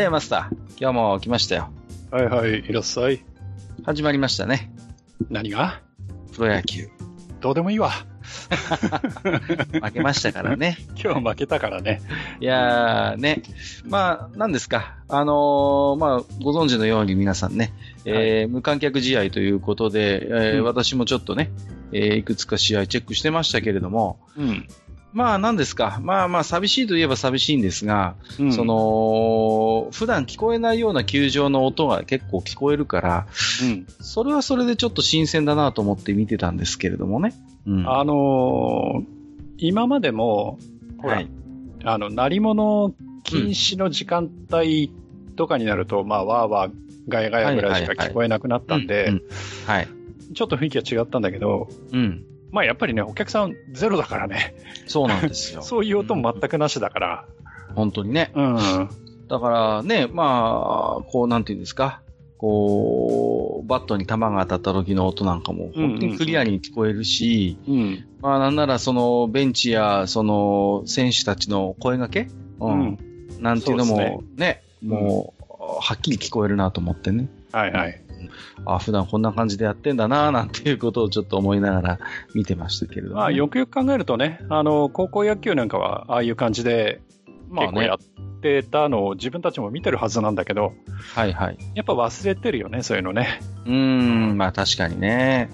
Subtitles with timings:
[0.00, 0.56] やいや、マスター。
[0.80, 1.68] 今日も来ましたよ。
[2.10, 3.22] はいはい、いらっしゃい。
[3.84, 4.72] 始まりましたね。
[5.28, 5.82] 何が？
[6.34, 6.88] プロ野球。
[7.40, 7.90] どうでもいいわ。
[9.82, 10.78] 負けましたからね。
[11.02, 12.00] 今日負けたからね。
[12.40, 13.42] いやー、ね。
[13.84, 14.96] まあ、何ですか。
[15.08, 17.72] あのーまあ、ご存知のように皆さんね、
[18.06, 21.50] えー無観客試合ということで、えーうん私もちょっとね、
[21.92, 24.66] えーいくつか試合チェックしてましたけれども、うん。
[25.12, 25.98] まあ、何ですか。
[26.02, 33.26] まあまあ、寂しいといえば寂しいんですが、うんそ、の、普段聞こえないような球場の音が結構聞こえるから、
[33.62, 33.86] うん。
[34.00, 37.34] それはそれでちょっと新鮮だなと思って見てたんですけれどもね。
[37.66, 37.88] うん。
[37.90, 39.20] あのー
[39.62, 40.58] 今までも、
[40.98, 41.28] ほら、はい
[41.84, 42.94] あの、鳴り物
[43.24, 44.92] 禁止の時間帯
[45.36, 46.72] とかになると、まあ、わーわー、
[47.08, 49.12] ガヤガヤぐらいしか聞こえなくなったんで。
[50.34, 52.24] ちょっと雰囲気が違ったんだけど、うん。
[52.52, 54.54] まあ、やっぱりね、お客さんゼロだからね、
[54.86, 55.62] そうなんですよ。
[55.62, 57.24] そういう音も全くなしだから、
[57.74, 58.32] 本当にね。
[58.34, 58.56] うん。
[59.28, 62.02] だからね、まあ、こう、なんていうんですか。
[62.36, 68.04] こう、バットに球が当たった時の音なんかも、本当にクリアに聞こえるし、うん。
[68.22, 72.30] まあ、なんならその、ベンチや、その、選手たちの声掛け？
[72.60, 72.98] うん。
[73.40, 77.28] なんていうのも、そうですね、もう、はっきり聞こえるなと思ってね。
[77.52, 78.00] はいはい。
[78.64, 81.98] あ普段こんな感じでやってんだななんていうことをちょっと思いながら
[82.34, 83.20] 見てましたけれども、ね。
[83.20, 87.00] まあ、よくよく考えるとね、あの、高校野球なんかは、ああいう感じで、
[87.48, 87.98] まあね結構やっ
[88.40, 90.72] てたのを自分たちも見てるはずなんだけど、
[91.14, 91.58] はいはい。
[91.74, 93.40] やっぱ忘れてるよね、そういうのね。
[93.66, 95.50] うーん、まあ確かにね。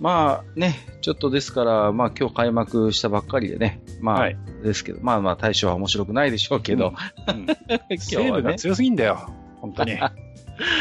[0.00, 4.36] まあね、ちょっとですから、まあ今日開幕したばっかりでね、まあ、はい。
[4.62, 6.94] ですけど、まあまあ対象は面白くないでしょうけど、
[7.28, 9.30] うん、 今日西はね、武が強すぎんだよ、
[9.60, 9.98] 本当に。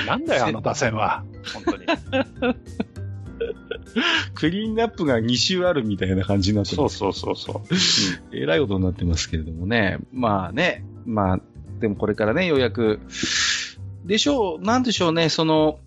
[0.08, 1.24] なんだよ、あの打線は。
[1.54, 1.86] 本当に。
[4.36, 6.98] クリーンナップが2週あるみたいな感じになってます。
[6.98, 8.36] そうそうそうそう。
[8.36, 10.00] えらいことになってますけれどもね。
[10.12, 11.40] まあね、まあ、
[11.80, 13.00] でもこれからね、ようやく、
[14.06, 15.80] でしょう、なんでしょうね、その、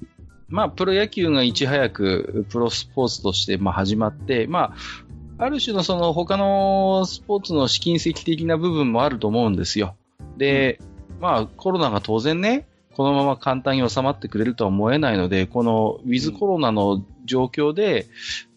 [0.49, 4.75] まあ、プロ野球がいち早くプロスポーツとしてまあ始まって、ま
[5.39, 9.95] あ、ある種のその他のスポーツの試金石的な部分もあると思うんですよ。
[10.37, 10.81] で、
[11.21, 18.07] まあ、コロナが当然ね、このまま簡単に収まってくれるとは思えないので、このウィズコロナの状況で、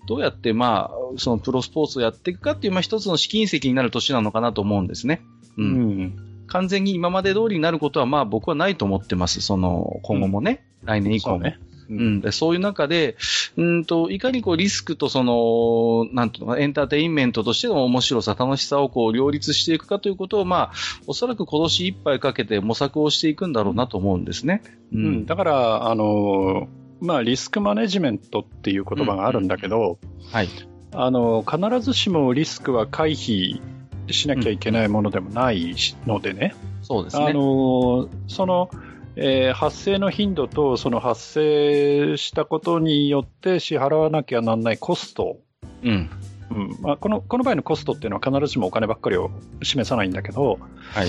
[0.06, 5.22] どうやってまあ、そのプロスポーツをやっていくかっていう、まあ一つの試金石になる年なのかなと思うんですね。
[5.58, 5.64] う。
[5.64, 6.46] うんん。
[6.48, 9.42] 完全に今まで通りになることはまあ僕はないと思ってます。
[9.42, 10.66] その、今後もね。
[10.84, 11.40] 来年以降も。
[11.40, 11.60] ね。
[11.90, 13.18] うん、でそういう中で、
[13.58, 20.72] うんと、いかにこうリスクとその、なんていうのかな、エンターテインメントとしての面白さ、楽しさをこう両立していくかということを、まあ、
[21.08, 24.62] おそらく今年いっぱいかけて模索をしていくんだろうなと思うんですね。
[24.94, 25.26] ううん。
[25.26, 26.68] だから、あの、
[27.02, 30.00] まあ、リスクマネジメントっていう言葉があるんだけど、
[30.32, 30.50] はい。
[30.94, 33.62] あの、必ずしもリスクは回避
[34.10, 36.54] しなきゃいけないものでもないのでね。
[36.56, 37.34] あそうですね。
[37.34, 38.70] の、その、
[39.16, 45.38] えー発生の頻度と、その発生したことによって支払わなきゃなんないコスト。
[45.84, 46.10] うん。
[46.50, 49.32] うんまあ、このこの場合のコストっていうのは必ずしもお金ばっかりを
[49.62, 50.60] 示さないんだけど、
[50.94, 51.08] はい。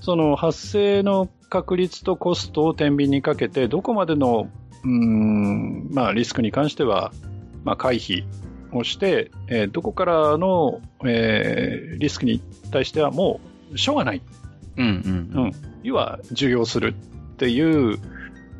[0.00, 4.48] その発生の確率とコストを天秤にかけて、どこまでの、
[4.82, 7.12] うーん、まあ、リスクに関しては、
[7.64, 8.24] まあ、回避
[8.72, 13.40] をして、えーどこからの、えーリスクに対してはも
[13.72, 14.20] う、しょうがない。
[14.76, 14.86] うん
[15.34, 15.44] うん。
[15.44, 15.52] うん。
[15.82, 16.94] 要は、受容する
[17.34, 17.60] ってい
[17.94, 17.98] う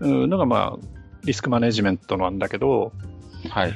[0.00, 0.86] うんのが、まあ、
[1.24, 2.92] リスクマネジメントなんだけど、
[3.48, 3.72] はい。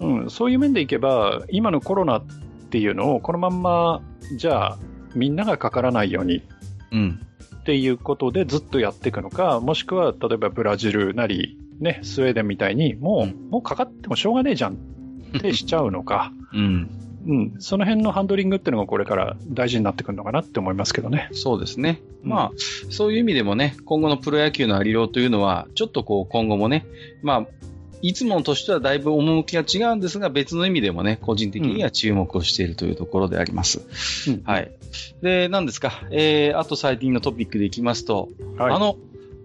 [0.00, 2.24] うん、そういう面でいけば、今のコロナっ
[2.70, 4.02] ていうのを、このまんま、
[4.36, 4.78] じゃあ、
[5.14, 6.42] みんながかからないように
[6.90, 7.20] うん。
[7.56, 16.90] っていうことでずっとやっていくのか、もしくは例えばブラジルなり、ね、スウェーデンみたいに、もう、うんもうかかってもしょうがねえじゃんってしちゃうのか、うん。
[17.26, 21.28] うん、その辺のハンドリングっていうのがこれから大事になってくるのかなって思いますけどね。
[21.32, 22.00] そうですね。
[22.24, 22.50] うんまあ、
[22.90, 26.86] そういう意味でもね、今後のプロ野球のありようというのは、ちょっとこう、今後もね、
[27.22, 27.46] まあ、
[28.02, 33.80] いつもの年とはだいぶ趣が違うんですが、別の意味でもね、個人的には注目をしているというところであります。
[34.28, 34.72] うんはい。
[35.22, 38.28] で、何ですか、えー、あと最近のトピックでいきますと、
[38.58, 38.96] はいあの、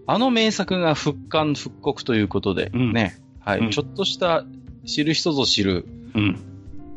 [0.06, 4.44] あの名作が復刊復刻ということで、うんね、はい、うんちょっとした
[4.86, 6.38] 知る人ぞ知る、うん。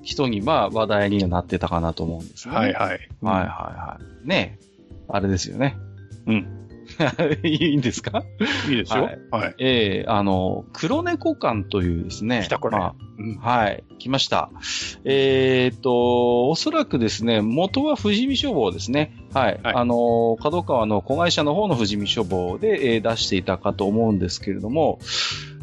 [0.04, 2.56] 人に、まあ、話題にはなってたかなと思うんですね。
[2.56, 2.90] はいはい。
[2.90, 4.28] はいはいはい。
[4.28, 4.60] ね
[5.08, 5.76] あれですよね。
[6.26, 6.58] うん。
[7.44, 8.24] いいんですか？
[8.70, 9.04] いいですよ。
[9.04, 9.56] はいはい。
[9.60, 12.42] ええあの、黒猫館というですね。
[12.44, 14.50] 来たこれまあうんはい、来ました。
[15.06, 19.14] えーっと、おそらくですね、元は富士見書房ですね。
[19.34, 19.60] はい。
[19.64, 25.00] はいあの、角川の子会社の方の富士見書房で、えー出していたかと思うんですけれども、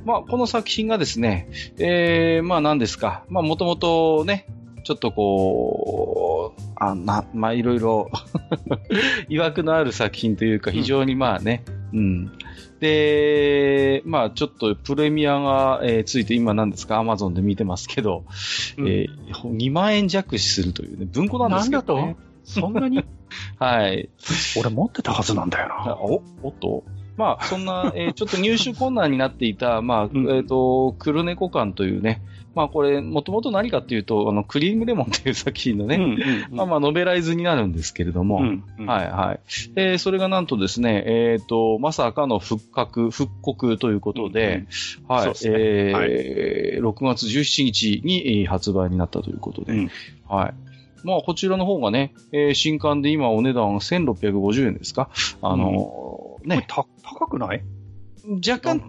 [0.05, 1.49] まあ、この作品がですね、
[1.79, 3.25] えー、まあ何ですか。
[3.29, 4.47] まあ、もともとね、
[4.85, 8.11] ちょっとこう、あな、まあ、いろいろ、
[9.29, 12.33] 曰くのある作品というか、非常にまあね、うん。
[12.81, 18.25] で、まあちょっとプレミアが、えーついて今何ですか、アマゾンで見てますけど、
[18.79, 22.01] うんえー2万円弱するというね、文庫なんですけど、ね。
[22.03, 22.21] なんだと？
[22.45, 23.05] そんなに？
[23.59, 24.09] はい。
[24.59, 25.75] 俺持ってたはずなんだよな。
[25.93, 26.85] あお、おっと？
[27.19, 30.31] まあ、そんな、 えーちょっと入手困難になっていた、まあ、うん。
[30.31, 32.23] えっ、と、黒猫館というね、
[32.55, 38.87] まあこれ、もともと何かっていうと、あの、クリームレモンという作品のね、うんまあまあ、ノベライズになるんですけれども、うんうん。
[38.87, 39.41] はいはい。
[39.77, 44.65] えーそれがなんとですね、えっ、と、まさかの復刻、復刻ということで、
[45.07, 45.55] はい、そうですね。
[45.59, 49.91] えー6月17日にえー発売になったということで、うん。
[50.29, 50.55] はい。
[51.05, 55.11] まあ、こちらの方がね、えー新刊で今お値段1650円ですか？
[55.43, 57.63] あのーこれ高くない？
[58.49, 58.81] 若干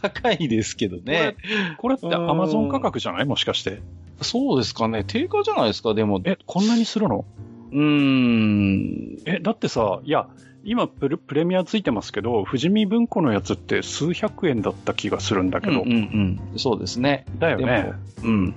[0.00, 1.36] 高いですけどね。
[1.78, 3.24] これってアマゾン価格じゃない？
[3.24, 3.80] もしかして。
[4.22, 5.04] そうですかね。
[5.04, 6.20] 定価じゃないですか、でも。
[6.24, 7.24] え、こんなにするの？
[7.70, 9.18] うーん。
[9.26, 10.28] え、だってさ、いや、
[10.64, 16.58] 今プレプレミアついてますけど、富士見文庫のやつって数百円だった気がするんだけど、うんうんうん。
[16.58, 17.24] そうですね。
[17.38, 17.92] だよね。
[18.22, 18.54] うん。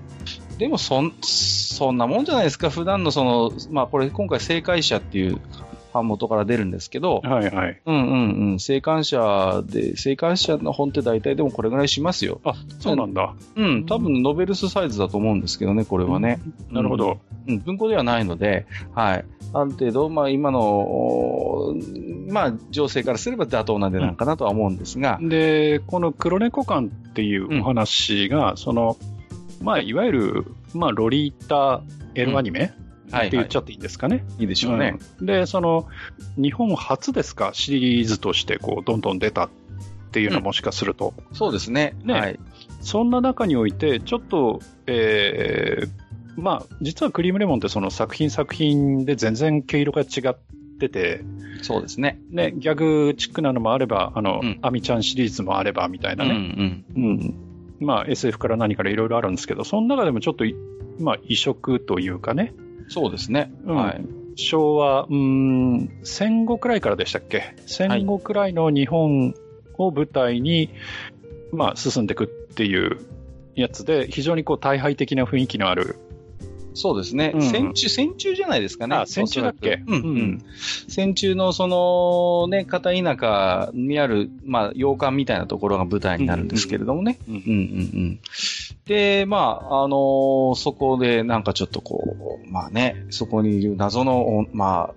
[0.58, 2.70] でも、そん、そんなもんじゃないですか。
[2.70, 5.40] 普段のその、まあ、これ今回正解者っていう
[5.94, 7.82] 版元から出るんですけど、はいはい。
[7.86, 8.60] うんうんうん。
[8.60, 12.42] 正感者で、正感者の本って大体でもこれぐらいしますよ。
[12.44, 13.34] あ、そうなんだ。
[13.56, 13.86] うん。
[13.86, 16.40] 多分ノベルスサイズだと思うんですけどね、これはね。
[16.70, 17.20] なるほど。
[17.48, 17.60] うん。
[17.60, 19.26] 文庫ではないので、はい。
[19.54, 21.76] ある程度、まあ今の、お
[22.30, 28.98] まあ情勢からすれば妥当な値段かなとは思うんですが、で、この黒猫館っていうお話が、その、
[29.62, 31.84] まあ、いわゆる、まあ、ロリータ
[32.16, 32.74] エロアニメ、
[33.12, 34.26] はいって言っちゃっていいんですかね。
[34.40, 34.98] いいでしょうね。
[35.20, 35.88] うんで、その、
[36.38, 39.50] 日本初ですか、シリーズとして、こう、どんどん出たっ
[40.12, 41.14] ていうのはうんもしかすると。
[41.34, 41.96] そうですね。
[42.04, 42.40] ねはい。
[42.82, 45.90] そんな中において、ちょっと、えー
[46.38, 50.36] まあ、実はクリームレモンってその作品作品で全然毛色が違っ
[50.80, 51.24] てて、
[51.62, 52.20] そうですね。
[52.30, 56.40] ね、ギャグチックなのもあれば、あの、うんアミちゃんシリーズもあればみたいなうんうね。
[56.40, 56.86] ん。
[56.96, 57.36] うん。
[57.80, 60.56] まあ、SF から何からいろいろあるんですけど、その中でもちょっとい、
[61.00, 62.54] まあ、異色というかね、
[62.92, 63.52] そうですね。
[63.66, 64.02] うんはい。
[64.36, 67.56] 昭和、うーん、戦後くらいからでしたっけ？
[67.66, 69.34] 戦後くらいの日本
[69.78, 70.70] を舞台に、
[71.54, 73.00] まあ、進んでいくっていう
[73.56, 75.96] やつで、非常にこう、大敗的な雰囲気のある。
[76.74, 77.32] そうですね。
[77.36, 78.96] うん戦中、戦中じゃないですかね。
[78.96, 79.84] あ戦中だっけ？
[80.88, 87.18] 戦中のその、ね、片田舎にある、まあ、洋館みたいなところが舞台になるんですけれどもね。
[87.28, 87.54] うんうんうんう
[88.14, 88.20] ん。
[88.86, 89.38] で、ま
[89.70, 94.96] あ、あのーそこでなんかちょっとこう、まあね、そこにいる謎の、まあ、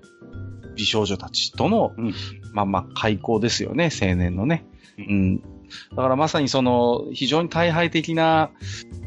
[0.76, 2.14] 美少女たちとの、うん
[2.52, 4.64] まあまあ、開口ですよね、青年のね。
[5.90, 8.50] だからまさにその、非常に大敗的な、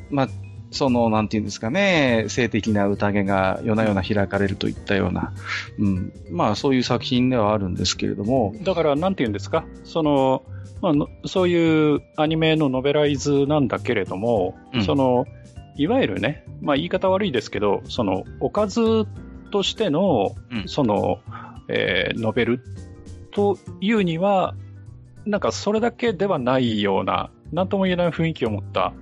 [0.09, 0.27] まあ、
[0.71, 5.33] その、なんていうんですかね、性的な宴が夜な夜な開かれるといったような、
[5.79, 6.11] うん。
[6.29, 10.43] まあ、そういう作品ではあるんですけれども、だから、なんて言うんですか、その、
[10.81, 14.83] まあの、そういうアニメのノベライズなんだけれども、うん。
[14.83, 15.25] その、
[15.75, 19.07] いわゆるね、まあ言い方悪いですけど、その、おかず
[19.51, 20.67] としての、うん。
[20.67, 21.19] その、
[21.69, 22.63] えーノベル
[23.31, 24.55] というには、
[25.25, 28.93] なんかそれだけではないような、なんとも言えない雰囲気を持った、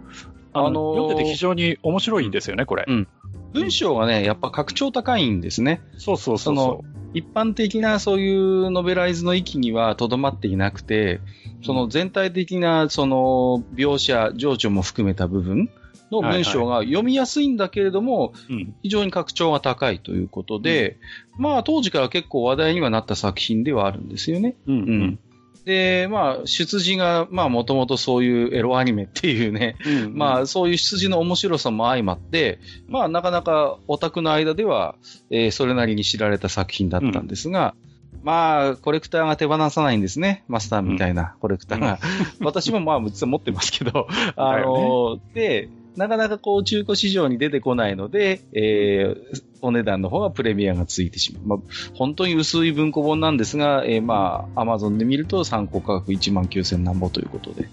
[0.56, 2.86] あの、ー読んでて非常に面白いんですよね、これ。
[2.88, 3.08] うん
[3.54, 5.82] 文章がね、やっぱ格調高いんですね。
[5.98, 6.84] そうそうそうそそ
[7.14, 11.22] 一般的なそういうノベライズの域にはとどまっていなくて、
[11.64, 15.70] その全体的なその描写、情緒も含めた部分
[16.12, 18.54] の文章が読みやすいんだけれども、う。
[18.54, 18.76] うん。
[18.84, 20.98] 非常に格調が高いということで、
[21.38, 24.58] まあ当時から結構話題にはなった作品ではあるんですよね。
[24.68, 24.76] うん。
[24.76, 25.20] ううんん。
[25.66, 30.18] で、まあ出自が、まあもともとそういうエロアニメっていうね、うん。
[30.18, 34.96] まあそういう出自の面白さも相まって、まあなかなかオタクの間では、
[35.30, 37.76] えーそれなりに知られた作品だったんですが、
[38.24, 40.44] まあコレクターが手放さないんですね。
[40.48, 42.00] マスターみたいなコレクターが。
[42.42, 51.48] 私もまあ実は持ってますけど、あの、で、なかなかこう中古市場に出てこないので、えー、お値段の方がプレミアがついてしまう。
[51.48, 51.60] まあ、
[51.96, 57.64] 本当に薄い文庫本なんですが、えー、まあ、アマゾンで見ると参考価格1万9000何ぼということで。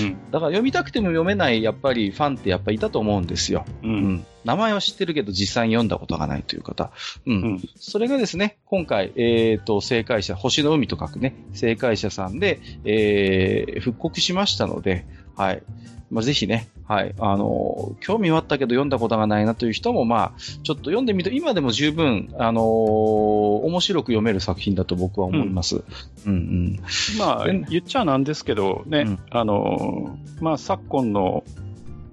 [0.00, 3.64] うんうん、だから読みたくても読めない、やっぱりファンってやっぱいたと思うんですよ。
[3.82, 6.90] うん、うん、名前は知ってるけど実際に読んだことがないという方。
[7.26, 7.42] うん。
[7.42, 15.06] うん、それがですね、今回、えっ、ー、と、正解者、星の海と書くね、正解者さんで、えー、復刻しましたので、
[15.36, 15.62] はい。
[16.10, 25.76] まあ、ぜひね、はい、あの、興味はあったけど読んだことがないなという人も、まあ、ちょっと読んでみると、今でも十分、あのー、面白く読める作品だと僕は思います。
[25.76, 25.82] うん、
[26.24, 26.80] うん、うん。
[27.18, 31.44] まあ、言っちゃなんですけどね、うん、あのー、まあ、昨今の、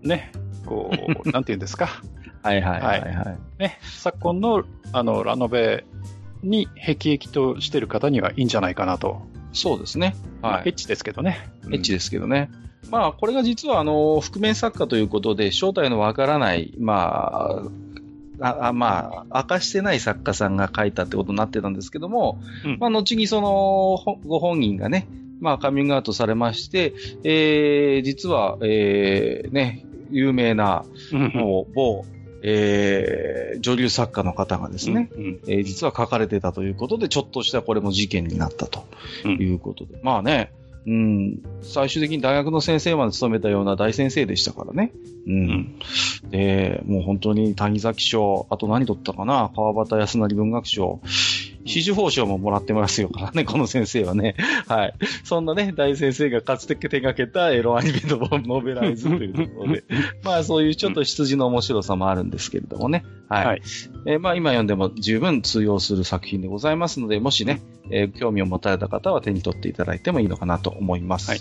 [0.03, 0.31] ね、
[0.65, 0.97] こう、
[1.31, 1.89] なんて言うんですか？
[2.43, 3.37] はいはいはい、はい、はい。
[3.59, 5.85] ね、昨今の、あの、ラノベ
[6.43, 9.21] に辟易としてる方にはいいんじゃないかなと。
[9.53, 10.15] そうですね。
[10.41, 10.69] はい。
[10.69, 11.49] エッチですけどね。
[11.67, 12.51] エッチですけどね。
[12.89, 17.63] まあ、これが実は、あの、覆面作家ということで、正体のわからない、ま
[18.39, 25.07] あ、あまあ、明かしてない作家さんが書いたってことになってたんですけども、うん、まあ、後にその、ご本人がね、
[25.39, 32.05] まあ、カミングアウトされまして、えー、実は、えー、ね、有名な、もう、某、
[32.47, 38.85] えー、女流作家の方がですね、うんうん、えー、実は書かれてたということで、ちょっとしたこれも事件になったと
[39.27, 40.51] いうことで、うん、まあね、
[40.87, 44.91] うん、最終的に大学の先生まで務めたような大先生でしたからね。
[45.25, 45.75] うん。
[46.29, 49.51] で、もう本当に谷崎賞、あと何取ったかな？
[49.55, 51.01] 川端康成文学賞。
[51.65, 54.35] 支持報奨ももらってますよからね、 この先生はね。
[54.67, 54.93] はい。
[55.23, 59.83] そんなね、大先生がかつて手掛けたエロアニメのノベライズというところで、
[60.23, 63.03] まあそういうちょっと羊の面白さもあるんですけれどもね。
[63.29, 63.45] はい。
[63.45, 63.61] はい、
[64.05, 71.29] えー、まあ今読んでも十分通用する作品でございますので、もしね、えー、興味を持たれた方は手に取っていただいてもいいのかなと思います。
[71.29, 71.39] はい。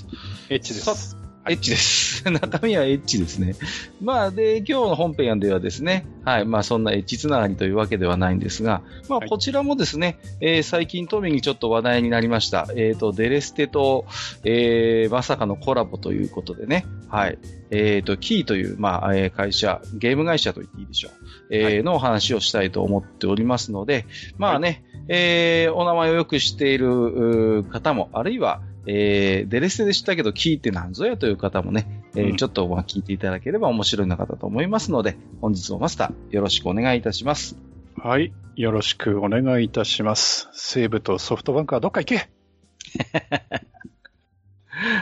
[0.50, 1.23] エッチです。
[1.46, 2.24] エッチです。
[2.30, 3.54] 中身はエッチですね。
[4.00, 12.66] まあ、で、今日の本編ではですね、はい、まあ、そんなエッチつながりというわけではないんですが、まあ、こちらもですね、はい、えー、最近、とみにちょっと話題になりました。
[12.70, 14.06] えっ、ー、と、デレステと、
[14.44, 17.38] えー、まさかのコラボということでね、はい、
[17.70, 21.12] えっ、ー、と、キーという、まあ、えー、会社、ゲーム会社と言っていいでしょう、
[21.50, 24.06] えー、はい、のお話をしたいと思っておりますので、
[24.38, 37.56] まあね、はい、えー、お名前をよく知っている方も、あるいは、えー、デレステで知ったけど、キーって何ぞやという方もね、えー、うん、ちょっとまあ聞いていただければ面白いのかと思いますので、本日もマスター、よろしくお願いいたします。
[37.96, 40.48] はい、よろしくお願いいたします。
[40.52, 42.28] 西武とソフトバンクはどっか行け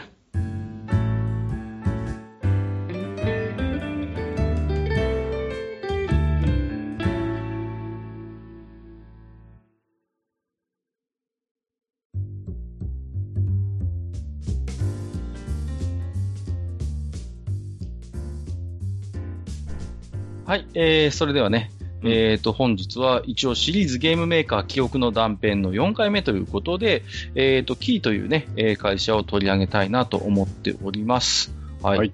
[20.52, 21.70] はい、えー、それではね、
[22.02, 27.04] うん、えっ、ー、と、本日は一応シリーズゲームメーカー記憶の断片の4回目ということで、
[27.34, 31.54] えっ、ー、と、キーというね、え会社を取り上げたいなと思っております。
[31.80, 31.98] はい。
[32.00, 32.12] はい、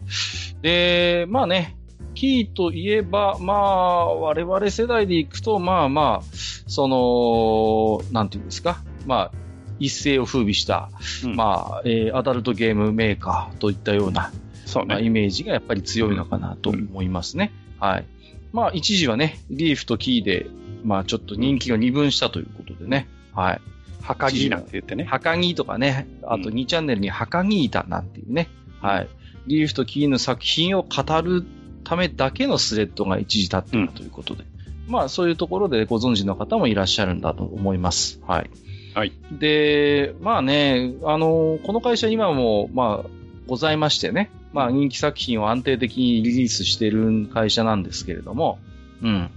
[0.63, 1.77] で、まあね、
[2.15, 6.37] キーといえば、まあ、我々世代でいくと、まあまあ、
[6.69, 9.33] その、なんていうんですか、まあ、
[9.81, 10.91] 一世を風靡した、
[11.25, 14.31] うん、まあ、えー、アダルトゲームメーカーといったような、
[14.65, 17.51] そうね、まあ、イメージがやっぱり強いのかなと思いますね。
[17.83, 18.05] うん、はい。
[18.53, 20.47] まあ、一時はね、リーフとキーで、
[20.85, 23.09] まあ、ちょっと人気が二分したということでね。
[23.35, 23.61] はい。
[24.03, 25.05] はかぎなんて言ってね。
[25.05, 28.49] はかぎとかね、あと2チャンネルにはかぎいたなんていうね。
[28.81, 29.09] はい。
[29.47, 31.45] リーフとキーの作品を語る
[31.85, 34.45] ためだけのスレッドが一時立っているということで。
[34.87, 38.21] うん、まあ、そういうところでご存知の方もいらっしゃるんだと思います。
[38.27, 38.51] はい。
[38.95, 39.13] はい。
[39.31, 43.11] で、まあね、あの、この会社今も、まあ、
[43.47, 44.31] ございましてね。
[44.53, 48.59] まあ人気作品を安定的にリリースしている会社なんですけれども、
[49.03, 49.31] うん。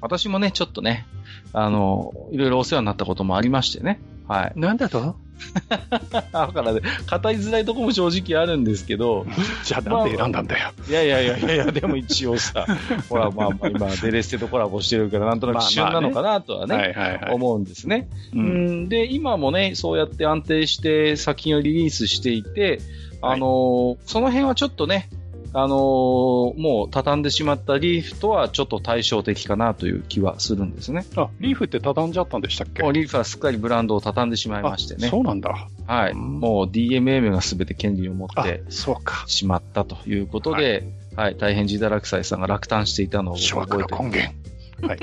[0.00, 1.06] 私もね、ちょっとね、
[1.52, 4.00] あの、いろいろお世話になったこともありましてね。
[4.28, 4.52] はい。
[4.56, 5.16] なんだと？
[6.12, 9.26] だからね、語りづらいとこも正直あるんですけど。
[9.64, 10.72] じゃあなんで選んだんだよ。
[10.78, 12.66] まあ、いやいやいやいや、でも一応さ、
[13.08, 16.94] ほら、まあまあ今、デレステとコラボしてるから、なんとなく旬なのかなとはね、
[17.30, 18.88] 思うんですね、うん。
[18.88, 22.80] で、今もね、そうやって安定して作品をリリースしていて、
[23.22, 25.08] あのー、その辺はちょっとね、
[25.52, 31.04] あのー、もう畳んでしまったリーフとはちょっと対照的かなという気はするんですね。
[31.16, 32.82] あ、リーフって畳んじゃったんでしたっけ？
[32.92, 35.08] リーフはすっかりブランドを畳んでしまいましてね。
[35.08, 35.68] そうなんだ。
[35.86, 36.14] はい。
[36.14, 40.84] もう DMM がすべて権利を持ってそうかしまったということで、
[41.16, 44.34] はい、はい、大変自堕落斎さんが落胆していたのを覚えて根源。
[44.86, 44.98] はい。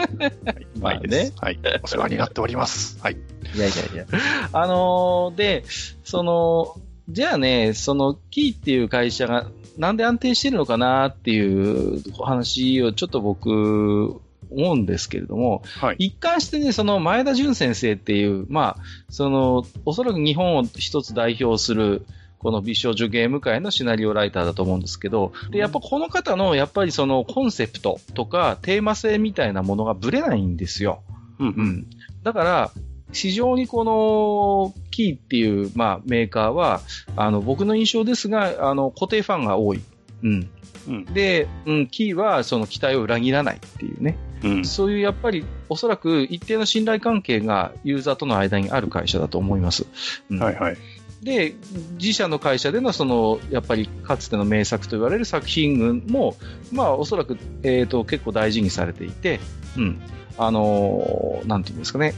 [0.79, 1.31] まあね。
[1.39, 1.59] はい。
[1.83, 2.97] お世話になっております。
[3.01, 3.13] はい。
[3.13, 4.05] いやいやいや。
[4.53, 5.63] あのー、で、
[6.03, 6.75] その、
[7.09, 15.95] じゃあね、その、キーっていう会社が、なんで安定してるのかなっていう話をちょっと僕、思うんですけれども、はい。
[15.99, 22.05] 一貫してね、その前田純先生っていう、まあ、その、おそらく日本を一つ代表する、
[22.39, 31.01] この美少女ゲーム界のシナリオライターだと思うんですけど、で、やっぱこの方の、やっぱりそのコンセプトとかテーマ性みたいなものがぶれないんですよ。
[31.39, 31.63] うんう。
[31.63, 31.87] ん。
[32.23, 32.71] だから、
[33.11, 36.81] 非常にこの、キーっていう、まあ、メーカーは、
[37.15, 39.81] あの、僕の印象ですが、あの、固定ファンが多い。
[40.23, 40.49] うん。
[40.87, 41.05] うん。
[41.05, 44.17] で、うん、キーはその期待を裏切らないっていうね。
[44.43, 44.65] うん。
[44.65, 49.85] そういうやっぱり、おそらく一定の信頼関係がユーザーとの間にある会社だと思います。
[50.29, 50.77] うんはいはい。
[51.21, 51.55] で、
[51.99, 56.35] 自社の会社でのその、やっぱりかつての名作と言われる作品群も、
[56.71, 59.39] まあおそらく、えっ、と、結構大事にされていて、
[59.77, 60.01] うん。
[60.37, 62.13] あのーなんていうんですかね。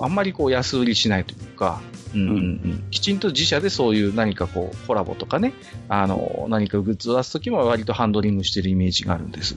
[0.00, 1.80] あんまりこう安売りしないというか、
[2.14, 5.52] うんうんうん、きちんと自社でそういう何かこうコラボとかね、
[5.88, 9.56] あのー何かグッズを出すときも割とハンドリングしてるイメージがあるんです。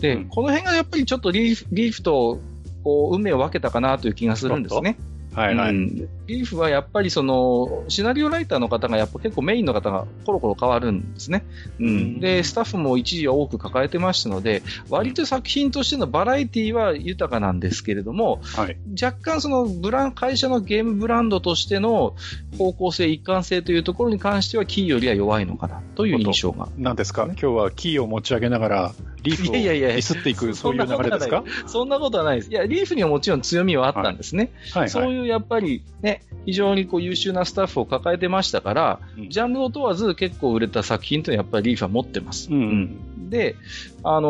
[0.00, 2.38] で、うんこの辺がやっぱりちょっとリーフリーフと
[2.82, 4.96] こう運命を分けたかなという気がするんですね。
[5.34, 5.70] はいはい。
[5.70, 11.44] うんリーフはやっぱりその、シナリオライターの方がやっぱ結構メインの方がコロコロ変わるんですね。
[11.78, 18.76] うんうんで、スタッフも一時は多く抱えてましたので、割と作品としてのバラエティは豊かなんですけれども、はい。
[19.00, 22.14] 若干そのブラン、会社のゲームブランドとしての
[22.58, 26.68] 方向性、一貫性というところに関してはキーよりは弱いのかなという印象が。
[26.78, 27.24] 何ですか？
[27.24, 31.44] 今日はキーを持ち上げながら、リーフをディスっていく、そういう流れですか？
[31.66, 32.50] そんなことはないです。
[32.50, 34.52] いや、リーフにはもちろん強みはあったんですね。
[34.72, 34.90] はいはい。
[34.90, 42.50] そういうやっぱりね、非常にこう優秀なスタッフを抱えてましたから、うんジャンルを問わず結構売れた作品というのはやっぱりリーフは持ってます。
[42.50, 43.56] うんで、
[44.02, 44.28] あの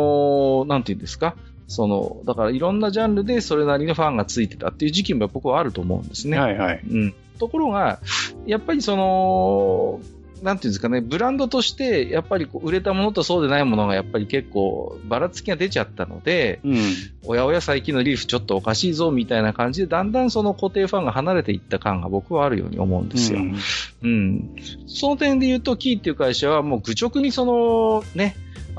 [0.64, 1.36] ーなんていうんですか、
[1.68, 6.38] その、だからいろんなジャンルでそれなりのファンがついてたっていう時期も僕はあると思うんですね。
[6.38, 6.80] はいはい。
[6.84, 7.14] うん。
[7.38, 8.00] ところが、
[8.46, 10.00] やっぱりその、
[10.42, 16.78] なんていうんですかね、ブランドとして、やっぱりこう売れたものとそうでないものがやっぱり結構ばらつきが出ちゃったので、うん。
[17.22, 23.40] おやおや最近のリーフちょっとおかしいぞみたいな感じで、だんだんその固定ファンが離れていった感が僕はあるように思うんですよ。
[23.40, 23.56] うん
[24.02, 24.56] うん。
[24.86, 28.36] その点で言うと、キーっていう会社はもう愚直にその、ね、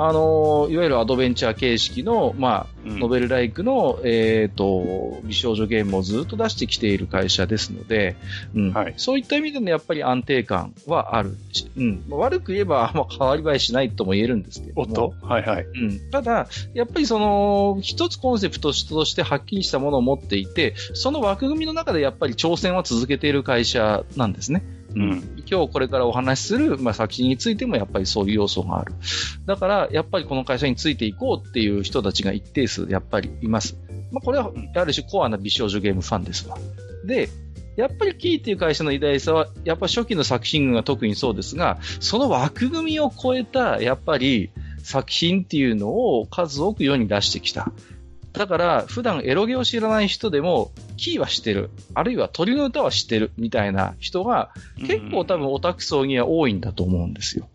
[0.08, 8.16] あの、いわゆるアドベンチャー形式の、まあ、うんノベルライクの、えっ、と、美少女ゲームをずっと出してきている会社ですので、
[8.56, 14.88] うんはいそういった意味でのやっぱり安定感はあるし、うん、まあ悪く言えばあんま変わり映えしないとも言えるんですけれども。
[14.88, 15.66] おっとはいはい。
[15.66, 24.64] うん、ただ、やっぱりその、一つコンセプトとしてはっきりしたものを持っていて、その枠組みの中でやっぱり挑戦は続けている会社なんですね。
[24.96, 28.94] うん今日これからお話しする、まあ、作品についてもやっぱりそういう要素がある。
[29.46, 33.78] だから、やっぱりこの会社についていこうっていう人たちが一定数やっぱりいます。
[34.12, 36.58] まあ、これはある種コアな美少女ゲームファンですわ。
[37.06, 37.28] で、
[37.76, 44.52] やっぱりキーっていう会社の偉大さは、やっぱ初期の作品群が特にそうですが、その枠組みを超えた、やっぱり
[44.84, 47.72] 作品っていうのを数多く世に出してきた。
[48.34, 51.70] だから、普段エロゲを知らない人でも、キーは知ってる。
[51.94, 53.32] あるいは鳥の歌は知ってる。
[53.38, 57.50] みたいな人が、結構多分オタク層には多いんだと思うんですよ。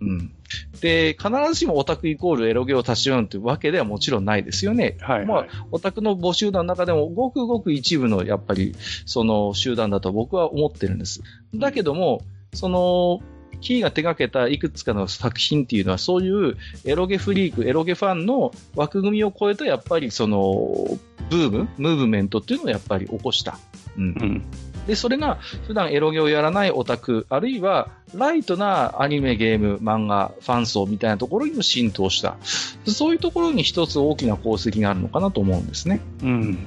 [0.00, 0.32] うん。
[0.80, 4.96] で、必ずしもオタクイコールエロゲを立ち読むというわけではもちろんないですよね。
[5.00, 5.48] はい、まあはい。
[5.72, 8.74] オタクの募集団の中でもごくごく一部のやっぱり
[9.06, 11.22] その集団だと僕は思ってるんです。
[11.54, 12.22] だけども、
[12.54, 13.20] その、
[13.60, 20.98] キーが手掛けたいくつかの作品っていうのはそういうエロゲフリーク、エロゲファンの枠組みを超えたやっぱりその、
[21.30, 23.58] ブーム、ムーブメントっていうのをやっぱり起こした。
[23.96, 24.24] うんう。
[24.24, 24.42] ん。
[24.88, 25.34] で、それが
[25.66, 32.38] 普段エロゲをやらないオタク、あるいはライトなアニメ、ゲーム、漫画、ファン層みたいなところにも浸透した。
[32.86, 36.00] そういうところに一つ大きな功績があるのかなと思うんですね。
[36.22, 36.58] うん。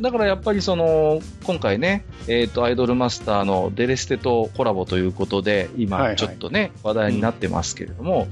[0.00, 8.28] だからやっぱりその、今回ね、えっ、と、アイドルマスターのデレステとコラボということで、はい今はいちょっとね、話題になってますけれども、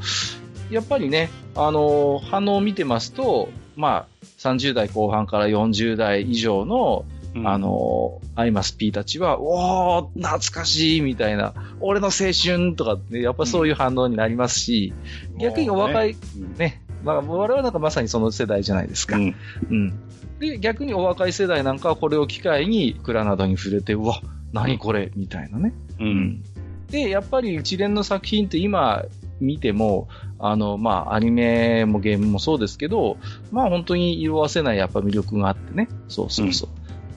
[0.70, 14.92] やっぱりね、あの、反応を見てますと、まあ、30代後半から40代以上の、うんあ、の、アイマス P たちは、おー、懐かしいみたいな、俺の青春とかね、やっぱそういう反応になりますし、
[15.38, 19.16] 逆にお若い、うんね、まあ、我々なんかまさにその世代じゃないですか。
[19.16, 19.34] うん。
[19.70, 20.00] うん。
[20.38, 24.20] で、逆にお若い世代なんかはこれを機会に、蔵などに触れて、うわ、
[24.52, 25.72] 何これみたいなね。
[26.00, 26.42] うん。
[26.90, 29.04] で、やっぱり一連の作品って今
[29.40, 33.16] 見ても、あの、まあ、アニメもゲームもそうですけど、
[33.50, 35.88] まあ本当に色褪せないやっぱ魅力があってね。
[36.08, 36.68] そうそうそう。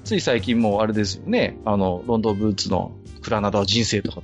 [0.03, 1.57] つい最近もあれですよね。
[1.65, 4.21] あの、ロンドンブーツのクラナダ人生とか、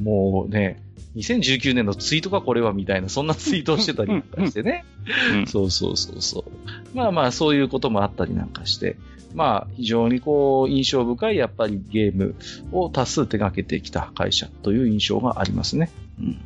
[0.00, 0.82] もうね、
[1.16, 4.84] 2019年のツイートかこれはみたいな、そんなツイートをしてたりなんかしてね。
[5.34, 6.96] うんそうそうそうそう。
[6.96, 8.96] まあまあ、そういうこともあったりなんかして、
[9.34, 12.34] まあ、非常にこう、印象深いやっぱりゲーム
[12.70, 15.90] を多数手掛けてきた会社という印象がありますね。
[16.18, 16.40] うん。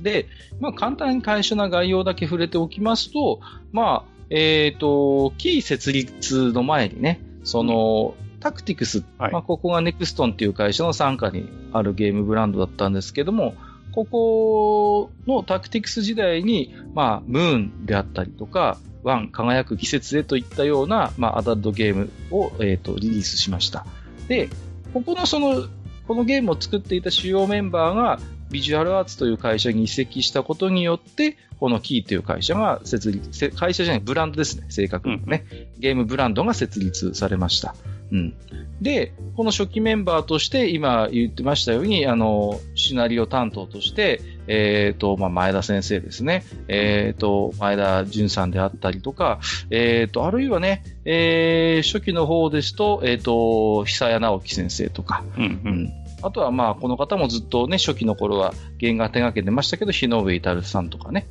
[0.00, 0.26] で、
[0.60, 3.40] まあ、簡単に会社の概要だけ触れておきますと、
[3.72, 13.54] まあ、えっ、と、キー設立の前にね、その、タクティクス、はいまあ、ここがネクストンっていう会社の傘下にあるゲームブランドだったんですけども、
[13.92, 23.86] ここのタクティクス時代に、まあ、ムーンであったりとか、ワン、輝く季節へといったような、まあ、アダルトゲームを、えっ、と、リリースしました。
[24.28, 24.48] で、
[24.92, 25.66] ここのその、
[26.06, 35.44] このゲームを作っていた主要メンバーが、ビジュアルアーツという会社に移籍したことによって、このキーという会社が設立、せ会社じゃない、ブランドですね、正確にね。
[35.78, 37.74] ゲームブランドが設立されました。
[38.12, 38.34] うん。
[38.80, 46.44] で、この初期メンバーとして、今言ってましたように、あの、シナリオ担当として、えっ、と、まあ、前田先生ですね。
[46.68, 49.38] えっ、と、前田淳さんであったりとか、
[49.70, 55.60] えっ、と、あるいはね、えー初期の方ですと、えっ、と、久谷直樹先生とか、うんう。
[55.64, 55.92] うんん。
[56.22, 61.26] あとはまあ、この方もずっとね、初期の頃は原画手掛けてましたけど、日上至さんとかね。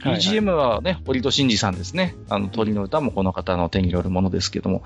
[0.00, 2.14] BGM はね、堀戸真二さんですね。
[2.28, 4.82] あの、鳥の歌もこの方の手によるものですけども。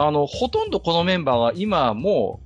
[0.00, 2.40] あの、ほとんどこのメンバーは今も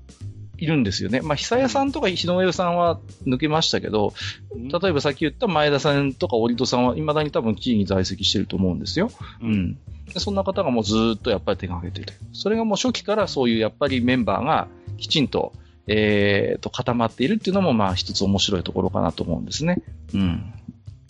[0.56, 1.20] いるんですよね。
[1.20, 4.14] まあ、久谷さんとか日上さんは抜けましたけど、
[4.54, 9.10] 例えばさっき言った前田さんとか織戸さんは未だに多分キーに在籍してると思うんですよ。
[9.42, 9.46] う。
[9.46, 9.74] うんん。
[10.14, 12.14] でそんな方がもうずーっとやっぱり手がけてて。
[12.32, 15.52] それがもう初期からそういうやっぱりメンバーがきちんと、
[15.88, 19.82] えー、と固まっているっていうのもまあ一つ面白いところかなと思うんですね。
[20.14, 20.54] うん。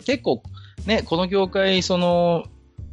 [0.03, 0.43] 結構
[0.85, 2.43] ね、この業界、その、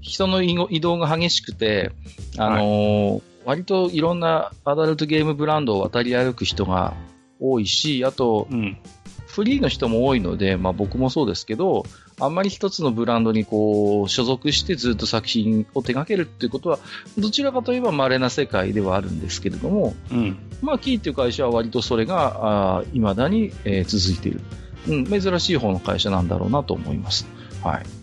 [0.02, 1.90] 人の移動が激しくて、
[2.38, 6.94] あのー割といろんなアダルトゲームブランドを渡り歩く人が
[7.40, 8.78] 多いし、あと、うん。
[9.26, 11.84] フリーの人も多いので、まあ僕もそうですけど、
[12.18, 16.80] あんまり一つのブランドにこう、所属してずっと作品を手掛けるっていうことは、
[17.16, 20.36] どちらかといえば稀な世界ではあるんですけれども、うん。
[20.62, 24.40] まあキーっていう会社は割とそれが、あー未だに、えー続いている。
[24.88, 27.26] うん、珍しい方の会社なんだろうなと思います。
[27.62, 27.99] はい。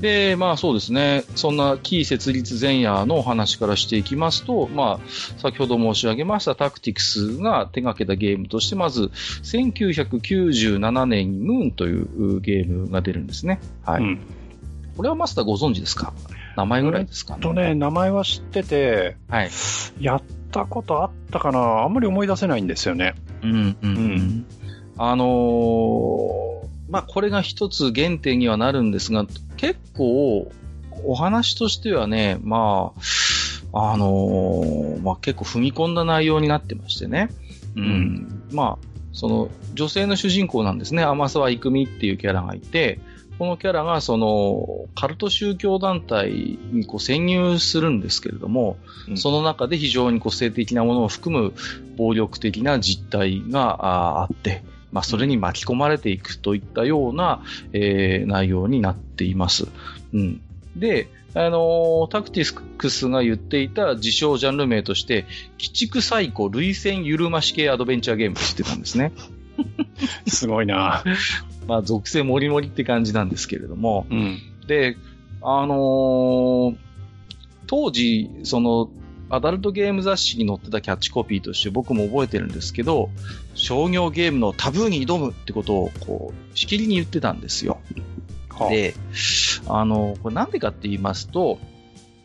[0.00, 1.24] で、まあそうですね。
[1.34, 9.10] そんなキー設立前夜のお話からしていきますと、まあ、先ほど申し上げましたタクティクスが手掛けたゲームとして、まず、
[9.44, 13.60] 1997年にムーンというゲームが出るんですね。
[13.84, 14.02] はい。
[14.02, 14.20] うん。
[14.96, 16.12] これはマスターご存知ですか？
[16.56, 17.36] 名前ぐらいですか？
[17.36, 17.40] ね。
[17.42, 19.50] とね、名前は知ってて、はい。
[20.00, 21.82] やったことあったかな？
[21.82, 23.14] あんまり思い出せないんですよね。
[23.42, 24.46] うん、うん、ううんん。
[24.98, 30.50] あのーまあ、これが一つ原点にはなるんですが、結構、
[31.04, 32.92] お話としてはね、ま
[33.72, 37.28] あ、あのーまあ、結構踏み込んだ内容になってましてね。
[37.74, 38.42] うん。
[38.52, 41.04] まあ、その、女性の主人公なんですね。
[41.04, 43.00] 天沢郁美っていうキャラがいて、
[43.38, 48.76] このキャラが、その、カルト宗教団体にこう潜入するんですけれども、
[49.08, 51.52] うんその中で非常に個性的なものを含む
[51.96, 54.62] 暴力的な実態がああって、
[54.94, 59.66] まあ、それに巻き込まれていくといったような、えー内容になっています。
[60.12, 60.40] うん。
[60.76, 65.26] で、あのータクティクスが言っていた自称ジャンル名として、
[65.58, 69.12] 鬼畜サイコ類戦ゆるまし系アドベンチャーゲームって言ってたんですね。
[70.28, 71.02] すごいな。
[71.66, 74.38] まあ、属性もりもりって感じなんですけれども、うん。
[74.68, 74.96] で、
[75.42, 76.76] あのー
[77.66, 78.90] 当時、その、
[79.34, 83.10] アダルトゲーム雑誌に載ってたキャッチコピーとして僕も覚えてるんですけど、
[83.54, 87.80] 商業ゲームのタブーに挑むってことを、こう、しきりに言ってたんですよ。
[88.50, 88.94] はあで、
[89.66, 91.58] あの、これなんでかって言いますと、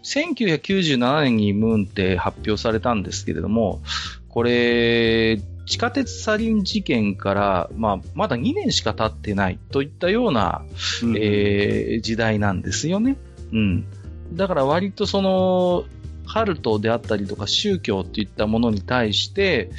[0.03, 3.81] 1997年にムーンって発表されたんですけれども、
[4.29, 10.63] これ、地下鉄サリン事件から、まあ、まだ2年しか経ってないといったような、
[11.03, 13.17] うんえー時代なんですよね。
[13.51, 13.85] うん。
[14.33, 15.85] だから割とその、
[16.31, 19.71] カルトであったりとか宗教っていったものに対して、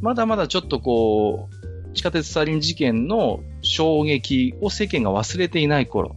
[0.00, 6.14] まだまだちょっとこう、地下鉄サリン事件の衝撃を世間が忘れていない頃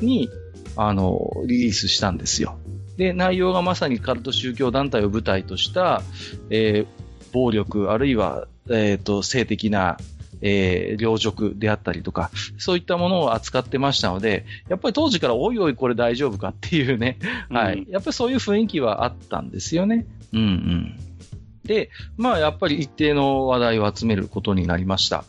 [0.00, 0.28] に、
[0.76, 2.58] あの、リリースしたんですよ。
[2.96, 6.02] で、内容がまさにカルト宗教団体を舞台とした、
[6.50, 9.98] えー暴力、あるいは、えっ、と、性的な、
[10.46, 17.86] えー領辱であったりとか、そういったものを扱ってましたので、やっぱり当時からおいおいこれ大丈夫かっていうね、はい。
[17.88, 20.06] やっぱりそういう雰囲気はあったんですよね。
[20.32, 20.98] うんうん。
[21.64, 25.24] で、まあやっぱり一定の話題を集めることになりました。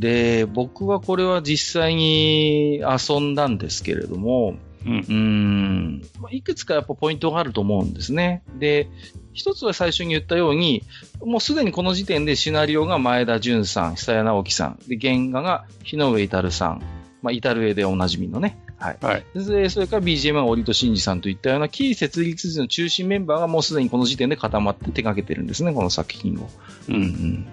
[0.00, 8.42] で、僕はこれは実際に遊んだんですけれども、うんうーん、まあいくつかやっぱポイントがあると思うんですね。
[8.58, 8.88] で、
[9.32, 10.82] 一つは最初に言ったように、
[11.20, 16.82] もうすでにこの時点でシナリオが前田純さん、久谷直樹さん、で、原画が日上至さん、
[17.20, 18.58] まあ、至る絵でおなじみのね。
[18.78, 18.98] はい。
[19.00, 19.24] はい。
[19.34, 26.48] で、それから BGM が織戸真二さんといったようなキー設立時の中心メンバーがもうすでにこの時点で固まって手掛けてるんですね、この作品を。
[26.88, 27.46] ううんうん。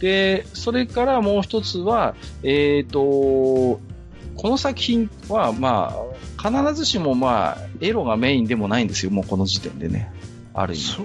[0.00, 3.80] で、それからもう一つは、えっ、と、
[4.38, 5.92] この作品は、ま
[6.38, 10.12] あ、必ずしもまあ、エロがメインでもないんですよ、もうこの時点でね。
[10.54, 10.84] ある意味。
[10.84, 11.02] そ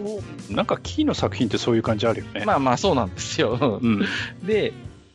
[0.52, 2.46] う、なんかキーの作品ってそういう感じあるよね。
[2.46, 3.80] まあまあ、そうなんですよ。
[3.82, 4.06] うん。
[4.46, 4.72] で、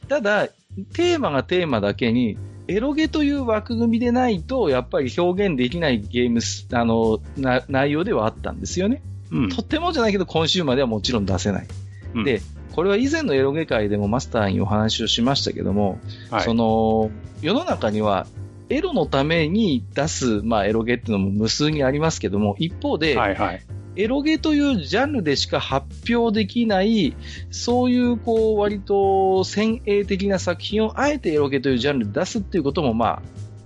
[0.09, 0.49] ただ、
[0.95, 9.01] テーマがテーマだけに、エロゲという枠組みでないと、やっぱり表現できないゲームス、あの、な内容ではあったんですよね。
[9.31, 9.49] うん。
[9.49, 11.69] とってもじゃないけど、今週まではもちろん出せない。
[12.15, 12.43] うんで、
[12.79, 15.99] これは以前のエロゲ会でもマスターにお話をしましたけども、
[16.31, 17.11] はい、その、
[17.43, 18.29] 世の中には、
[18.69, 23.63] エロのために出す、まあ、エロゲっていうのも無数にありますけども、一方で、はいはい。
[23.97, 27.17] エロゲというジャンルでしか発表できない、
[27.51, 33.23] そういう、こう、割と先鋭的な作品をあえてエロゲというジャンルで出すっていうことも、まあ、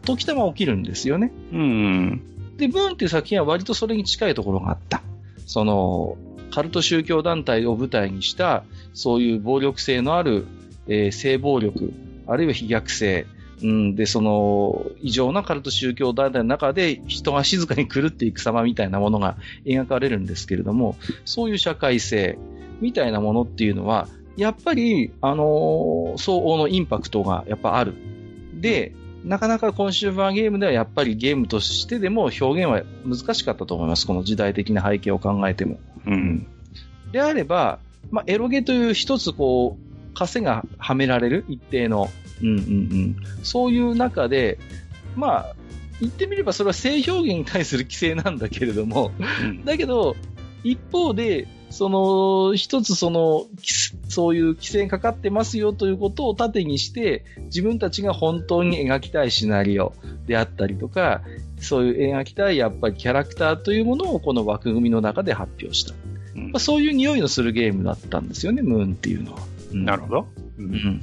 [0.06, 1.30] 時たま起きるんですよね。
[1.52, 2.22] うん。
[2.56, 5.02] で、ブーンっていう作品は割とそれに近いところがあった。
[5.44, 6.16] その、
[6.52, 10.46] カルト宗教団体を舞台にした、そういう暴力性のある、
[10.88, 11.92] えー性暴力、
[12.26, 13.26] あるいは非逆性、
[13.62, 22.38] うん、で、その、異常なカルト宗教団体の中で人が静かに狂っていく様みたいなものが描かれるんですけれども、そういう社会性
[22.80, 27.94] みたいなものっていうのは、やっぱり、あのー相応のインパクトがやっぱある。
[28.54, 28.92] で、
[29.24, 34.06] なかなかコンシューマーゲームではやっぱりゲームとしてでも表現は難しかったと思います。
[34.06, 35.78] この時代的な背景を考えても。
[36.06, 36.46] うん。
[37.12, 37.78] であれば、
[38.10, 42.10] まあ、エロゲという一つこう、枷がはめられる一定の、
[42.42, 43.16] うんうんうん。
[43.42, 44.58] そういう中で、
[45.16, 45.56] まあ、
[46.00, 49.64] 言ってみればそれは性表現に対する規制なんだけれども、うん。
[49.64, 50.16] だけど、
[50.64, 53.72] 一方で、その、一つその、き
[54.08, 59.94] そういう規制がかかってますよということを盾にして、自分たちが本当に描きたいシナリオ
[60.26, 61.22] であったりとか、
[61.58, 65.94] そういう描きたいやっぱりキャラクターというものをこの枠組みの中で発表した。
[66.52, 69.38] うんまあ、そういう匂いのするゲームだったんですよね、ムーンっていうのは。
[69.72, 70.26] うんなるほど。
[70.58, 70.62] う。
[70.62, 71.00] うんん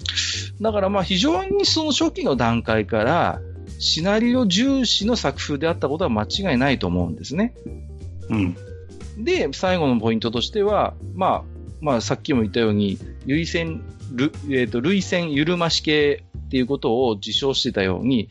[0.61, 3.41] だからまあ非常にその初期の段階から、
[3.79, 7.53] シナリオ重視の作風であったことは間違いないと思うんですね。
[8.29, 8.57] うん。
[9.17, 13.81] で、最後のポイントとしては、まあ、まあ、さっきも言ったように、類線、
[14.11, 18.29] るえっ、と、類線緩まし系っていうことを自称してたように、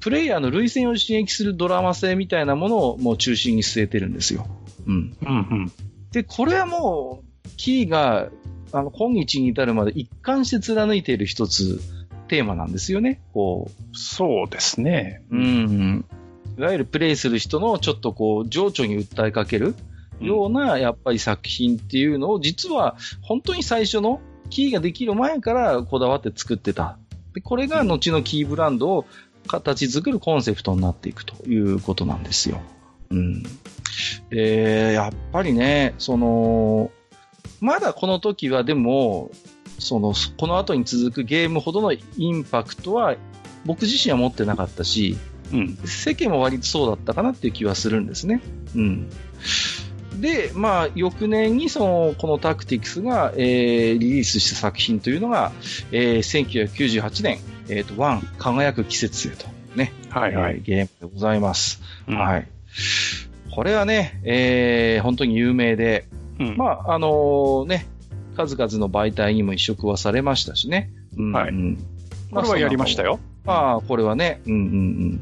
[0.00, 4.46] プレイヤーの類線を刺激するドラマ性みたいなものをもう中心に据えてるんですよ。
[4.86, 5.16] うん。
[5.22, 5.28] うん。
[5.28, 5.72] うん。
[6.12, 8.30] で、これはもう、キーが、
[8.72, 11.80] あの、今日に至るまで一貫して貫いている一つ、
[12.28, 13.20] テーマなんですよね。
[13.32, 15.22] こう、そうですね。
[15.30, 16.04] うん。
[16.58, 19.74] いわゆるプレイする人のちょっとこう、情緒に訴えかける
[20.20, 26.98] ような、やっぱり作品っていうのを、実は本当に最初のキーができる前からこだわって作ってた。
[27.34, 29.06] で、これが後のキーブランドを
[29.46, 32.60] 形作るコンセプトになっていくということなんですよ。
[33.10, 33.42] うん。
[34.30, 36.90] で、やっぱりね、その、
[37.60, 39.30] まだこの時はでも、
[39.78, 43.16] その、この後に続くゲームほどのインパクトは
[43.64, 45.16] 僕自身は持ってなかったし、
[45.52, 45.76] うん。
[45.84, 48.40] 世間も割とそうだったかなっていう気はするんですね。
[48.74, 49.10] うん。
[50.20, 55.52] で、まあ、翌年にその、このタクティクスが、えーリリースした作品というのが、
[55.92, 60.54] えー1998年、えっ、と、ワン、輝く季節へと、ね、はいはい。
[60.54, 61.80] えーゲームでございます。
[62.06, 62.48] うんはい。
[63.54, 66.06] これはね、えー本当に有名で、
[66.38, 66.56] うん。
[66.56, 67.86] まあ、あのーね、
[68.36, 70.90] 数々の媒体にも移植はされましたしね。
[71.16, 71.86] うんはいうん
[72.32, 73.18] これはやりましたよ。
[73.44, 74.64] まあ、これはね、うんうんう
[75.14, 75.20] ん。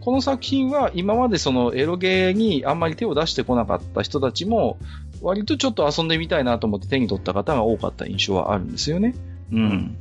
[0.00, 4.78] この作品は今までそのエロゲーにあんまり手を出してこなかった人たちも、
[5.20, 9.14] 割とちょっと遊んでみたいなと思って手に取った方が多かった印象はあるんですよね。
[9.52, 9.96] うん。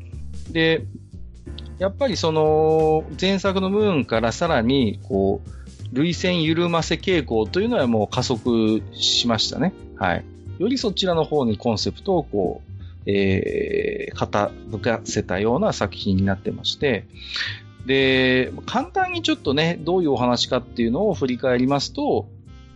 [0.52, 0.86] で、
[1.80, 5.50] やっぱりその前作のムーンからさらに、こう、
[5.94, 9.74] 類線緩ませ傾向というのはもう加速しましたね。
[9.98, 10.26] はい。
[10.60, 17.06] よりそちらの方にコンセプトをこう、えー、傾かせたような作品になってまして、
[17.86, 22.28] で、簡単にちょっとね、どういうお話かっていうのを振り返りますと、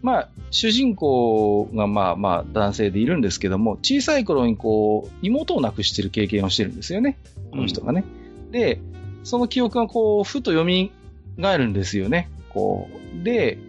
[0.02, 7.18] まあ、主人公がまあまあ男性でいるんですけども、小さい頃にこう、妹を亡くしてる経験をしてるんですよね。
[7.52, 8.04] この人がね。
[8.52, 8.80] で、
[9.24, 12.30] その記憶がこう、ふと蘇るんですよね。
[12.56, 12.90] こ
[13.22, 13.24] う。
[13.24, 13.60] で、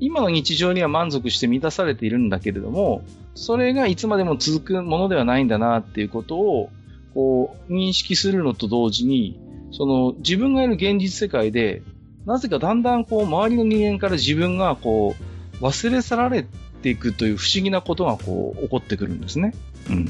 [0.00, 3.02] 今の日常には満足して満たされているんだけれども、
[3.34, 6.70] それがいつまでも続くものではないんだなっていうことを、
[7.14, 9.38] こう、認識するのと同時に、
[9.72, 11.82] その、自分がいる現実世界で、
[12.24, 15.14] なぜかだんだんこう、周りの人間から自分がこ
[15.60, 16.46] う、忘れ去られ
[16.82, 19.52] ていくという不思議なことがこう、起こってくるんですね。
[19.90, 20.08] うん。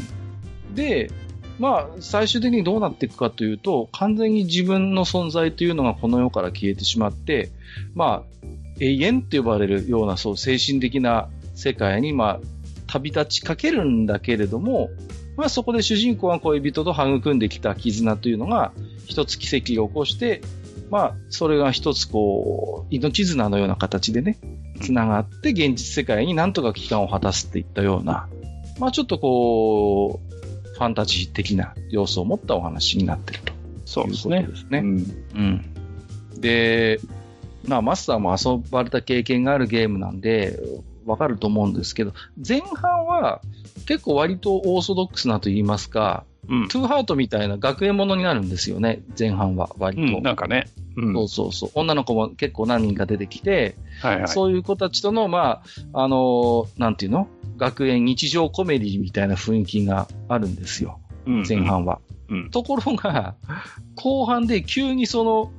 [0.75, 1.11] で、
[1.59, 7.51] まあ、最終的にどうなっていくかというと、完全に自分の存在というのがこの世から消えてしまって、
[7.94, 8.44] まあ、
[8.81, 12.40] 永遠と呼ばれるような、そう、精神的な世界に、まあ、
[12.87, 14.88] 旅立ちかけるんだけれども、
[15.37, 18.73] まあそこで主人公は恋人と育んできた絆というのが、
[19.07, 20.40] 一つ奇跡を起こして、
[20.90, 24.38] まあ、それが一つこう、命綱のような形でね、
[24.81, 28.29] 繋がって現実世界になんとか帰還を果たすっていったような、
[28.81, 30.28] まあちょっとこう、
[30.79, 33.53] ファンタジー的な要素を持ったお話になってると。
[33.85, 34.45] そうですね。
[34.45, 34.83] ですね。
[36.38, 37.01] で、
[37.67, 40.59] まあマスターも遊ばれた経験があるゲームなんで、
[41.05, 42.12] わかると思うんですけど、
[42.47, 43.41] 前半は
[43.87, 50.19] 結構割とオーソドックスなと言いますか、うん、トゥーハートみたいな学園ものになるんですよね、前半は、割と。
[50.19, 51.14] うん、なんかね、うん。
[51.14, 51.71] そうそうそう。
[51.75, 55.62] 女の子も結構何人か出てきて、はいはい、そういう子たちとの、ま
[55.95, 57.27] あ、あのー、なんていうの？
[57.59, 62.01] 学園日常コメディみたいな雰囲気があるんですよ、前半は。
[62.31, 63.35] うん、ところが、
[63.97, 65.53] 後半で急にその、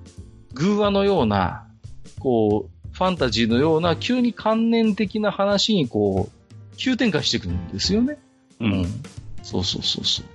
[0.54, 1.68] 偶話のような、
[2.20, 8.18] こう、ファンタジーのような急に観念的な話にこう、急展開していくんですよね。
[8.60, 8.86] うん。
[9.44, 10.26] そうそうそうそう。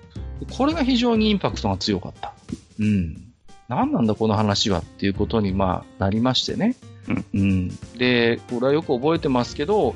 [0.51, 2.33] これが非常にインパクトが強かった。
[2.79, 3.33] うん。
[3.69, 6.77] 何なんだこの話はっていうことに、まあ、なりましてね。
[7.09, 7.69] うん、うん。
[7.99, 9.95] で、これはよく覚えてますけど、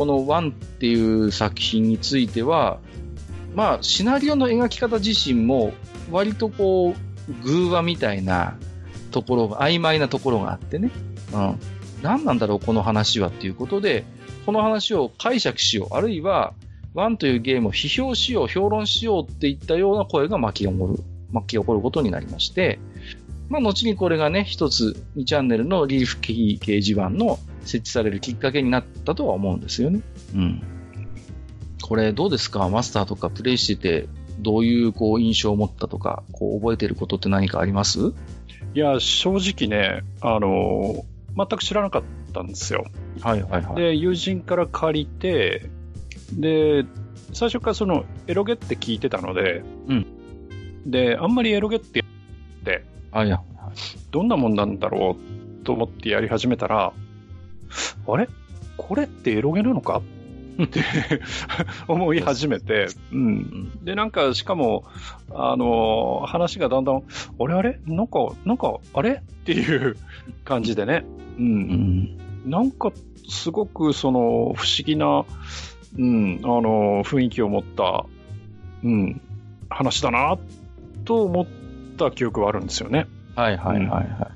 [0.00, 2.78] このワンっていう作品については、
[3.54, 5.74] まあ、シナリオの描き方自身も、
[6.10, 8.56] 割とこう、偶話みたいな
[9.10, 10.90] ところが、曖昧なところがあってね。
[11.34, 11.58] うん。
[12.02, 14.06] 何なんだろう、この話はっていうことで、
[14.46, 15.94] この話を解釈しよう。
[15.94, 16.54] あるいは、
[16.94, 22.78] ワンというゲームを批評しよう、評論しようっていったような声が巻き起こる、巻き起こることになりまして、
[23.50, 30.00] まあ、後にこれがね、一つ2チャンネルのリーフキー掲示板の設置されるきっかけになったとは思うんですよね。
[30.34, 30.62] うん。
[31.82, 32.68] これどうですか？
[32.68, 38.12] マスターとかプレイしてて、どういうこう印象を持ったとか、こう覚えてることって何かあります？
[38.74, 41.04] いや、正直ね、あの、
[41.36, 42.84] 全く知らなかったんですよ。
[43.20, 43.74] はいはいはい。
[43.76, 45.70] で、友人から借りて、
[46.32, 46.84] で、
[47.32, 50.06] 最初からそのエロゲって聞いてたので、うん。
[50.86, 52.04] で、あんまりエロゲって、
[53.10, 53.42] あ、いや。
[54.12, 56.92] どんなもんなんだろうと思ってやり始めたら、
[58.06, 58.28] あれ？
[58.76, 60.02] これってエロゲなのか？
[60.62, 60.82] って
[61.88, 63.84] 思い始めて、うん。
[63.84, 64.84] で、なんか、しかも、
[65.32, 67.54] あのー、話がだんだん、あれ？
[67.54, 67.80] あれ？
[67.86, 69.12] なんか、なんか、あれ？
[69.12, 69.96] っていう
[70.44, 71.04] 感じでね、
[71.38, 72.18] うん。
[72.44, 72.92] うん、なんか、
[73.28, 74.20] すごく、その、
[74.54, 75.24] 不思議な、
[75.98, 78.04] うん、あの、雰囲気を持った、
[78.82, 79.20] うん、
[79.70, 80.36] 話だな、
[81.06, 81.46] と思っ
[81.96, 83.06] た記憶はあるんですよね。
[83.34, 84.29] はいはいはいはい。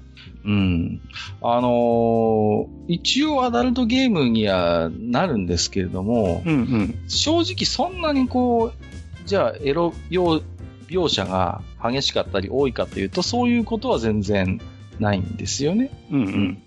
[0.44, 1.00] うん。
[1.40, 10.42] あのー、一応アダルトゲームにはなるんですけれども、うんうん、正直そんなにこう、じゃあエロ描
[10.88, 14.60] 描写が激しかったり多いかというと、そういうことは全然
[15.00, 15.90] ないんですよね。
[16.10, 16.62] うんうん。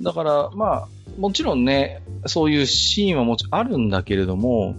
[0.00, 4.74] だから、まあ、もちろんね、そういうシーンはもちろんあるんだけれども、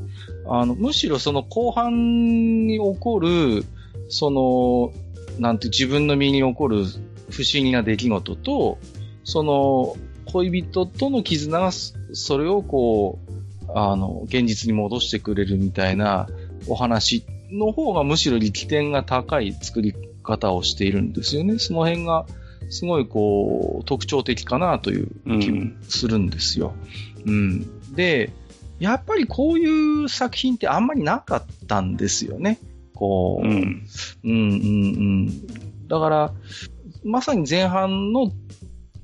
[0.48, 3.66] あの、むしろその後半に起こる、
[4.10, 4.94] その、
[5.40, 6.86] なんて自分の身に起こる
[7.34, 8.78] 不思議な出来事と、
[9.24, 16.28] その恋人との絆がそれをこう、あの、現実に戻してくれるみたいな
[16.68, 21.58] お話の方がむしろ力点が高い作り方をしているんですよね。
[21.58, 22.26] その辺が
[22.70, 25.08] すごいこう特徴的かなという
[25.40, 26.74] 気もするんですよ。
[27.26, 27.38] うん、う
[27.92, 27.96] ん。
[27.96, 28.32] で、
[28.80, 32.60] やっぱりこういう作品ってあんまりなかったんですよね。
[32.94, 33.88] こう、うん、
[34.24, 34.38] うん、うん、う
[35.30, 35.88] ん。
[35.88, 36.34] だから、
[37.04, 38.32] まさに前半の、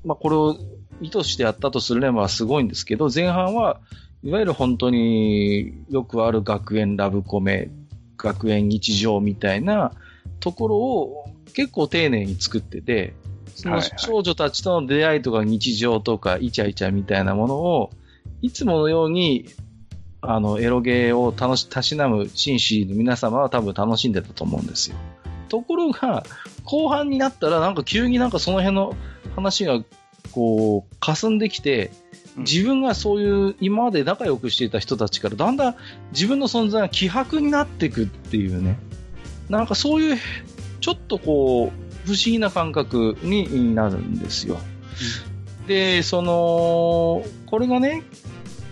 [0.04, 0.56] まあ、これを
[1.00, 3.80] 意図してやったとすればすごいんですけど、前半は、
[4.22, 7.70] いわゆる本当によくある学園ラブコメ、
[8.18, 9.92] 学園日常みたいな
[10.40, 13.14] ところを結構丁寧に作ってて、
[13.54, 17.90] その少女たちとの出会いとか日常とかイチャイチャみたいなものを、
[18.42, 19.46] いつものように、
[20.22, 24.96] あの、エロゲーを楽し、たしなむ紳士の皆様は多分楽しんでたと思うんですよ。
[25.50, 26.24] ところが、
[26.64, 28.96] 後半になったらなんか急になんかその辺の
[29.34, 29.82] 話が
[30.32, 31.90] こう、霞んできて、
[32.36, 35.76] 自分がそういう今まで仲良くしていた人たちからだんだん
[36.12, 38.78] 自分の存在が希薄になっていくっていうね。
[39.48, 40.18] なんかそういう、
[40.80, 44.58] ちょっとこう、不思議な感覚になるんですよ。
[45.60, 48.04] うん、で、その、これがね、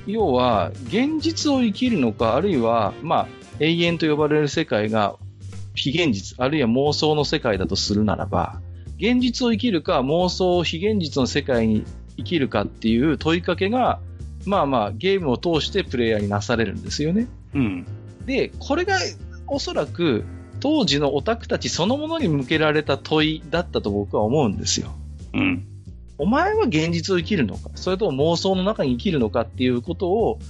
[0.06, 3.28] 要は、現実を生きるのか、あるいは、まあ、
[3.60, 5.16] 永遠と呼ばれる世界が
[5.78, 8.60] 非現実、あるいは妄想の世界だとするならば、
[8.98, 11.84] 現実を生きるか妄想非現実の世界に
[12.16, 14.00] 生きるかっていう問いかけが、
[14.44, 17.28] まあまあゲームを通してプレイヤーになされるんですよね。
[17.54, 17.86] うん。
[18.26, 18.98] で、これが
[19.46, 20.24] おそらく
[20.60, 24.94] 当時のオタクたちそのものに向けられた問いだったと僕は思うんですよ。
[25.32, 25.64] うん。
[26.18, 30.40] お前は現実を生きるのかそれとも妄想の中に生きるのかっていうことを、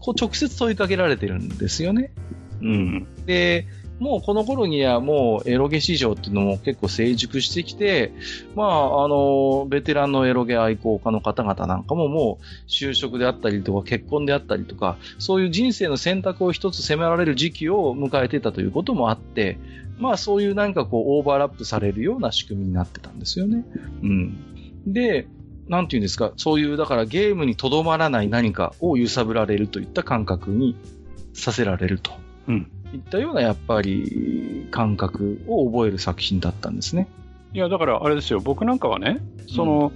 [0.00, 2.12] こう直接問いかけられてるんですよね。
[2.60, 3.06] うん。
[3.24, 3.66] で、
[3.98, 8.12] もうこの頃にはもうエロゲ市場っていうのも結構成熟してきて、
[8.56, 19.58] まあ、あの、ベテランのエロゲ愛好家の方々なんかももう就職であったりとか結婚であったりとか、そういう人生の選択を一つ迫られる時期を迎えてたということもあって、
[19.98, 23.64] まあそういう何かこうオーバーラップされるような仕組みになってたんですよね。
[24.02, 24.82] うん。
[24.86, 25.28] で、
[25.68, 30.76] なんていうんですか、そういうだからゲームにとどまらない何かを揺さぶられるといった感覚に
[31.34, 32.12] させられると。
[32.48, 32.70] うん。
[32.92, 37.08] いったようなやっぱり感覚を覚える作品だったんですね。
[37.52, 39.92] いや、だからあれですよ、僕なんかはね、その、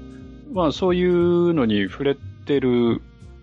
[0.52, 2.16] まあそういうのに触れ
[2.46, 3.02] てる、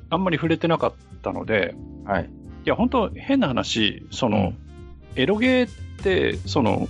[0.10, 1.76] あんまり触れてなかったので、
[2.06, 2.30] はい。
[2.66, 4.54] いや、本当変な話、その、
[5.16, 6.88] エロゲーって、その、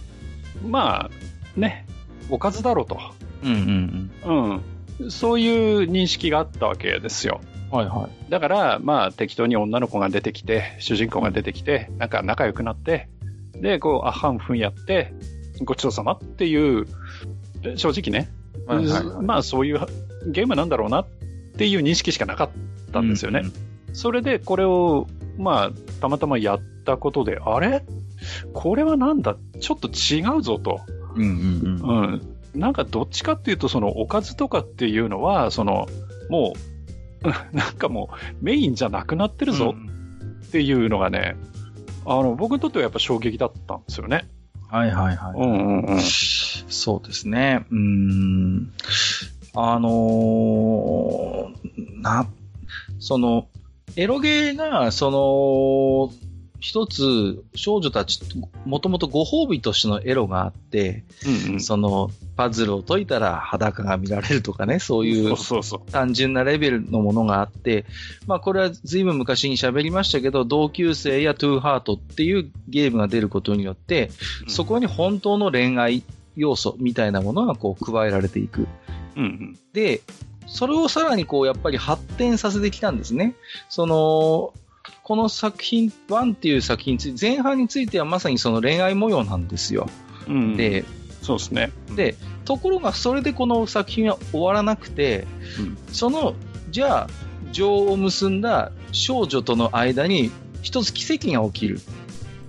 [0.67, 1.85] まあ、ね、
[2.29, 2.99] おかずだろうと。
[3.43, 4.61] うんうん
[4.99, 5.11] うん。
[5.11, 5.49] そうい
[5.85, 7.41] う認識があったわけですよ。
[7.73, 7.79] うん。
[7.79, 8.31] はいはい。
[8.31, 13.09] だから、まあ、適当に女の子が出てきて、主人公が出てきて、なんか仲良くなって、
[13.55, 15.13] で、こう、あはんふんやって、
[15.63, 16.85] ごちそうさまっていう、
[17.63, 18.29] え正直ね、
[18.67, 19.79] はいはいはいまあ、そういう
[20.27, 21.07] ゲームなんだろうなっ
[21.57, 22.49] ていう認識しかなかっ
[22.91, 23.39] たんですよね。
[23.39, 23.53] うんうん
[23.95, 25.05] それで、これを、
[25.37, 25.71] まあ、
[26.01, 27.85] たまたまやったことで、あれ？
[28.51, 29.37] これはなんだ？
[29.59, 30.81] ちょっと違うぞと。
[31.15, 31.99] うんうんうん。
[31.99, 32.59] うん。
[32.59, 35.85] なんかどっちかっていうと、そのおかずとかっていうのは、その、
[36.31, 36.59] もう、
[37.53, 38.09] なんかも
[38.41, 39.75] うメインじゃなくなってるぞ
[40.47, 41.35] っていうのがね、
[42.05, 44.27] あの、僕にとってはやっぱ衝撃だったんですよね。
[44.69, 45.33] はいはいはい。
[45.39, 45.99] うんうんうん。
[46.01, 47.65] そうですね。
[47.69, 48.73] うーん。
[49.55, 52.27] あのーな、
[52.99, 53.47] その、
[53.95, 56.11] エロゲーが、その、
[56.63, 58.21] 一つ、少女たち、
[58.63, 61.59] もともとご褒美としてのエロがあって、うんうん。
[61.61, 65.35] その、パズルを解いたら裸が見られるとかね、そういう。
[65.91, 67.83] 単純なレベルのものがあって、
[68.27, 74.09] まあこれは随分昔に喋りましたけど、同級生やトゥーハートっていうゲームが出ることによって、
[74.47, 76.01] そこに本当の恋愛
[76.37, 78.69] 要素みたいなものがこう加えられていく。
[79.17, 79.59] うんうん。
[79.73, 79.99] で、
[80.47, 83.35] それをさらにこうやっぱり発展させてきたんですね。
[83.67, 84.53] その、
[85.03, 89.89] この作品、ワンっていう作品に前半についてはまさにその恋愛模様なんですよ。
[90.27, 90.85] うん、で、
[91.21, 91.71] そうですね。
[91.95, 95.27] で、ところがそれでこの作品は終わらなくて、
[95.59, 96.35] うんその、
[96.71, 97.09] じゃあ、
[97.51, 100.31] 情を結んだ少女との間に
[100.61, 101.81] 一つ奇跡が起きる。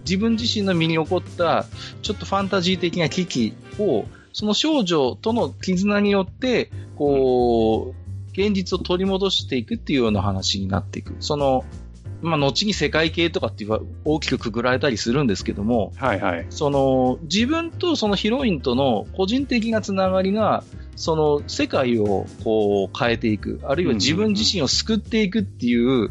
[0.05, 1.67] 自分自身の身に起こった
[2.03, 11.15] ちょっとファンタジー的な危機を、その少女との絆によって、こう、現実を取り戻していくっていうような話になっていく。
[11.21, 11.65] その、
[12.25, 16.47] まあ、後に世界系とかっていうか大きくくぐられたりするんですけども、はいはい。
[16.51, 20.65] その、自分とそのヒロインとの個人的なつながりが、
[20.97, 26.11] その世界をこう変えていく、あるいは自分自身を救っていくっていう、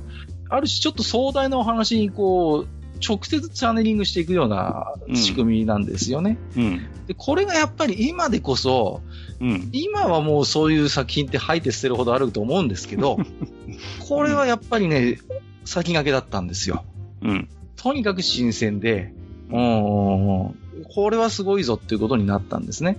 [0.50, 2.68] ある種ちょっと壮大なお話にこう、
[3.06, 6.38] 直接チャネリングしていくような仕組みなんですよね。
[6.56, 6.88] うん。
[7.08, 9.02] で、これがやっぱり今でこそ、
[9.42, 9.70] うん。
[9.74, 13.18] 今はもうそういう作品って吐いて捨てるほどあると思うんですけど、
[14.08, 15.18] これはやっぱりね、
[15.66, 16.86] 先駆けだったんですよ。
[17.22, 17.50] うん。
[17.76, 19.14] とにかく新鮮で、
[19.50, 20.56] うん、
[20.94, 22.98] これはすごいぞっていうことになったんですね。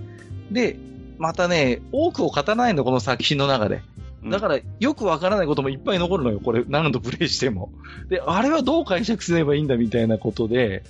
[0.51, 0.77] で、
[1.17, 3.81] またね、多くを語らないの、この作品の中で。
[4.29, 7.71] だから、よくわからないこともいっぱい残るのよ、これ、何度プレイしても。
[8.09, 10.83] で、あれはどう解釈すればいいんだみたいなことで、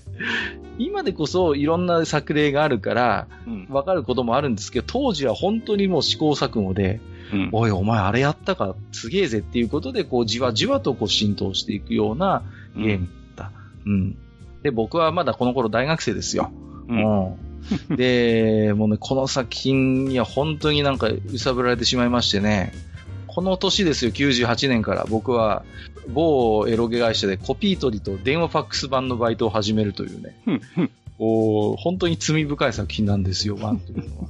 [0.78, 3.68] 今でこそいろんな作例があるから、うん。
[3.70, 7.02] わかることもあるんですけど、当時は本当にもう試行錯誤で、
[7.34, 7.50] うん。
[7.52, 12.44] おい、お前あれやったか、すげえぜっていうことで、こう、じわじわとこう浸透していくような
[12.76, 13.52] ゲームだった。
[13.86, 14.18] うん。
[14.64, 16.52] で、僕はまだこの頃大学生ですよ。
[16.88, 17.28] うん。
[17.30, 17.34] う
[17.94, 17.96] ん。
[17.96, 22.74] で、 もうね、この作品には本当になんか揺さぶられてしまいましてね、
[23.28, 25.66] この年ですよ、98年から僕は
[26.08, 30.38] 某エロゲ会社でコピー取りと電話ファックス版のバイトを始めるというね、
[31.18, 34.28] 本当に罪深い作品なんですよ、ワンというのは。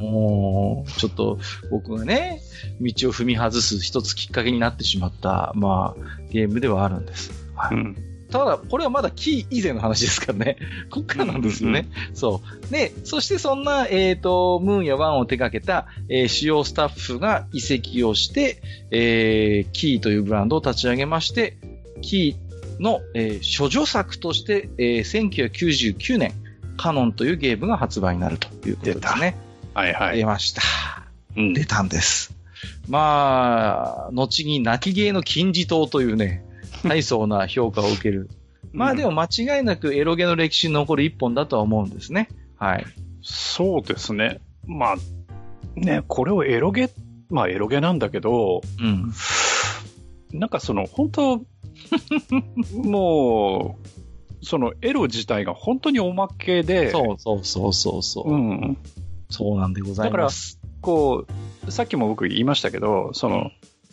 [0.00, 1.38] おちょっと
[1.70, 2.40] 僕がね、
[2.80, 7.32] 道を踏み外す一つきっかけになってしまった、まあ、ゲームではあるんです。
[7.54, 7.96] はいうん。
[8.30, 10.58] ただ、これはまだキー以前の話ですからね。
[10.90, 11.88] こっからなんですよね。
[12.12, 12.72] そう。
[12.72, 21.56] で、そしてそんな、えっ、と、ムーンやワンを手掛けた、えー主要スタッフが移籍をして、えーキーというブランドを立ち上げまして、
[22.02, 26.32] キーの、えー処女作として、えー1999年、
[26.76, 29.47] カノンというゲームが発売になるということですね。
[29.78, 30.16] はいはい。
[30.16, 30.62] 出ました。
[31.36, 32.34] うん出たんです。
[32.88, 36.44] まあ、後に泣き芸の金字塔というね、
[36.82, 38.28] 大層な評価を受ける。
[38.72, 42.28] まあでも間違いなくエロゲの歴史に残る一本だとは思うんですね。
[42.56, 42.86] はい。
[43.22, 44.40] そうですね。
[44.66, 44.96] まあ、
[45.76, 46.90] ね、これをエロゲ、
[47.30, 49.12] まあエロゲなんだけど、うん。
[50.32, 51.42] なんかその、本当
[52.82, 53.78] も
[54.42, 58.34] う、そのエロ自体が本当におまけで、そうそうそうそうそう。
[58.34, 58.76] うん。
[59.28, 60.60] そうなんでございます。
[60.80, 61.26] こ
[61.66, 63.50] う、さっきも僕言いましたけど、その、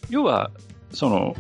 [0.09, 0.51] 要は、
[0.91, 1.36] その、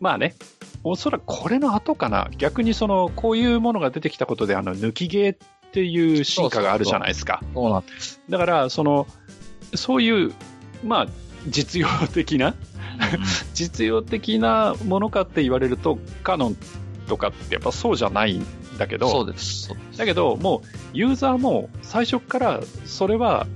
[0.00, 0.34] まあね、
[0.82, 5.38] おそらくこれの後かな、逆にその、こういうものが出てきたことで、あの、抜きゲーっ
[5.72, 7.42] ていう進化があるじゃないですか。
[7.54, 8.20] そうなんです。
[8.28, 9.06] だから、その、
[9.74, 10.32] そういう、
[10.84, 11.06] まあ、
[11.48, 12.54] 実用的な、
[13.54, 16.56] 実用的なものかって言われると、カノン
[17.08, 18.46] とかってやっぱそうじゃないん
[18.78, 19.70] だけど、そうです。
[19.96, 23.46] だけど、もう、ユーザーも最初からそれは、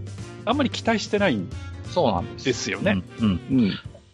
[0.44, 1.48] あんまり期待してないん
[1.90, 2.70] そうなんです。
[2.70, 3.02] よね。
[3.20, 3.28] うん。
[3.28, 3.72] うん。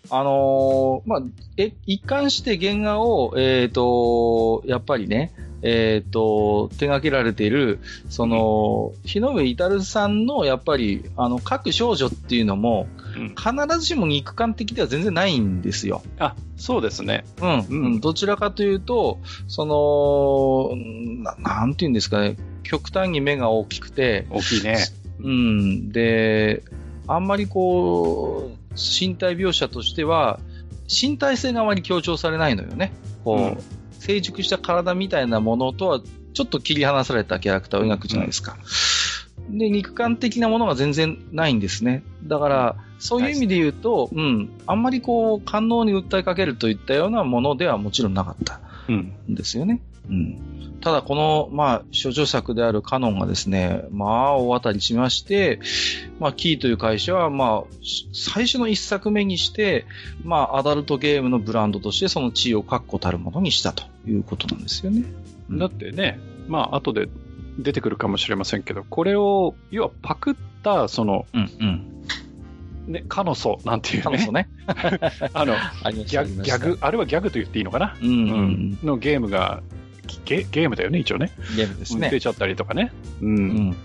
[0.08, 1.22] あのーまあ、
[1.56, 5.32] え、一貫して原画を、えっ、と、やっぱりね、
[5.68, 12.86] えっ、と、手掛けられている、その、日の上至さんの、やっぱり、あの、各少女っていうのも、
[13.16, 16.02] うん必ずしも肉感的では全然ないんですよ。
[16.18, 17.24] あ、そうですね。
[17.40, 17.48] うん。
[17.48, 20.76] うんうんどちらかというと、その、
[21.22, 24.78] ななんていうんですかね、極端に目が大きくて、大きいね。
[25.18, 25.90] うん。
[25.90, 26.62] で、
[27.08, 30.38] あんまりこう、身体描写としては、
[30.88, 32.92] 身体性があまり強調されないのよね。
[33.24, 33.58] こう、うん
[33.98, 36.00] 成熟した体みたいなものとは、
[36.32, 38.56] ちょっと切り離されたキャラクターを描くじゃないですか。
[39.48, 42.02] で、肉感的なものが全然ないんですね。
[42.24, 48.60] だから、そういう意味で言うと、うん、あんまりこう、官能に訴えかけるといったようなものではもちろんなかった。
[48.88, 49.12] うん。
[49.30, 49.80] んですよね。
[50.08, 50.78] うん。
[50.80, 55.58] ただ、この、まあ、諸女作であるカノンがですね、まあ、大当たりしまして、
[56.20, 59.86] まあ、キーという会社は、まあ、し最初の一作目にして、
[60.22, 65.02] まあ、アダルトゲームのブランドとしてその地位を確固たるものにしたということなんですよね。
[65.50, 67.08] うんだってね、まあ、後で
[67.58, 72.92] 出てくるかもしれませんけど、これを、要はパクった、その、うん、うん。
[72.92, 74.48] ね、カノソなんていうねカノソ、ね。
[75.34, 75.92] あの、 あ。
[75.92, 77.96] ギャグ、ギャグ、あれはギャグと言っていいのかな？
[78.00, 78.78] うん、うん。
[78.82, 79.62] のゲームが、
[80.24, 81.32] ゲゲームだよね、一応ね。
[81.56, 82.20] ゲームですね出。
[82.20, 82.92] ちゃったりとかね。
[83.20, 83.26] う。
[83.26, 83.36] うん
[83.70, 83.76] ん。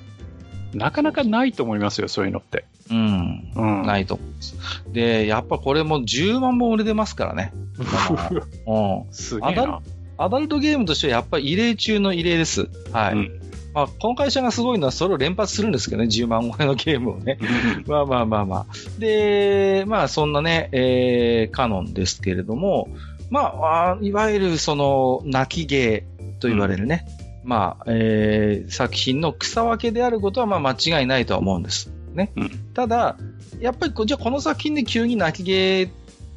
[0.74, 2.66] なかなかないと思いますよ、そういうのって。
[2.90, 3.52] うん。
[3.56, 3.84] うん。。
[3.86, 4.56] ないいと思うんです。
[4.88, 7.54] で、やっぱこれも10万本売れてますからね。
[8.68, 9.14] うん。
[9.14, 9.74] すげえなアダル。
[10.18, 12.70] アダルトゲームとしてはやっぱり異例中の異例です。
[12.92, 13.14] はい。
[13.16, 13.42] うん
[13.74, 17.38] まあ、この会社がすごいのはそれを連発するんですけどね、10万超えのゲームをね。
[17.88, 18.66] まあまあまあまあ。
[19.00, 22.90] で、まあそんなね、えー、カノンですけれども、
[23.30, 26.04] まあ、あいわゆるその、泣き芸
[26.42, 27.06] と言われるね、
[27.44, 31.92] まあ、えー、作品の草分けであることはまあ間違いないとは思うんです。
[32.14, 32.32] ね。
[32.36, 33.18] うんただ、
[33.60, 35.92] やっぱりこ、じゃあこの作品で急に泣き芸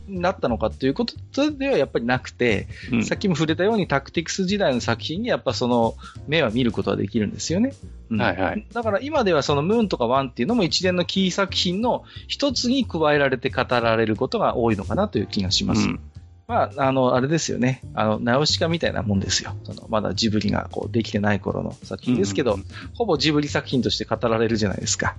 [0.08, 5.94] になったのかということではやっぱりなくて、うんさっきも触れたようにタクティクス時代の作品にやっぱその
[6.26, 7.74] 目は見ることはできるんですよね。
[8.10, 8.66] うんはいはい。
[8.72, 15.88] だから今ではそのムーンとかワンっていうのも一連のキー作品の一つに加えられて語られることが多いのかなという気がします。
[15.88, 16.00] うん
[16.46, 17.80] まあ、あの、あれですよね。
[17.94, 19.56] あの、ナウシカみたいなもんですよ。
[19.64, 22.64] そのまだジブリがこうできてない頃の作品ですけど、うん
[22.94, 25.16] ほぼジブリ作品として語られるじゃないですか。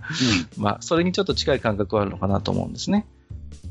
[0.57, 3.07] まあ、それにちょっと近い感覚はあるのかなと思うんですね。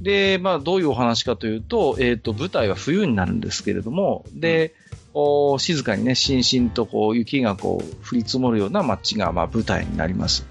[0.01, 4.75] で、まあ、どういうお話かというと、えっ、と、舞台は冬になるんですけれども、で、
[5.15, 10.47] お静かにね、しんしんとこう、雪がこう、降り積もるような街が、まあ、舞台になります。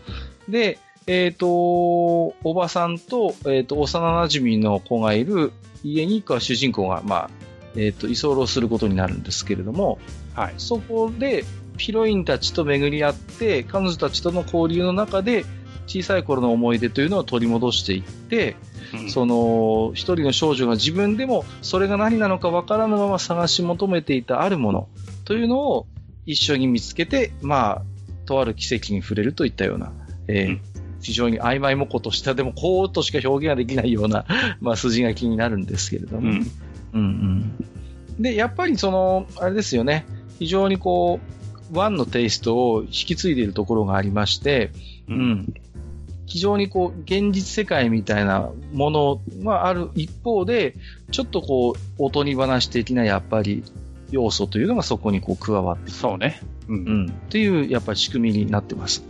[0.47, 5.51] で、えっ、と、おばさんと、えっ、と、幼馴染の子がいる
[5.83, 7.29] 家に、こう主人公が、まあ、
[7.75, 9.99] えっ、と、居候することになるんですけれども、
[10.33, 10.53] はい。
[10.57, 11.45] そこで
[11.77, 15.45] ヒロインたちと巡り合って、彼女たちとの交流の中で、
[15.85, 18.55] 小さい頃の思い出というのを取り戻していって、
[18.93, 24.87] うんその一人の少女が自分でもそれが何なのかわからぬまま探し求めていたあるもの
[25.25, 25.87] というのを
[26.27, 27.81] 一緒に見つけて、まあ、
[28.27, 29.91] とある奇跡に触れるといったような、
[30.27, 30.61] えーうん
[31.03, 34.25] 非常に曖昧もことした、でもこうとしか表現ができないような、
[34.61, 36.51] まあ、筋書きになるんですけれども、うん。
[36.93, 38.21] うんうん。
[38.21, 40.05] で、やっぱりその、あれですよね、
[40.39, 41.19] 非常にこ
[41.71, 44.71] う、ワンのテイストを引き継いでいるところがありまして、
[45.09, 45.13] う。
[45.13, 45.53] うんん。
[46.25, 50.75] 非常にこう、現実世界みたいなものがある一方で、
[51.11, 53.63] ちょっとこう、おとぎ話的なやっぱり
[54.09, 56.39] 要素というのがそこにこう加わってそうね。
[56.69, 56.73] う。
[56.73, 57.09] うんん。
[57.09, 59.03] っていう、やっぱり仕組みになってます。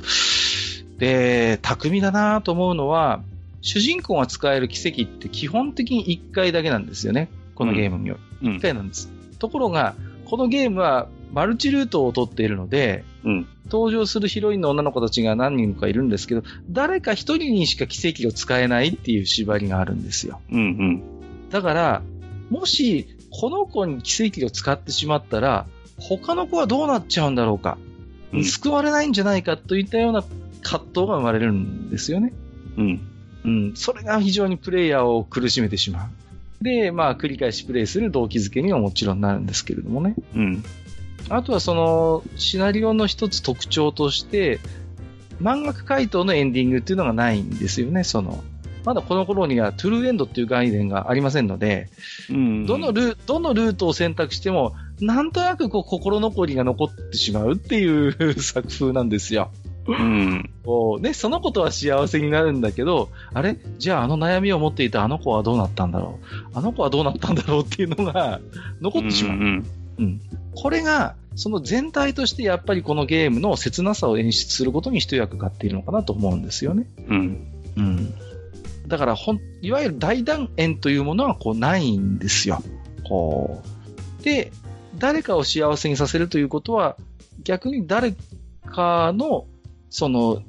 [1.03, 3.21] で、巧みだなと思うのは、
[3.61, 7.27] 主人公が使える奇跡って基本的に1回だけなんですよね。
[7.55, 8.17] このゲームには。
[8.41, 9.09] うん1回なんです。
[9.37, 13.47] ところが、このゲームはマルチルートを取っているので、うん。
[13.65, 20.39] 登場するヒロインの女の子たちが何人かいるんですけど、誰か一人にしか奇跡を使えないっていう縛りがあるんですよ。
[20.51, 20.59] うん。
[20.59, 21.03] うん。
[21.49, 22.01] だから、
[22.49, 25.65] もし、この子に奇跡を使ってしまったら、
[25.97, 27.77] 他の子はどうなっちゃうんだろうか。
[28.33, 30.23] うん救われないんじゃないかといったような
[30.63, 32.33] 葛藤が生まれるんですよね。
[32.77, 33.01] うん。
[33.45, 33.73] うん。
[33.75, 36.63] それが非常にプレイヤーを苦しめてしまう。
[36.63, 40.15] で、まあ、繰り返しプレイする動機づけにはもちろんなるんですけれどもね。
[40.35, 40.63] うん。
[41.29, 44.59] あとはその、シナリオの一つ特徴として、
[45.41, 48.43] 漫画回答のエンディングっていうのがないんですよね、その。
[48.85, 51.89] まだこの頃にはトゥルーエンドっていう概念がありませんので、
[52.29, 59.51] うんどのルー、どのルートを選択しても、なんとなくこう心残りが残ってしまうっていう 作風なんですよ。
[59.85, 60.49] うん。
[60.63, 63.57] こうね、その子とは幸せになるんだけど、あれ？
[63.79, 66.57] じゃああの悩みを持っていたあの子はどうなったんだろう？
[66.57, 68.39] あの子はどうなったんだろうっていうのが
[68.81, 69.37] 残ってしまう。
[69.37, 69.65] ん
[69.99, 70.21] うん。
[70.55, 76.85] これが、その全体としてやっぱりこのゲームの切なさを演出することに一役買っているのかなと思うんですよね。
[77.07, 77.47] うん。
[77.75, 78.13] うん。
[78.87, 82.61] だからほん、いわゆる大団円というものはこうないんですよ。
[83.07, 83.63] こ
[84.21, 84.23] う。
[84.23, 84.51] で、
[84.97, 86.97] 誰かを幸せにさせるということは、
[87.43, 88.13] 逆に誰
[88.65, 89.45] かの、
[89.93, 90.41] その、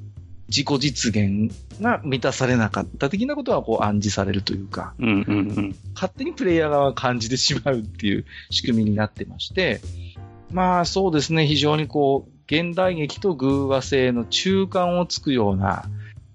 [0.47, 5.07] 自己実現が満たされなかった的なことはこう暗示されるというか、うん。
[5.07, 5.75] うん。
[5.93, 9.81] 勝手にプレイヤー側が感じてしまうっていう仕組みになってまして、
[10.51, 15.85] まあそうですね、非常にこう、現代劇と偶話性の中間をつくような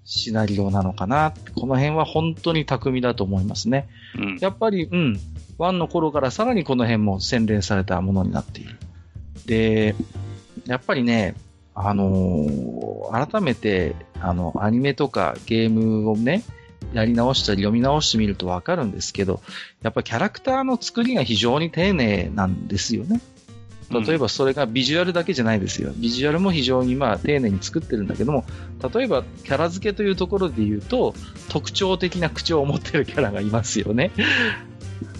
[0.04, 1.32] シナリオなのかな。
[1.56, 3.88] この辺は本当に巧みだと思いますね。
[4.16, 4.38] うん。
[4.40, 5.20] やっぱり、うん、
[5.58, 8.76] 1の頃からさらにこの辺も洗練されたものになっている。
[9.46, 9.96] で、
[10.66, 11.34] やっぱりね、
[11.74, 16.44] あのー改めて、あの、アニメとかゲームをね、
[16.92, 19.40] やり直したり読み直してみるとわかるんですけど、
[19.82, 23.20] やっぱりキャラクターの作りが非常に丁寧なんですよね。
[23.90, 25.92] 例えばそれがビジュアルだけじゃないですよ。
[25.96, 28.44] ビジュアルも非常にまあ丁寧に作ってるんだけども、
[28.94, 31.14] 例えばキャラ付けというところで言うと、
[31.48, 34.12] 特徴的な口調を持ってるキャラがいますよね。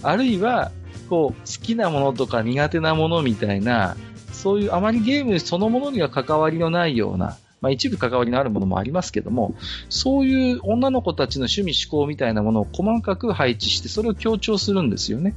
[0.03, 0.71] あるいは、
[1.09, 3.97] こう、好きなものとか苦手なものみたいな、
[4.41, 9.55] そういうあまりゲームそのものには関わりのないような、まあ一部関わりのあるものもありますけども、
[9.89, 15.35] そういう女の子たちの趣味思考みたいなものを細かく配置して、それを強調するんですよね。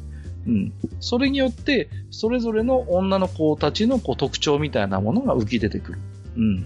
[0.47, 0.73] うん。
[0.99, 5.99] それによって、それぞれの女の子たちのこう特徴みたいなものが浮き出てくる。
[6.37, 6.65] うん。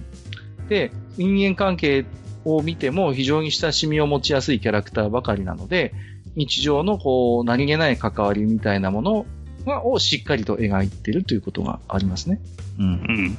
[0.69, 2.05] で、人間関係
[2.45, 5.93] を見ても非常に親しみを持ちやすいキャラクターばかりなので、
[6.35, 9.25] 日常のこう、何気ない関わりみたいなもの
[9.67, 12.41] がをしっかりと描いているということがありますね。
[12.79, 12.89] うんう。
[12.89, 13.37] ん。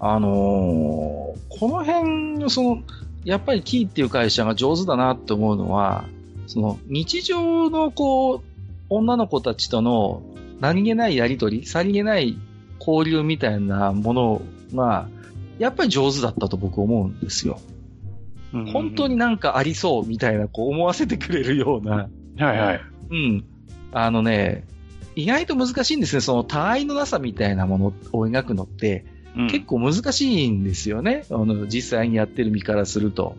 [0.00, 2.82] あのーこの辺のその、
[3.24, 6.04] やっぱりキーっていう会社が上手だなって思うのは、
[6.46, 8.40] その日常のこう、
[8.88, 10.22] 女の子たちとの
[10.60, 12.38] 何気ないやりとり、さりげない
[12.78, 14.42] 交流みたいなもの
[14.74, 15.08] が、
[15.58, 17.60] やっぱり上手だったと僕思うんですよ。
[18.52, 19.14] 本当に。
[19.14, 22.08] になんかありそうみたいな、こう思わせてくれるような、
[22.38, 22.80] はいはい。
[23.10, 23.44] うん。
[23.92, 24.64] あのね、
[25.16, 26.20] 意外と難しいんですね。
[26.20, 29.04] その、他愛のなさみたいなものを描くのって、
[29.50, 31.24] 結構難しいんですよね。
[31.30, 33.36] あの、実際にやってる身からすると。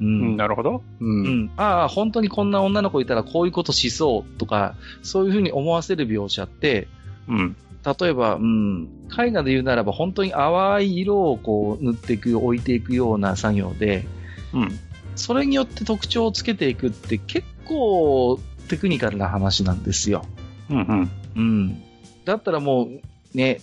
[0.00, 0.36] ううん、ん。
[0.36, 0.82] なるほど。
[1.00, 1.04] う。
[1.04, 1.50] うんん。
[1.56, 6.88] ああ、本当にこんな女の子いたらこういうことしそうとか、そういうふうに思わせる描写って、
[7.28, 7.56] うん。
[7.84, 8.88] 例えば、うん、
[9.18, 14.06] 絵画で言うならば本当に淡い色をこう塗っていく、置いていくような作業で、
[14.52, 14.78] うん。
[15.16, 20.24] それによって特徴をつけていくって結構テクニカルな話なんですよ。
[20.72, 20.78] うん。
[20.78, 21.10] うん。
[21.36, 21.82] うん。
[22.24, 23.60] だったらもう、ね、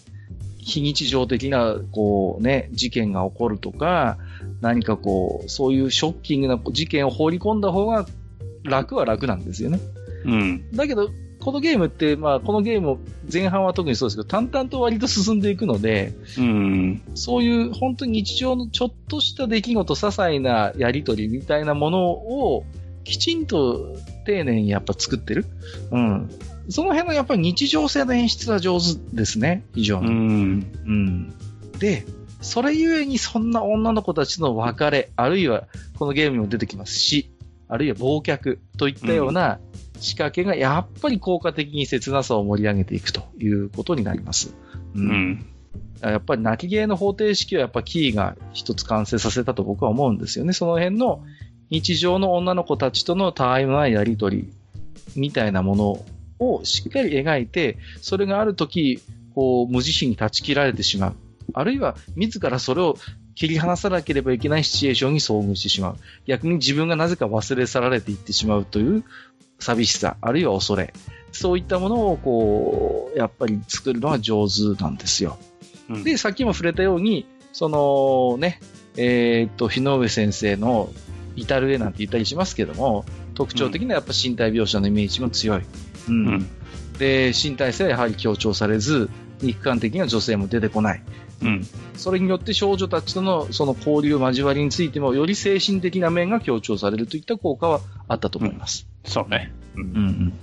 [0.59, 4.17] 非日常的な、こうね、事件が起こるとか、
[4.61, 8.05] 何かこう、そういうショッキングな事件を放り込んだ方が
[8.63, 9.79] 楽は楽なんですよね。
[10.25, 10.71] うん。
[10.71, 12.97] だけど、このゲームって、まあ、このゲーム
[13.31, 17.01] 前半は特にそうですけど、淡々と割と進んでいくので、うん。
[17.15, 22.65] そういう本当に日常のちょっとした出来事、些細なやりとりみたいなものを、
[23.05, 23.95] きちんと
[24.25, 25.45] 丁寧にやっぱ作ってる。
[25.91, 26.29] うん。
[26.69, 30.09] その辺のやっぱり日常性の演出は上手ですね、非常うに。
[30.09, 30.71] ん。
[30.85, 31.33] うん。
[31.79, 32.05] で、
[32.41, 35.67] それゆえにそんな女の子たちの別れ、あるいは
[35.97, 37.31] このゲームにも出てきますし、
[37.67, 39.59] あるいは忘却といったような
[39.99, 44.55] 仕掛けがやっぱり効果的に切なさを盛り上げていくということになります。
[44.95, 45.01] うう。
[45.01, 45.45] ん。
[46.01, 50.53] やっぱり泣き芸の方程式はやっぱキーが一つ完成させたと僕は思うんですよね。
[50.53, 51.23] その辺の
[51.69, 54.49] 日常の女の子たちとのたわいもないやりとり
[55.15, 56.05] みたいなもの
[56.39, 59.01] をしっかり描いて、それがある時、
[59.35, 61.15] こう、無慈悲に断ち切られてしまう。
[61.53, 62.97] あるいは、自らそれを
[63.35, 65.97] 切り離さなければいけないシチュエーションに遭遇してしまう。
[66.25, 69.03] 逆に自分がなぜか忘れ去られていってしまうという
[69.59, 70.93] 寂しさ、あるいは恐れ。
[71.31, 75.37] そういったものを、こう、やっぱり作るのが上手なんですよ。
[75.89, 78.59] うんで、さっきも触れたように、そのね、
[78.97, 80.91] えーっと、日上先生の
[81.35, 85.57] 至る絵なんて言ったりしますけども、特徴的なやっぱ身体描写のイメージも強い。
[85.59, 85.65] うん。
[86.07, 86.47] うん。
[86.97, 89.09] で、身体性はやはり強調されず、
[89.41, 91.03] 肉感的な女性も出てこない。
[91.41, 91.67] うん。
[91.95, 98.87] それによって少女たちとのその交流交わりについても、より精神的な面が強調されるといった効果はあったと思います。
[99.05, 99.53] そうね。
[99.75, 99.81] う。
[99.81, 100.33] うんんうん。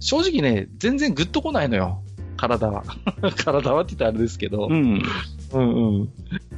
[0.00, 2.02] 正直ね、全然グッとこないのよ。
[2.36, 2.84] 体は。
[3.36, 4.68] 体はって言ったらあれですけど。
[4.70, 5.02] うん。
[5.52, 6.08] うんうん。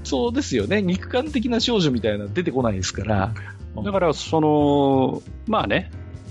[0.05, 0.83] そうですよね。
[0.83, 3.33] 肉感的な少女みたいなの出てこないですから。
[3.85, 5.91] だから、その、まあね、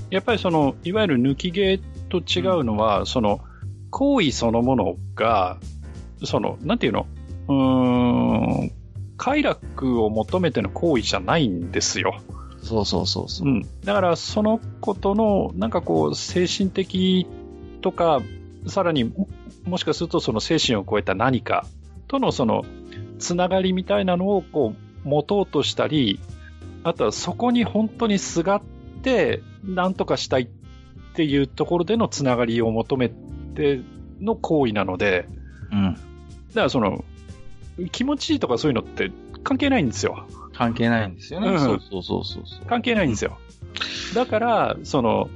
[0.09, 1.79] やっぱりその、いわゆる抜き毛
[2.09, 3.41] と違うのは、その、
[3.89, 5.57] 行為そのものが、
[6.23, 7.07] その、なんていうの？
[7.47, 8.71] うーん、
[9.17, 12.19] 快楽を求めての行為じゃないんですよ。
[12.61, 13.51] そうそうそうそうう。
[13.51, 13.61] ん。
[13.83, 17.27] だから、そのことの、なんかこう、精神的
[17.81, 18.21] とか、
[18.67, 19.27] さらにも、
[19.65, 21.65] もしかするとその精神を超えた何か
[22.07, 22.65] とのその、
[23.19, 26.19] つながりみたいなのをこう、持とうとしたり、
[26.83, 28.61] あとはそこに本当にすがっ
[28.97, 30.47] て、なんとかしたいっ
[31.13, 33.81] ていうところでのつながりを求めて
[34.21, 35.27] の行為なので、
[35.71, 35.93] うん。
[35.93, 35.99] だ
[36.53, 37.03] からその、
[37.91, 39.11] 気持ちいいとかそういうのって
[39.43, 40.25] 関係ないんですよ。
[40.53, 41.49] 関係ないんですよね。
[41.49, 42.65] うんそうそうそうそうそう。
[42.65, 43.37] 関係ないんですよ。
[44.15, 45.29] だから、その、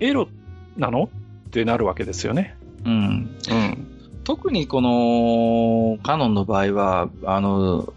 [0.00, 0.28] エロ
[0.76, 1.04] なの？
[1.04, 2.56] ってなるわけですよね。
[2.84, 2.92] うん。
[2.92, 3.86] うん。
[4.24, 7.92] 特にこの、カノンの場合は、あの、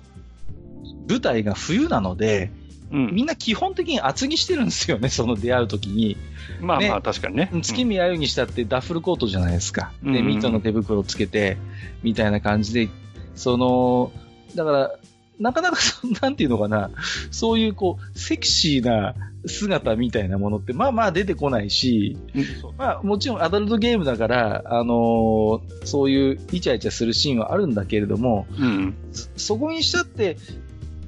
[1.09, 2.51] 舞台が冬なので、
[2.91, 3.13] うん。
[3.13, 6.09] みんな基本的に厚着してるんですよね、その出会う時に。
[6.09, 6.15] ね
[6.61, 7.49] まあまあ、確かにね。
[7.61, 9.91] 月見あゆにしたってダッフルコートじゃないですか。
[10.03, 11.57] で、うんうんうんミートの手袋つけて、
[12.03, 12.89] みたいな感じで、
[13.35, 14.11] その、
[14.55, 14.91] だから、
[15.39, 16.89] なかなかそ、なんていうのかな、
[17.31, 19.13] そういうこう、セクシーな
[19.45, 22.45] 姿みたいなものって、まあまあ出てこないし、うん
[22.77, 28.95] まあもちろんアダルトゲームだから、あのーそういうイチャイチャするシーンはあるんだけれども、うん。
[29.11, 30.37] そそこにしたって、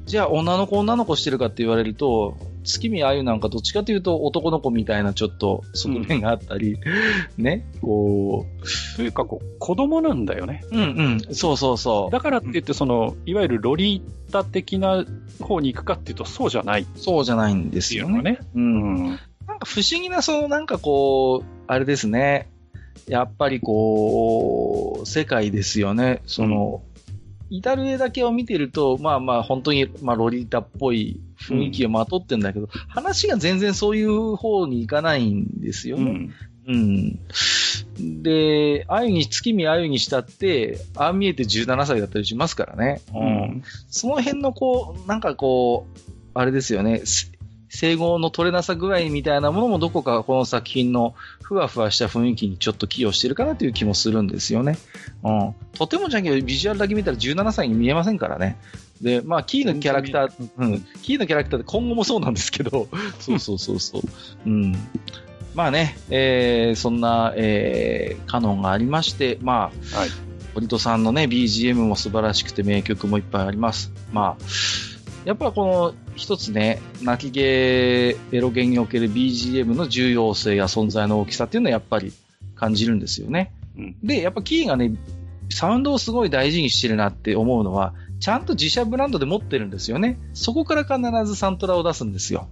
[0.09, 6.79] じゃあ女の子女の子してるかって言われると、月見あゆなんかどっちかというと男の子みたいなちょっと側面があったり、
[7.37, 8.47] ね、こ
[8.97, 10.63] というか、こう、子供なんだよね。
[10.71, 10.81] う、うん
[11.27, 12.11] うん、そうそうそう。
[12.11, 15.05] だからって言って、その、いわゆるロリータ的な
[15.41, 18.23] 方に行くかっていうと、そうじゃないっそうじゃないんでてすよね。
[18.23, 18.39] ね。
[18.55, 18.59] う。
[18.59, 19.05] うんん。
[19.05, 22.49] なんか不思議な、そのなんかこう、あれですね。
[23.07, 26.23] やっぱりこう、世界ですよね。
[26.25, 26.81] その、
[27.49, 36.03] 至る絵だけを見てると、まあまあ本当に、まあロリータっぽい雰囲気をまとってんだけど、話が全然そういう方に行かないんですよね。
[36.03, 36.33] うん。
[36.67, 37.19] うん。
[38.23, 43.01] で、あゆに、月見あゆにしたって、ああ見えて17歳だったりしますからね。
[43.13, 43.63] うん。
[43.89, 45.99] その辺のこう、なんかこう、
[46.35, 47.31] あれですよね、す
[47.69, 54.77] 整合の取れなさ具合みたいなものもどこかこの作品のふわふわした雰囲気にちょっと寄与してるかなという気もするんですよね。
[55.23, 55.55] うん。
[55.73, 58.57] とてもじゃんけど、ビジュアルだけ見たら17歳に見えませんからね。
[59.01, 62.87] で、まあ、キーのキャラクター、うん、キーのキャラクターって今後もそうなんですけど、
[63.19, 64.01] そうそうそうそう。
[64.45, 64.75] うん。
[65.55, 70.09] まあね、えー、そんな、えー、カノンがありまして、まあ、はい。
[70.53, 73.91] 堀戸さんのね、BGM も素晴らしくて名曲もいっぱいあります。
[74.11, 74.43] まあ、
[75.25, 82.11] やっぱこの一つね、泣きゲー、エロゲーにおける BGM の重要性や存在の大きさっていうのはやっぱり
[82.55, 83.53] 感じるんですよね。
[83.77, 84.91] うんで、やっぱキーがね、
[85.49, 90.19] サウンドをすごい大事にしてるなって思うのは、ちゃんと自社ブランドで持ってるんですよね。
[90.33, 92.49] そこから必ずサントラを出すんですよ。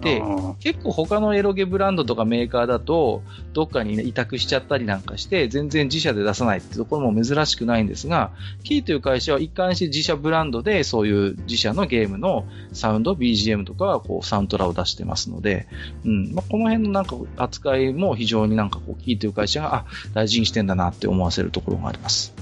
[0.00, 3.22] で、うん結構他のエロゲブランドとかメーカーだと、
[3.52, 8.32] どっかに、ね、委託しちゃったりなんかして、全然自社で出さないってところも珍しくないんですが、
[8.64, 15.68] キーという会社は一貫して自社ブランドで、そういう自社のゲームのサウンド、BGM とかはこうサントラを出してますので、
[16.04, 19.84] うん、まあ、この辺のなんか扱いも非常になんかこう、キーという会社が、あ、
[20.14, 22.34] 大事にしてんだなって思わせるところがあります。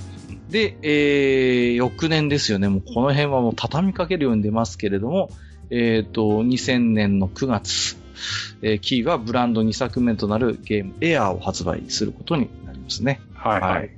[0.50, 2.68] で、えー、翌年ですよね。
[2.68, 5.30] もうこの辺はもう畳みかけるように出ますけれども、
[5.76, 7.96] えっ、と、2000年の9月、
[8.62, 13.20] えーキーはブランド2作目となるゲームエアーを発売することになりますね。
[13.34, 13.88] はいははいい。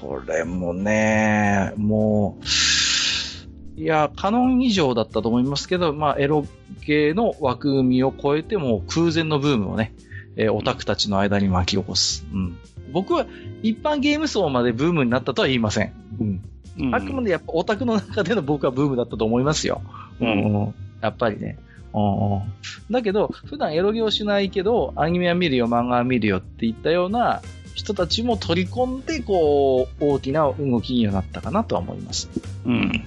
[0.00, 6.44] これもね、もう、いや、カノン以上だったと思いますけど、まあ、エロ
[6.84, 9.94] 系の枠組みを超えても空前のブームをね、
[10.34, 12.26] えーオタクたちの間に巻き起こす。
[12.32, 12.56] うん。
[12.92, 13.26] 僕は
[13.62, 15.92] 一般ゲーム層までブームになったとは言いません。
[16.20, 16.42] うん。
[16.80, 19.82] うんあくまでやっぱオタクの中での僕はブームだったと思いますよ。
[20.20, 21.58] うんやっぱりね。
[21.94, 22.42] うんうん
[22.90, 27.42] だけど、普段エロゲをしないけど、アニメは見るよ、漫画は見るよっていったような
[27.74, 32.28] 人たちも取り込んで、こう、大きな動きにはなったかなとは思います。
[32.64, 33.04] うん。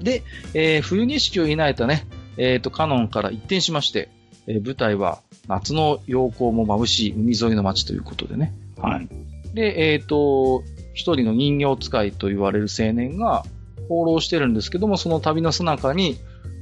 [0.00, 0.22] で、
[0.54, 2.06] えー冬景色を担えたね、
[2.36, 4.08] えっ、と、カノンから一転しまして、
[4.46, 8.52] えー舞台は夏の陽光も眩しい海沿いの街ということでね。
[8.76, 9.08] はい。
[9.54, 10.62] で、えっ、と、
[10.94, 13.44] 一人の人形使いと言われる青年が
[13.88, 16.16] 放浪してるんですけども、その旅の最中に、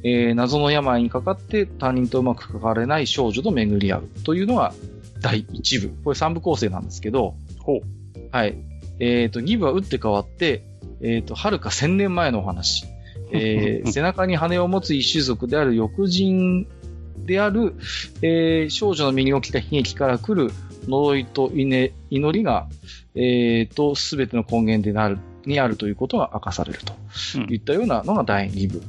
[0.05, 4.75] えー謎の病にかかって他人とうまく関われない少女と巡り合うというのが
[5.21, 5.89] 第1部。
[6.05, 7.81] これ3部構成なんですけど、ほう。
[8.31, 8.55] はい。
[9.01, 10.63] えっ、と、2部は打って変わって、
[11.01, 12.85] えっ、と、はるか1000年前のお話。
[13.33, 16.67] えー 背中に羽を持つ一種族である翼人
[17.25, 17.75] である、
[18.21, 20.53] えー少女の身に起きた悲劇から来る
[20.87, 22.69] 呪いと祈祈りが、
[23.15, 26.93] えーと、すべての根源でなる、にあるということが明かされると
[27.37, 28.83] うんいったようなのが第2部。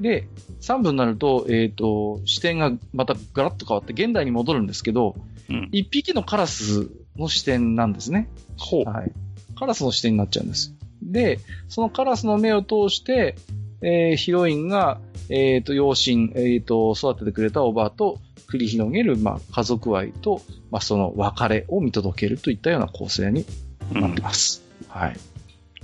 [0.00, 0.28] で、
[0.60, 5.16] 3部になると、えっ、と、視点がまたガラッと変わって現代に戻るんですけど、
[5.48, 5.68] うん。
[5.72, 8.28] 一匹のカラスの視点なんですね。
[8.56, 8.84] ほう。
[8.84, 9.12] はい。
[9.58, 10.74] カラスの視点になっちゃうんです。
[11.02, 13.36] で、そのカラスの目を通して、
[13.82, 18.20] えーヒロインが、えっ、と、養親、えっ、と、育ててくれたおばあと
[18.50, 23.46] 繰り広げる、まあ、家族愛と、まあ、その別れを見届けるといったような構成に
[23.94, 24.62] うなってます。
[24.88, 25.16] はい。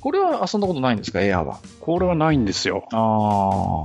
[0.07, 1.59] これは遊んだことないんですか、エアーは。
[1.81, 2.87] これはないんですよ。
[2.93, 3.83] あ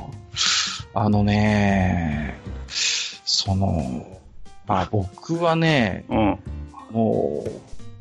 [0.94, 4.20] あ、あのね、その、
[4.68, 6.40] まあ僕はね、うん。
[6.92, 7.52] もう、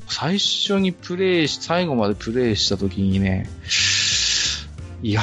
[0.07, 3.49] 最初にプレイし、最後までプレイした時にね、
[5.03, 5.23] いや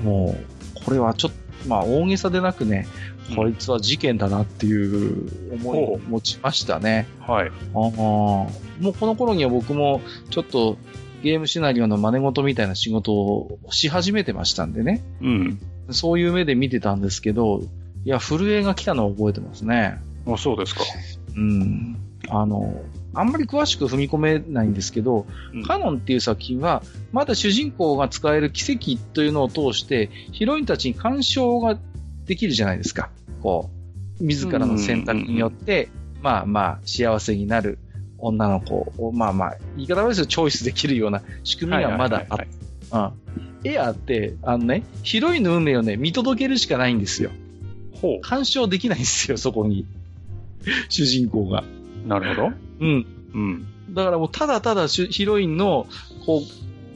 [0.00, 1.32] ー、もう、これはちょっ
[1.64, 2.88] と、まあ大げさでなくね、
[3.34, 7.06] こいつは事件だなっていう思いを持ちましたね。
[7.20, 7.48] はい。
[7.48, 8.48] ああ、も
[8.84, 10.78] うこの頃には僕もちょっと
[11.26, 15.02] ゲームシナリオの真似事みたいな仕事をし始めてましたんでね。
[15.20, 15.60] うん。
[15.90, 17.62] そういう目で見てたんですけど、
[18.04, 19.98] いや、震えが来たのを覚えてますね。
[20.24, 20.82] あ、そうですか。
[21.36, 21.96] うん。
[22.28, 22.80] あの、
[23.12, 31.76] あんまり詳しく踏み込めないんですけど、うんカノンっていう作品は、まだ主人公が使える奇跡というのを通して、ヒロインたちに干渉が
[32.26, 33.10] できるじゃないですか。
[33.42, 33.70] こ
[34.20, 35.88] う、自らの選択によって、
[36.22, 37.80] まあまあ、幸せになる
[38.18, 42.48] 女の子を、まあまあ、言い方悪いですけど、チョイスできるような仕組みがまだあっはい
[42.92, 43.12] うん。
[43.64, 47.30] エアーって、あのね、ヒロインの運命をね、見届けるしかないんですよ。
[48.00, 49.86] ほ干渉できないんですよ、そこに。
[50.88, 51.64] 主人公が。
[52.04, 52.08] う。
[52.08, 52.52] なるほど。
[52.80, 53.06] うん。
[53.34, 53.66] うん。
[53.92, 55.86] だからもうただただ主ヒロインの、
[56.24, 56.42] こう、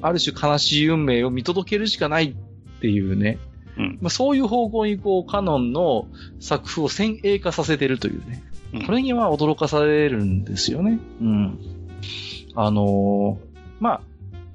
[0.03, 3.39] ある種悲しい運命を見届けるしかないっていうね。
[3.77, 3.99] うん。
[4.01, 6.07] まあ、そういう方向にこう、カノンの
[6.39, 8.43] 作風を先鋭化させてるというね。
[8.73, 10.99] うんこれには驚かされるんですよね。
[11.21, 11.59] うん。
[12.55, 13.51] あのー
[13.81, 14.01] まあ、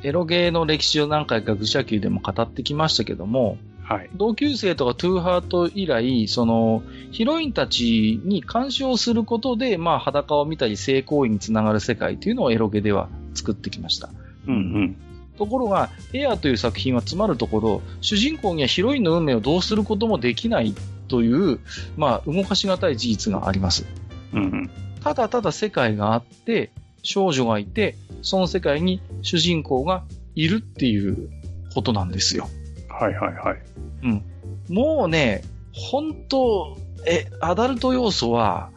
[0.03, 4.09] エロゲーの歴史を何回か愚者級でも語ってきましたけども、はい。
[4.16, 14.09] 同級生とかトゥーハート以来、その、ヒロインたちに干渉することで、まあ、裸を見たり性行為につながる世界というのをエロゲでは作ってきました。
[14.47, 14.97] うんうん。
[15.38, 20.74] ところが、エアーという作品は詰まるところ、主人公にはヒロインの運命をどうすることもできない
[21.08, 21.60] という、
[21.98, 23.86] まあ、動かしがたい事実があります。
[24.34, 24.70] うんうん。
[25.02, 26.72] ただただ世界があって、
[27.04, 31.30] 少女がいて、その世界に主人公がいるっていう
[31.74, 32.50] ことなんですよ。
[32.90, 33.58] はいはいはい。
[34.04, 34.24] うん。
[34.70, 38.72] もうね、本当え、アダルト要素は、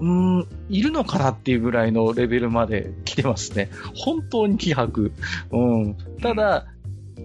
[0.00, 3.70] うーん、いるのかなっていうぐらいのレベルまで来てますね。
[3.94, 5.12] 本当に気迫。
[5.50, 5.96] うん。
[6.20, 6.66] ただ、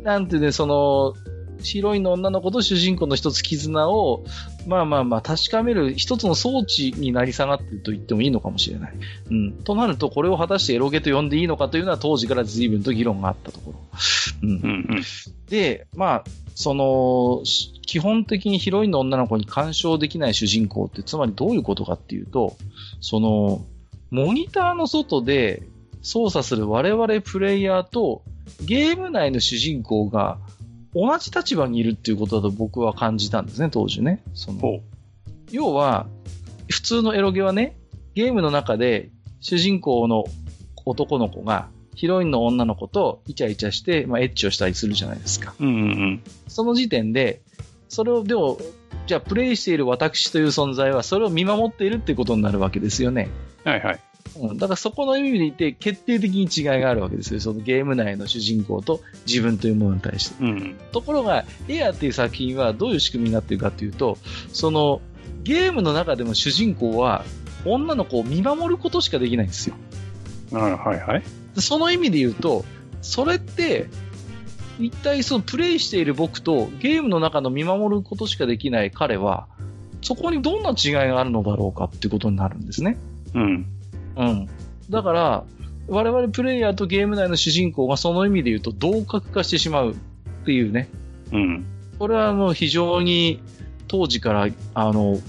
[0.04, 1.14] なんていうね、その、
[1.64, 4.26] ヒロインの女の子と主人公の一つ絆を、
[4.68, 8.94] まあまあまあ確かめる一つの装置になり下がっていると言ってもいいのかもしれない。
[9.30, 9.52] うん。
[9.64, 13.80] となると、これを果たしてエロゲと呼んでいいのかというのは当時から随分と議論があったところ。
[14.44, 14.58] うんうんう
[14.96, 15.04] ん。
[15.50, 16.24] で、まあ、
[16.56, 22.56] その、し基本的にヒロインの女の子に干渉できない主人公って、つまりどういうことかっていうと、
[23.02, 23.66] その、
[24.12, 25.64] モニターの外で
[26.02, 28.22] 操作する我々プレイヤーと、
[28.64, 30.38] ゲーム内の主人公が
[30.94, 34.22] 同じ立場にいるっていうことだと僕は感じたんですね、当時ね。
[34.34, 34.82] そのほ
[35.52, 36.08] 要は、
[36.70, 37.76] 普通のエロゲはね、
[38.16, 39.10] ゲームの中で
[39.42, 40.24] 主人公の
[40.86, 45.54] 男の子がヒロインの女の子とイチャイチャして、まあ、エッチをしたりするじゃないですか。
[45.60, 45.64] う。
[45.64, 47.42] うんうんその時点で、
[47.90, 48.60] それを、でも、
[49.08, 53.30] じゃあプレイしている私という存在はそれを見守っているっていうことになるわけですよね。
[53.66, 53.72] うん。
[53.72, 54.00] はいはい。
[54.40, 57.40] うん、だからそこの意味で言って決定的に違いがあるわけですよ。
[57.40, 60.44] そのゲーム内の主人公と自分というものに対して。
[60.44, 60.76] うん。
[60.92, 64.18] ところが、エアーっていう作品はどういう仕組みになっているかというと、
[64.54, 65.02] その、
[65.44, 67.26] ゲームの中でも主人公は
[67.66, 69.76] 女の子を見守ることしかできないんですよ。
[70.54, 71.24] あはいはい。
[71.56, 72.66] でその意味で言うと、
[73.02, 73.90] それって、
[74.80, 79.48] 一体そのプレイしている僕とゲームの中の見守ることしかできない彼は、
[80.02, 82.98] そこにどんな違いがあるのだろうかっていうことになるんですね。
[83.34, 83.66] うん。
[84.18, 84.50] うん。
[84.90, 85.44] だから、
[85.88, 89.96] 我々プレイヤーとゲーム内の主人公がその意味で言うと同格化してしまうっ
[90.46, 90.90] ていうね。
[91.32, 91.66] うん。
[92.00, 93.42] これはあの非常に
[93.88, 95.20] 当時からあの、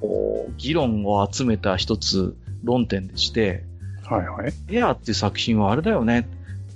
[0.00, 3.64] お議論を集めた一つ論点でして、
[4.12, 4.52] はいはい。
[4.70, 6.28] エアーっていう作品はあれだよね。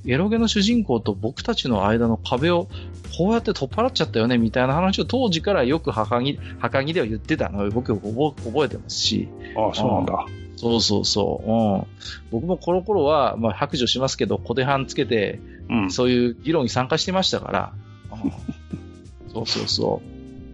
[0.06, 2.68] エロゲの主人公と僕たちの間の壁を
[3.16, 9.28] こうやって取っ払っちゃったよねみたいな話を当時からよく墓木墓木では言ってたのを僕覚え覚えてますし。
[9.56, 10.26] あそうなんだ。
[10.56, 11.50] そうそうそう。
[11.50, 15.90] うん、僕もこの頃は、まあ、白状しますけど、小手半つけて、うん。
[15.90, 17.72] そういう議論に参加してましたから。
[18.24, 18.56] うん
[19.36, 20.02] そうそうそ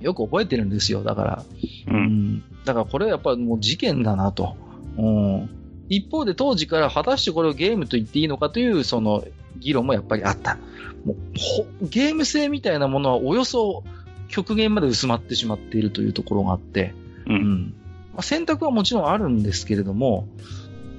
[0.01, 0.05] う。
[0.05, 1.45] よく覚えてるんですよ、だから。
[1.87, 1.91] う。
[1.91, 2.43] うんん。
[2.65, 4.57] だからこれはやっぱもう事件だなと。
[4.99, 5.62] うん。
[5.89, 9.25] 一方で当時から果たしてこれをゲームと言っていいのかというその
[9.59, 10.59] 議論もやっぱりあった。
[11.05, 13.83] もうほゲーム性みたいなものはおよそ
[14.29, 16.95] 極限まで薄まってしまっているというところがあって、
[17.27, 17.33] う。
[17.33, 17.75] うんん。
[18.15, 20.27] まあ選択はもちろんあるんですけれども、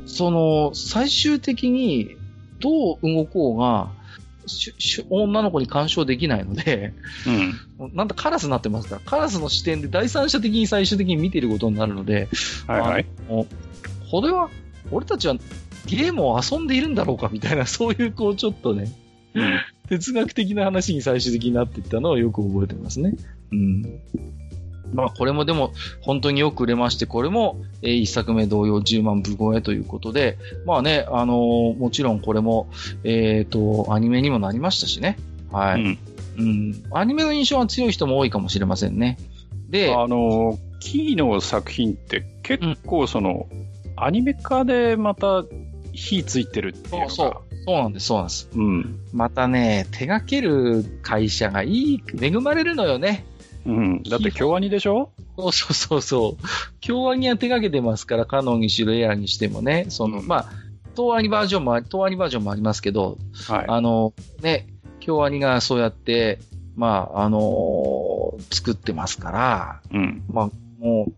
[0.06, 2.16] その最終的に
[2.60, 3.92] どう動こうが、
[5.10, 6.94] 女の子に干渉できないので、
[7.80, 7.96] うん。
[7.96, 12.28] なんだカラスになってますから、カラスの視点で第三者的に最終的に見ていることになるので、
[12.68, 13.06] はいはい。
[13.28, 13.48] こ
[14.22, 14.50] れは、
[14.92, 15.36] 俺たちは
[15.86, 18.92] ゲームを遊んでいるんだろうかみたいな、そういうこうちょっとね、
[19.34, 19.60] うん。
[19.90, 23.14] 哲学的な話に最終的になっていったのをよく覚えてますね。
[23.52, 24.00] うん。
[24.94, 32.70] まあこれもでも本当によく売れまして、これも、えー一作目同様10万部超えということで、まあね、あのーもちろんこれも、
[33.04, 35.18] えっ、と、アニメにもなりましたしね。
[35.52, 35.82] はい。
[35.82, 35.98] うん。
[36.38, 36.84] うん。
[36.92, 39.18] アニメの印象が強い人も多いかもしれませんね。
[39.70, 43.48] で、あの、キーの作品って結構その、
[43.96, 45.44] アニメ化でまた
[45.92, 47.10] 火ついてるっていうのが。
[47.10, 47.32] そう
[47.66, 47.72] そう。
[47.72, 48.50] なんです、そうなんです。
[48.54, 49.00] うん。
[49.14, 53.26] またね、手掛ける会社がいい、恵まれるのよね。
[53.66, 54.04] うん。
[54.04, 55.12] だって京アニでしょ？
[55.38, 56.44] そうそうそうそう。
[56.82, 60.46] 京アニは手掛けてますから、カノンにしろエアにしてもね、その、うんまあ、
[60.96, 63.18] 東アニバージョンも東アニバージョンもありますけど、
[63.48, 63.66] はい。
[63.70, 64.68] あの、ね、
[65.00, 66.40] 京アニがそうやって、
[66.76, 70.24] まあ、あの作ってますから、うん。
[70.28, 71.14] まあ、もう、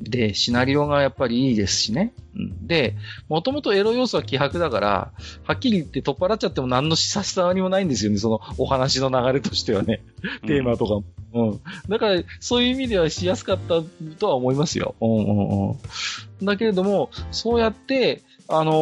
[0.00, 2.12] で、シナリオがやっぱりいいですしね。
[2.34, 2.96] うん、で、
[3.28, 5.12] もともとエロ要素は希薄だから、
[5.44, 10.02] はっきり言って取っ払っちゃっても何の差し障りもないんですよね、そのお話の流れとしてはね。
[10.46, 11.04] テーマとかも。
[11.34, 11.60] うん。
[11.88, 13.82] だから、そういう意味ではしやすかった
[14.18, 14.94] とは思いますよ。
[15.00, 15.76] うんうんうん。
[16.44, 18.72] だけれども、そうやって、あの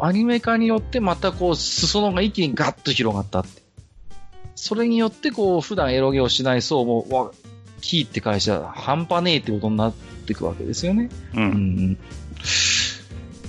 [0.00, 3.62] ーアニメ化によってまたこう、裾野が一気にガッと広がったって。
[4.56, 7.30] それによってこう、普段エロゲをしない層も、わ、
[7.80, 11.10] キーって会社、半端ねえってことになっていくわけですよね。
[11.34, 11.40] う。
[11.40, 11.46] うん
[11.92, 11.98] ん。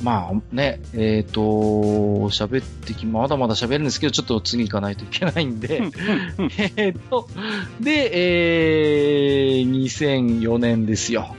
[0.03, 5.81] まあね、えっ、と、喋ってき、まだまだ喋るんですけど、ちょっと次行かないといけないんで、
[6.75, 7.27] えっと、
[7.79, 11.35] で、えー、2004年ですよ。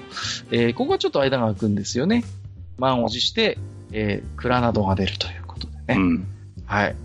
[0.51, 2.25] えー、ここはちょっと間が空くんですよね。
[2.79, 3.59] 満を持して、
[3.93, 5.95] えー、クラナドが出るということでね。
[5.97, 6.27] うん。
[6.67, 6.97] はい。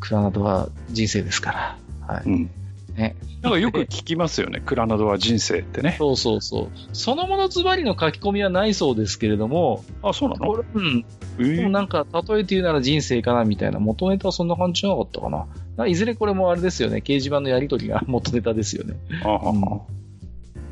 [0.00, 2.14] クラナドは人生ですから。
[2.14, 2.22] はい。
[2.26, 2.50] うん。
[2.90, 3.16] ね。
[3.42, 4.60] なんかよく聞きますよね。
[4.66, 5.96] クラナドは人生ってね。
[5.98, 6.68] そうそうそう。
[6.92, 10.46] そのものズバリの書き込みはないそうですけれども、あ、そうなの？
[10.46, 11.04] これ、うん。
[11.38, 15.46] えーでもなんか、例えて言うなら人生かなみたいな、元ネタはそんな感じじゃなかったかな。
[15.76, 16.98] かいずれこれもあれですよね。
[16.98, 18.94] 掲示板のやりとりが元ネタですよね。
[19.24, 19.80] あは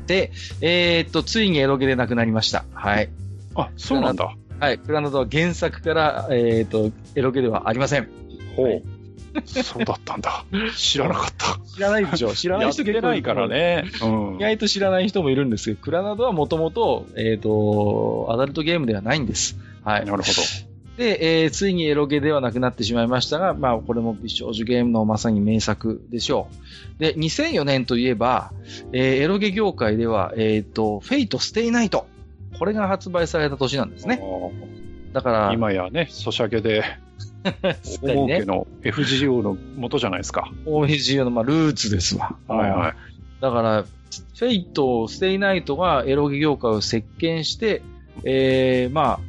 [0.05, 2.65] で、えーっと、ついにエロゲでなくなりました。
[2.73, 3.09] はい。
[3.55, 4.35] はあ、そうなんだ。
[4.59, 4.77] はい。
[4.77, 8.07] クラナドは原作から、えーっと、エロゲではありません。
[8.55, 8.83] ほはいう
[9.45, 10.45] そうだったんだ。
[10.75, 11.59] 知らなかった。
[11.73, 13.47] 知らないでしょ知らない人てないから。
[13.47, 13.85] ね。
[14.01, 14.39] うん意。
[14.39, 19.57] 外と知らない人もいるんですけど、クラナドはもともと、えーっと、アダルトゲームではないんです。
[19.83, 20.05] はい。
[20.05, 20.31] なるほ
[20.97, 26.49] で、えーついにエロゲではなくなってしまいましたが、まあ、これも美少女ゲームのまさに名作でしょ
[26.97, 26.99] う。
[26.99, 28.51] で、2004年といえば、
[28.91, 32.05] えーエロゲ業界では、えっ、と、 Fate/stay night。
[32.57, 34.09] これが発売された年なんですど。
[34.09, 34.21] ね。
[35.13, 36.83] だから、今やね、ソシャゲで、
[38.01, 40.51] 大儲け、の FGO の元じゃないですか。
[40.65, 42.35] FGO の、まあ、ルーツですわ。
[42.47, 42.93] はいはい。
[43.41, 47.81] だから、 Fate/stay night がエロゲ業界を席巻して、
[48.23, 49.19] えー、まあ、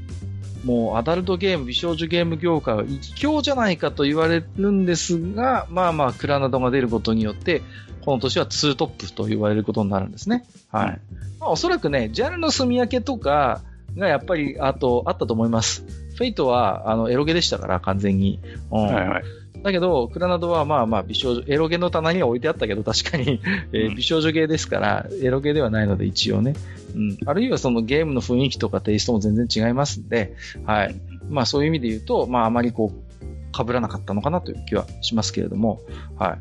[0.65, 7.63] もうアダルトゲーム、美少女ゲーム業界は一強じゃないかと言われるんですが、まあまあ、 CLANNAD が出ることによって、
[8.05, 10.45] この年はツートップと言われることになるんですね。
[10.71, 11.01] はい。
[11.39, 13.63] まあ、おそらくね、ジャンルの住み分けとか
[13.97, 15.85] がやっぱり、あと、あったと思います。
[16.21, 18.41] Fate は、あの、エロゲでしたから、完全に。
[18.71, 18.85] うん。
[18.85, 19.23] はいはい。
[19.63, 23.41] だけど、 CLANNAD はまあまあ美少女、エロゲの棚には置いてあったけど、確かに、
[23.73, 26.53] えーうん美少女ゲーですから、エロゲではないので一応ね。
[26.95, 27.17] うん。
[27.25, 30.35] あるいはそのゲームの雰囲気とかテイストも全然違いますんで、
[30.67, 30.95] はい。
[31.31, 35.81] まあそういう意味で言うと、まああまりこう、被らなかったのかなという気はしますけれども、
[36.19, 36.37] は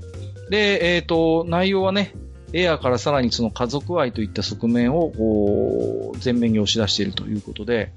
[0.50, 0.52] い。
[0.52, 2.14] で、えっ、と、内容はね、
[2.52, 7.94] エアーからさらにその家族愛といった側面をこう前面に押し出しているということで、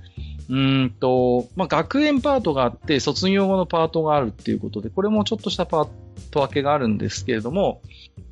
[0.48, 5.88] うーんと、まあ、学園パートがあって、卒業後のパートがあるっていうことで、これもちょっとしたパー
[6.30, 7.80] ト分けがあるんですけれども、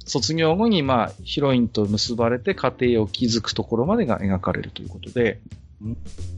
[0.05, 5.41] 卒業後に、まあ、ヒロインと結ばれて家庭を築くところまでが描かれるということで
[5.83, 5.97] うん、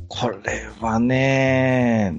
[0.09, 2.14] これはね、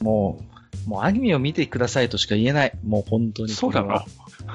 [0.00, 0.38] も
[0.86, 2.72] う、もうアニメを見てくださいとしか言えない。
[2.84, 3.52] もう本当に。
[3.52, 4.04] そうだな。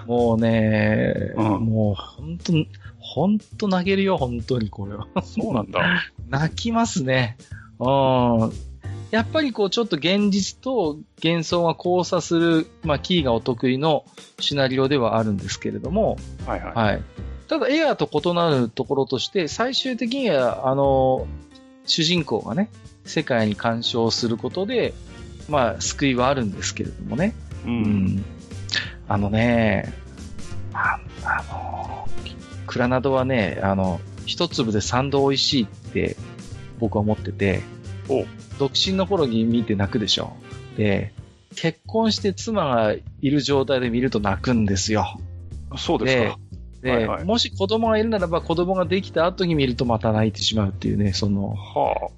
[0.05, 2.69] もうね、うんもう本当に、
[2.99, 5.07] 本当泣けるよ、本当にこれは。
[5.23, 5.81] そうなんだ。
[6.29, 7.37] 泣きますね。
[7.83, 8.51] うん。
[9.11, 14.05] やっぱりこうちょっと現実と幻想が交差する、まあキーがお得意の
[14.39, 16.17] シナリオではあるんですけれども、
[16.47, 16.73] はいはい。
[16.73, 17.03] はい。
[17.47, 21.27] ただエアーと異なるところとして、最終的には、あの、
[21.85, 22.69] 主人公がね、
[23.05, 24.93] 世界に干渉することで、
[25.49, 27.35] まあ、救いはあるんですけれどもね。
[27.65, 27.67] う。
[27.67, 28.25] うんん。
[29.07, 29.93] あのね、
[30.73, 32.07] ああの、
[32.65, 36.15] クラナドはね、あの、一粒で三度美味しいって
[36.83, 37.61] 僕は思ってて、
[38.09, 38.25] お
[38.59, 40.33] 独身の頃に見て泣くでしょ。
[40.75, 41.13] で、
[41.55, 45.17] 結婚して妻がいる状態で見ると泣くんですよ。
[45.77, 46.39] そうですか。
[46.81, 52.09] で、はいはいもし子供がいるならば子供ができた後に見るとまた泣いてしまうっていうね、その、は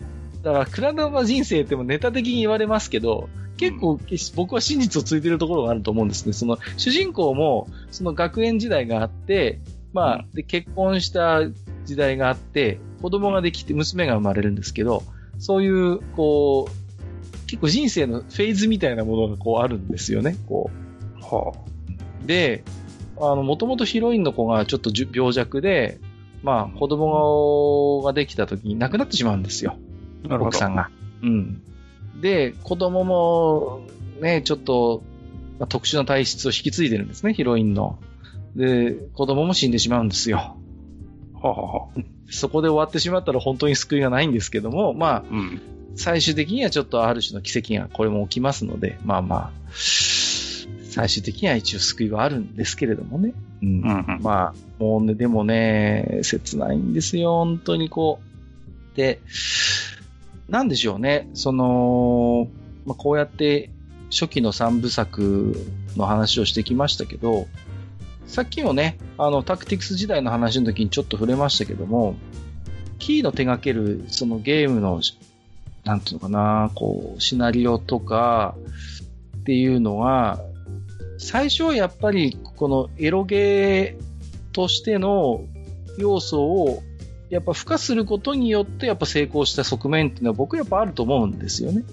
[0.41, 3.99] だから、クラナドの人生ってもネタ的に言われますけど、結構、
[4.35, 6.33] 僕は真実をついてるところがあると思うんですね。
[6.33, 9.59] その、主人公も、その学園時代があって、
[9.93, 11.41] まあ、で、結婚した
[11.85, 15.03] 時代があって、子供ができて、娘が生まれるんですけど、
[15.37, 20.35] そういう、こう、結構人生のフェーズみたいなものがこうあるんですよね。
[20.49, 20.71] こ
[21.21, 21.25] あ。
[21.35, 21.53] は
[22.23, 22.27] う。
[22.27, 22.63] で、
[23.17, 25.99] あの、もともとヒロインの子がちょっと病弱で、
[26.41, 29.77] まあ、子供ができた時に亡くなってしまうんですよ。
[30.25, 30.27] あ。
[30.27, 30.47] なるほど。
[30.47, 30.89] 奥さんが。
[31.21, 31.61] うん。
[32.21, 33.81] で、子供も、
[34.19, 35.03] ね、ちょっと、
[35.59, 37.99] まあ特殊な体質を引き継いでるんですね、ヒロインの。
[38.55, 40.37] で、子供も死んでしまうんですよ。
[40.37, 40.55] は
[41.43, 45.61] あ、はあはあ、そこで終わってしまったら本当に救いがないんですけども、まあ、うん。
[45.95, 53.33] 最終的にはちょっとある種の奇跡がこれも起きますので、まあまあ、最終的には一応救いはあるんですけれどもね。
[53.61, 58.19] うんうんうんまあ、もうね、でもね、切ないんですよ、本当にこ
[58.93, 58.97] う。
[58.97, 59.21] で、
[60.49, 62.49] なんでしょうね、その、
[62.85, 63.69] まあ、こうやって
[64.11, 65.55] 初期の三部作
[65.95, 67.47] の話をしてきましたけど、
[68.27, 72.15] さっきもね、あの、タクティクス時代の話の時にちょっと触れましたけども、
[72.99, 75.01] キーの手掛ける、そのゲームの、
[75.83, 78.55] なんていうのかな、こう、シナリオとか
[79.37, 80.39] っていうのは、
[81.17, 85.45] 最初はやっぱりこのエロゲーとしての
[85.97, 86.83] 要素を
[87.29, 91.83] やっぱ付加することによってやっぱ成功した側面っていうのは僕はやっぱあると思うんですよね。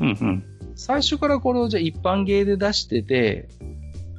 [0.00, 0.44] うんうん。
[0.74, 3.48] 最初からこれをじゃあ一般ゲーで出してて、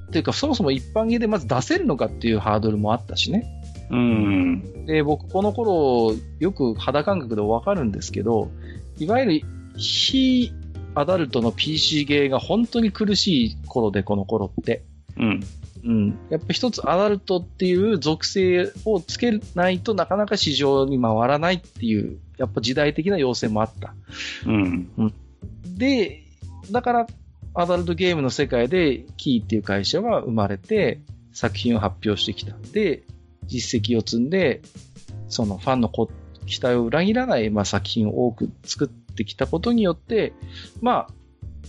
[0.07, 3.45] っていうかそもそも一般ゲーでまず出せるのかっていうハードルもあったしね。
[3.89, 4.85] うん。
[4.85, 8.49] で、僕この頃よく肌感覚でわかるんですけど、
[8.99, 9.41] いわゆる
[9.77, 10.51] 非
[10.95, 14.83] アダルトの PC ゲーが本当に苦しい頃で、この頃って。
[15.17, 15.43] うん。
[15.85, 16.19] うん。
[16.29, 23.93] やっぱ一つアダルトっていう属性をつけないとなかなか市場に回らないっていう、やっぱ時代的な要請もあった。
[24.45, 25.13] うん。
[25.77, 26.23] で、
[26.71, 27.07] だから、
[27.59, 31.01] アダルトゲームの世界でキーっていう会社は生まれて
[31.33, 32.55] 作品を発表してきた。
[32.71, 33.03] で、
[33.47, 34.61] 実績を積んで、
[35.27, 36.07] そのファンのこ
[36.45, 40.33] 期待を裏切らない、まあ、作品を多く作ってきたことによって、
[40.81, 41.07] ま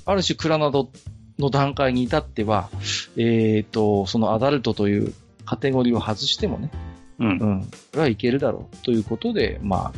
[0.05, 0.91] あ、ある種クラナド
[1.39, 2.69] の段階に至っては、
[3.17, 5.15] えっ、と、そのアダルトという
[5.47, 6.71] カテゴリーを外してもね、
[7.19, 7.29] うん。
[7.29, 9.93] うん、これはいけるだろうということで、まあ、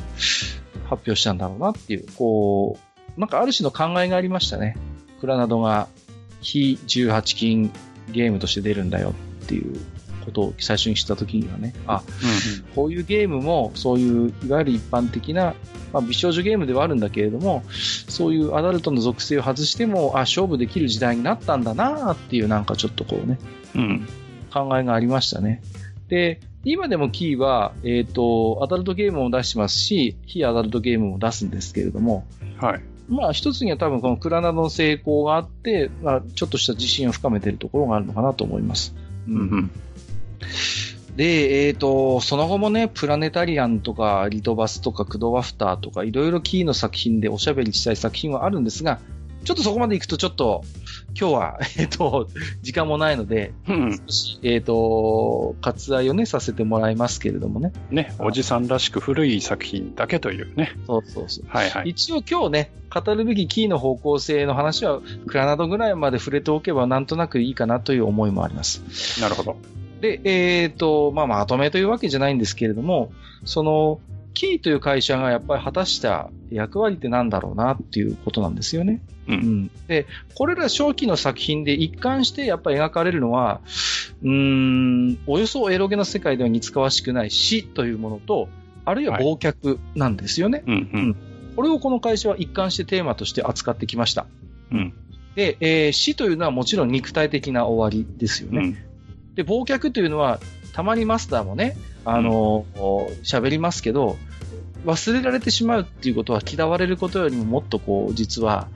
[0.88, 2.78] 発表したんだろうなっていう、こ
[3.16, 4.76] う、なんかある種の考えがありましたね。
[5.21, 5.89] クラナドが
[6.41, 7.71] 非18金
[8.11, 9.14] ゲームとして出るんだよ
[9.45, 9.79] っていう
[10.25, 12.03] ことを最初に知った時にはね、あ、
[12.75, 15.55] こういうゲームもそういういわゆる一般的な、
[15.93, 17.64] まあ、美少女ゲームではあるんだけれども、
[18.09, 23.39] そういうアダルトの属性を外しても、あ、勝負できる時代になったんだなっていうなんかちょっとこうね、
[23.75, 23.81] うん。
[23.81, 24.09] うん。
[24.53, 25.62] 考えがありましたね。
[26.09, 32.27] で、今でもキーは、えっ、と、アダルトゲームも出してますし、非アダルトゲームも出すんですけれども、
[32.59, 32.81] はい。
[33.11, 38.95] まあ一つには多分このクラナドの成功があって、まあちょっとした自信を深めているところがあるのかなと思います。
[39.29, 39.71] ううんうん。
[41.17, 49.01] で、えっ、と、その後もね、プラネタリアンとか、リトバスとか、クドワフターとか、いろいろキーの作品でおしゃべりしたい作品はあるんですが、
[49.45, 50.64] ちょっとそこまで行くとちょっと、
[51.18, 52.28] 今日は、 えっ、と、
[52.62, 53.96] 時間もないので、うん。
[53.96, 57.72] 少し、えっ、と、割愛をね、させてもらいますけれどもね。
[57.91, 60.72] ね、おじさんらしく古い作品だけというね。
[60.87, 61.45] そうそうそう。
[61.49, 61.91] はいはい。
[61.91, 69.20] 一応今日ね、語るべきキーの方向性の話は、クラナドぐらいまで触れておけばなんとなくいいかなという思いもあります。
[69.20, 69.57] なるほど。
[70.00, 73.12] で、えっ、と、まあ、まとめというわけじゃないんですけれども、
[73.45, 74.00] その、
[74.35, 79.03] キーという会社がやっぱり果たした役割ってなんだろうなっていうことなんですよね。
[79.29, 79.33] う。
[79.33, 79.71] うんん。
[79.87, 83.61] で、これら初期の作品で一貫してやっぱり描かれるのは、
[84.23, 88.49] うーん、およそエロゲの世界では似つかわしくない死というものと、
[88.85, 90.63] あるいは忘却なんですよね。
[90.67, 91.17] うんうん。
[91.57, 94.27] これをこの会社は一貫してテーマとして扱ってきました。
[94.73, 94.95] うん。
[95.35, 98.59] で、えー死というのはもちろん肉体的な終わりですよね。
[98.59, 99.35] うん。
[99.35, 100.41] で、忘却というのは、
[100.73, 102.64] たまにマスターもね、あの、
[103.22, 104.17] 喋、りますけど、
[104.87, 108.68] 忘れられてしまうっていうことは嫌われることよりももっとこう、実は、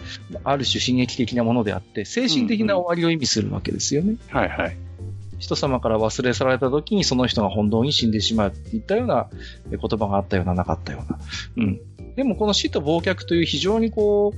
[0.45, 4.17] ある種刺激的なものであって、精神的な終わりを意味するわけですよね。
[4.29, 4.77] はいはい。
[5.39, 9.29] 人様から忘れ去られた時にその人が本当に死んでしまうっていったような
[9.69, 11.19] 言葉があったような、なかったような。
[11.57, 11.81] うん。
[12.17, 14.35] でもこの死と忘却という非常にこ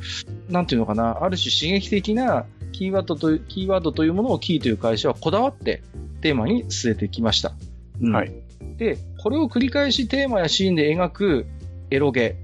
[0.49, 5.83] う、なんていうのかな、ある種刺激的なキーワードという、キーワードというものをキーという会社はこだわって
[6.23, 7.53] テーマに据えてきました。
[8.01, 8.33] うん、はい。
[8.77, 11.47] で、これを繰り返しテーマやシーンで描く
[11.91, 12.37] エロゲ。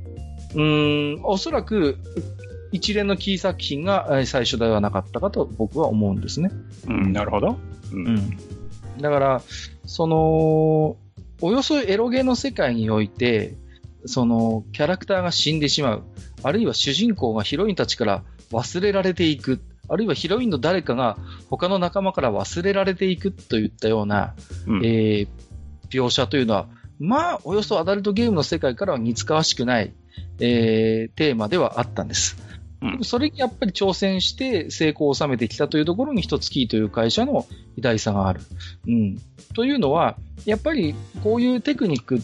[0.55, 1.97] うん、おそらく
[2.72, 6.51] 一連のキー作品が最初ではなかったかと僕は思うんですね。
[6.89, 7.59] うん、なるほど。
[7.93, 8.06] うん。
[8.09, 8.39] うん、
[9.01, 9.43] だから、
[9.84, 10.97] その、
[11.40, 13.56] およそエロゲの世界において、
[14.06, 16.02] その、キャラクターが死んでしまう。
[16.43, 19.60] あるいは主人公がヒロインたちから忘れられていく。
[19.89, 21.18] あるいはヒロインの誰かが
[21.51, 24.34] 他の仲間から忘れられていくといったような、
[24.66, 25.28] うん、えー、
[25.93, 29.93] 描写というのは、まあ、およそアダルトゲームの世界からは似つかわしくない、
[30.40, 32.36] えー、テーマではあったんです。
[32.81, 37.47] うん、それにやっぱり挑戦して成功を収めてきたというところに一つキーという会社の
[37.77, 38.40] 偉大さがある。
[38.89, 39.19] うん。
[39.55, 42.20] というのは、やっぱりこういうテクニックっ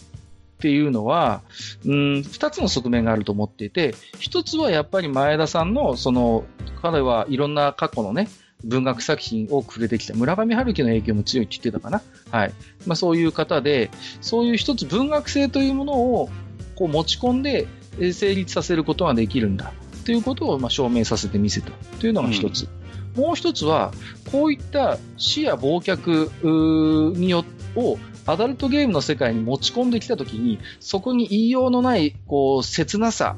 [0.60, 1.42] ていうのは、
[1.86, 6.44] うん、二つの側面があると思っていて、一つはやっぱり前田さんの、その、
[6.82, 8.28] 彼はいろんな過去のね、
[8.64, 10.14] 文学作品をくれてきた。
[10.14, 12.02] 村上春樹の影響も強いって言ってたかな。
[12.30, 12.52] はい。
[12.86, 13.90] まあそういう方で、
[14.20, 16.30] そういう一つ文学性というものを
[16.74, 17.66] こう持ち込んで
[18.12, 19.72] 成立させることができるんだ。
[20.04, 21.70] ということをまあ証明させてみせた
[22.00, 22.68] というのが一つ。
[23.16, 23.92] うん、もう一つは、
[24.32, 27.44] こういった死や忘却によ
[27.76, 33.36] をアダルトゲームの世界に持ち込んできたときに、そこに言いようのない、こう、切なさ、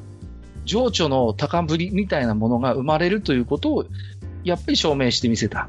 [0.65, 3.85] 情緒の高ぶりみたいなものが生まれるということを
[4.45, 5.69] やっぱり証明してみせた。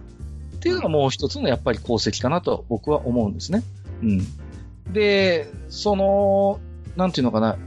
[0.56, 3.64] っていうのがもう一つのやっぱり功績かなと僕は思うんですね。
[4.04, 4.94] うん。
[4.94, 6.60] で、その、
[6.96, 7.58] なんていうのかな、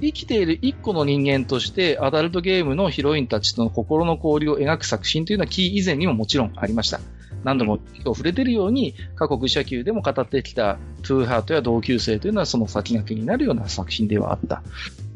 [0.00, 7.00] 生きている一個の人間としてアダルトゲームのヒロインたちとの心の交流を描く作品というのはキー以前にももちろんありました。
[7.44, 14.62] 何度も今日触れているように過去愚者級でも語ってきたトゥーハートや同級生というのはその先駆けになるような作品ではあった。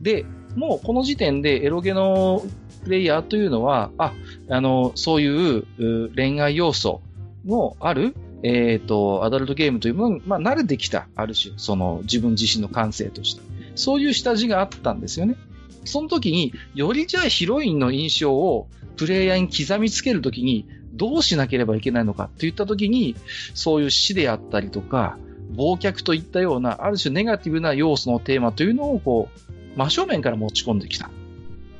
[0.01, 0.25] で、
[0.55, 2.43] もうこの時点でエロゲの
[2.85, 4.13] プレイヤーというのは、あ、
[4.49, 7.01] あの、そういう恋愛要素
[7.47, 13.43] のある、えっ、ー、と、アダルトゲームというものに、まあ、慣れてきた、ある種、その、自分自身の感性として。
[13.75, 15.37] そういう下地があったんですよね。
[15.85, 23.17] その時に、よりじゃあヒロインの印象をプレイヤーに刻みつけるときに、どうしなければいけないのかといったときに、
[23.55, 25.19] そういう死であったりとか、
[25.57, 31.11] 忘却といったような、ある種ネガティブな要素のテーマというのを、こう、真正面から持ち込んできた。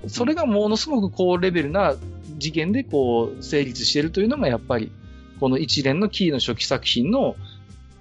[0.09, 1.95] それがものすごく高レベルな
[2.37, 4.91] 事件でこう成立しているというのがやっぱり
[5.41, 7.37] この一連のキーの初期作品の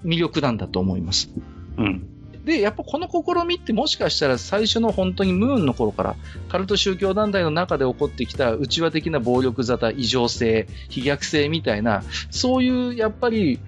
[0.04, 1.30] 魅力なんだと思います。
[1.78, 2.08] うん。
[2.46, 6.16] で、やっぱこの試みってもしかしたら最初の本当にムーンの頃から
[6.50, 13.60] カルト宗教団体の中で起こってきた内輪的な暴力沙汰、異常性、非逆性みたいな、そういうやっぱり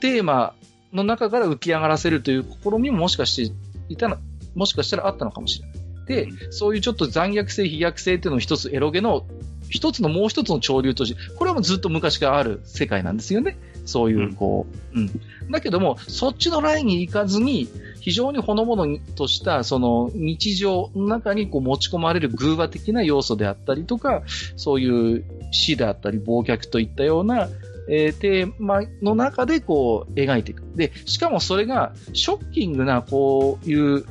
[0.00, 0.54] テーマ
[0.92, 3.54] の中から浮き上がらせるという試みももしかして
[3.90, 4.16] いたの、
[4.54, 5.75] もしかしたらあったのかもしれない。
[6.06, 9.26] で、そういうちょっと残虐性、飛躍性っていうのを一つエロゲの
[9.68, 13.58] 一つのもう一つの潮流として、これはもうずっと昔からある世界なんですよね。
[13.84, 15.50] そういう、こう、うん、うん。
[15.50, 17.68] だけども、そっちのラインに行かずに、
[18.00, 24.22] 非常にほのぼのとした、その日常の中にこう持ち込まれる偶話的な要素であったりとか、
[24.56, 27.48] そういう死であったり、忘却といったような、
[27.88, 30.62] えー、テーマの中でこう描いていく。
[30.74, 34.04] で、しかもそれがショッキングなこういう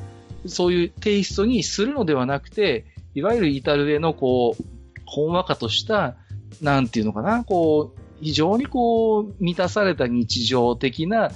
[0.47, 4.63] そういうテイストにするのではなくて、いわゆる至る上のこう、
[5.05, 6.15] ほんわかとした、
[6.61, 11.31] なんていうのかな、こう、非常にこう、満たされた日常的な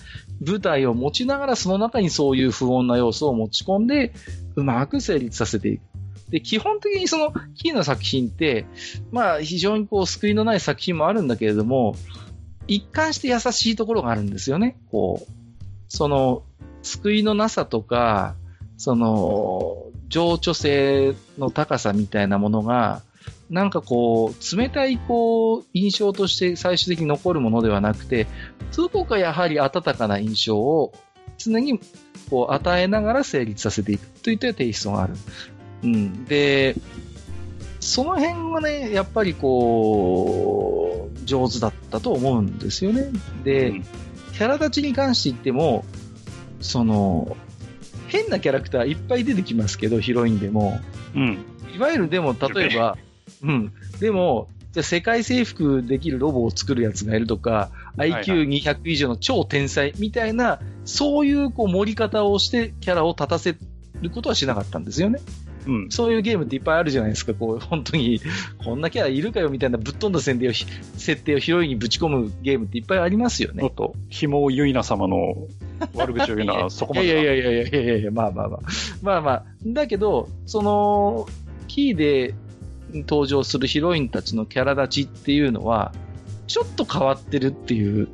[0.45, 4.13] 舞台を持ちながら、その中にそういう不穏な要素を持ち込んで、
[4.55, 5.81] うまく成立させていく。
[6.29, 8.65] で、基本的にその、キーの作品って、
[9.11, 11.95] まあ、非常にこう、救いのない作品もあるんだけれども、
[12.67, 14.77] 一貫して優しいところがあるんですよね。
[14.91, 15.31] こう、
[15.87, 16.43] その、
[16.83, 18.35] 救いのなさとか、
[18.79, 23.01] その、情緒性の高さみたいなものが、
[23.49, 28.25] なんかこう、冷たいこう、印象として最終的に残るものではなくて、
[28.77, 30.93] どこかやはり温かな印象を
[31.37, 31.77] 常に
[32.29, 35.13] こう与えながら成立させていくといったテイストがある。
[35.83, 36.23] うん。
[36.23, 36.75] で、
[37.81, 43.09] その辺がね、やっぱりこう、上手だったと思うんですよね。
[43.43, 43.81] で、
[44.31, 45.83] キャラ立ちに関して言っても、
[46.61, 47.35] その、
[48.09, 50.79] 変なキャラクターいっぱい出てきますけど、ヒロインでも。
[51.15, 51.45] うん。
[51.75, 52.97] いわゆるでも、例えば、
[53.43, 53.73] うん。
[53.99, 63.55] でも、じゃ世界征服できるロボを作るやつがいるとか、IQ200 以上の超天才みたいな、そういうこう盛り方をしてキャラを立たせ
[64.01, 65.19] ることはしなかったんですよね。
[65.67, 65.89] うん。
[65.89, 67.33] そういうゲームっていっぱいあるじゃないですか。
[67.33, 68.21] こう、本当に、
[68.63, 70.65] こんなキャラいるかよみたいなぶっ飛んだ設定をひ、
[70.95, 73.63] 設定をヒロインにぶち込むゲームっていっぱいありますよね。
[73.63, 75.47] もっと、ひもゆいな様の
[75.93, 77.13] 悪口を言うのはそこまでか。
[77.13, 78.59] いやいやいやいやいやいやいや、まあまあまあ。
[79.01, 79.45] まあまあ。
[79.65, 81.27] だけど、その、
[81.67, 82.33] キーで
[82.93, 85.93] 登場するヒロインたちのキャラ立ちっていうのは、
[86.47, 88.07] ちょっと変わってるっていう、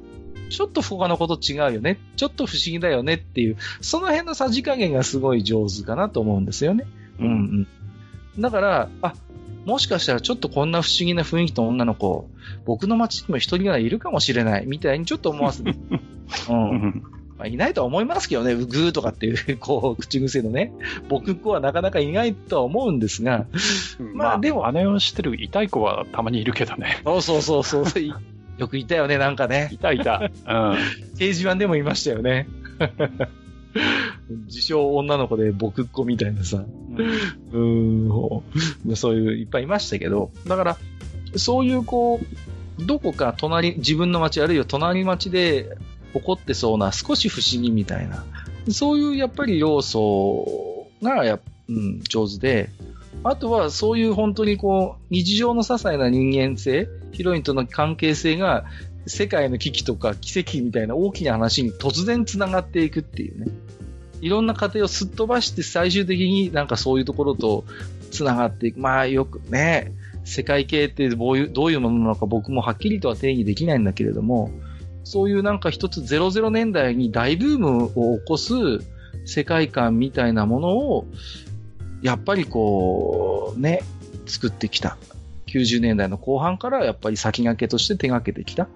[0.50, 2.00] ちょっと他のこと違うよね。
[2.18, 6.86] ちょっと不思議だよねっていう、その辺のさじ加減がすごい上手かなと思うんですよね。
[7.20, 7.68] うん
[8.36, 8.42] うん。
[8.42, 9.14] だから、あ、
[9.66, 12.30] もしかしたらちょっとこんな不思議な雰囲気の女の子、
[12.66, 15.72] 僕の街にも一人ぐらいいるかもしれない、みたいにちょっと思わせて。
[15.72, 15.76] う。
[16.50, 17.04] うんん。
[17.38, 20.72] まあ、いないとは思いますけどね、グーとかっていう、こう、口癖のね、
[21.10, 23.46] 僕っ子はなかなかいないとは思うんですが、
[24.14, 27.02] まあでも姉をしてる痛い子はたまにいるけどね。
[27.04, 28.14] そうそうそうそう、い
[28.58, 29.70] よくいたよね、なんかね。
[29.74, 30.20] いたいた。
[30.20, 30.30] うん。
[30.32, 30.78] 掲
[31.18, 32.48] 示板でもいましたよね。
[34.48, 36.64] 自称女の子で僕っ子みたいなさ。
[37.54, 40.78] うん、そういういっぱいいましたけど、だから、
[41.36, 42.20] そういうこ
[42.80, 45.78] う、どこか隣、自分の街あるいは隣町で
[46.14, 48.26] 起こってそうな少し不思議みたいな、
[48.72, 51.40] そういうやっぱり要素がや、
[51.70, 52.70] うん、上手で、
[53.24, 58.66] あとはそういう本当にこう、日常の些細な人間性、ヒロインとの関係性が
[59.08, 63.52] 世界の危機とか奇跡みたいな大きな話に突然繋がっていくっていうね。
[64.26, 67.64] いろんな過程をすっ飛ばして最終的になんかそういうところと
[68.10, 68.80] 繋がっていく。
[68.80, 69.94] まあよくね、
[70.24, 74.50] 世界系ってどういうどういうものなのか僕もはっきりとは定義できないんだけれども、
[75.04, 78.56] そういうなんか一つ00年代に大ブームを起こす
[79.26, 81.06] 世界観みたいなものを、
[82.02, 83.84] やっぱりこう、ね、
[84.26, 84.98] 作ってきた。
[85.46, 88.68] 90年代の後半からやっぱり先駆けとして手掛けてきた。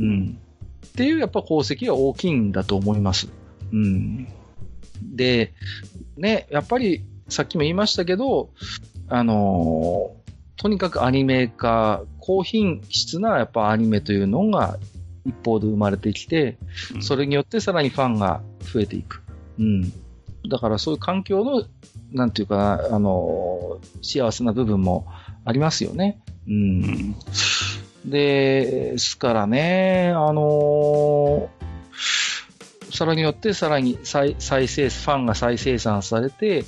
[0.00, 0.36] うん。
[0.84, 3.28] っていうやっぱ功績が大きいんだと思います。
[3.72, 4.26] うん。
[5.02, 5.54] で、
[6.16, 8.50] ね、やっぱりさっきも言いましたけど、
[9.08, 10.26] あのー
[10.58, 14.78] とにかくアニメ化、高品質なやっぱアニメというのが
[15.26, 16.56] 一方で生まれてきて、
[16.94, 19.22] うんそれによってさらにファンが増えていく。
[19.58, 19.92] うん。
[20.48, 21.64] だからそういう環境の、
[22.12, 25.06] なんていうかな、あのー幸せな部分も
[25.44, 26.22] ありますよね。
[26.48, 26.50] う。
[26.50, 27.14] うん
[28.06, 31.75] ですからね、あのー
[32.90, 36.64] それによってさらに再再生、ファンが再生産されて、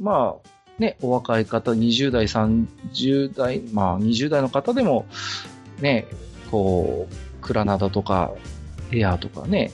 [0.00, 5.06] まあ、ね、お若い方、20代、30代、まあ、20代の方でも、
[5.80, 6.06] ね、
[6.50, 8.32] こう、クラナダとか、
[8.92, 9.70] エアーとかね、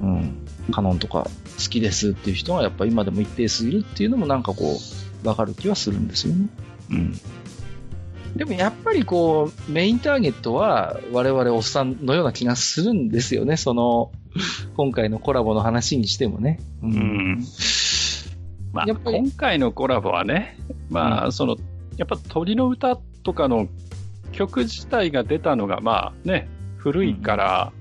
[0.00, 1.30] うん、カノンとか好
[1.70, 4.78] きですっていう人がやっぱ今でも一定数いるっていうのもなんかこ
[5.24, 6.48] う、わかる気はするんですよね。
[6.90, 7.20] うん。
[8.36, 13.56] でもやっぱりこう、メインターゲットは我々おっさんのような気がするんですよね。
[13.56, 14.12] その、
[14.76, 16.60] 今回のコラボの話にしてもね。
[16.82, 17.44] ううん。
[18.72, 20.56] まあ、今回のコラボはね、
[20.90, 21.56] まあ、その、
[21.96, 23.68] やっぱ鳥の歌とかの
[24.32, 27.72] 曲自体が出たのが、まあね、古いから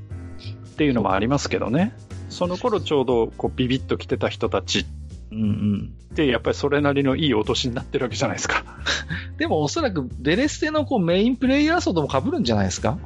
[0.72, 1.94] っていうのもありますけどね。
[2.30, 4.86] その頃ちょうどこうビビッと来てた人たち
[5.32, 5.94] うんうん。
[6.12, 8.64] って、やっぱりそれなりのいいお年になってるわけじゃないですか。
[9.38, 12.98] でもおそらくデレステのこうメインプレイヤー層とも被るんじゃないですか？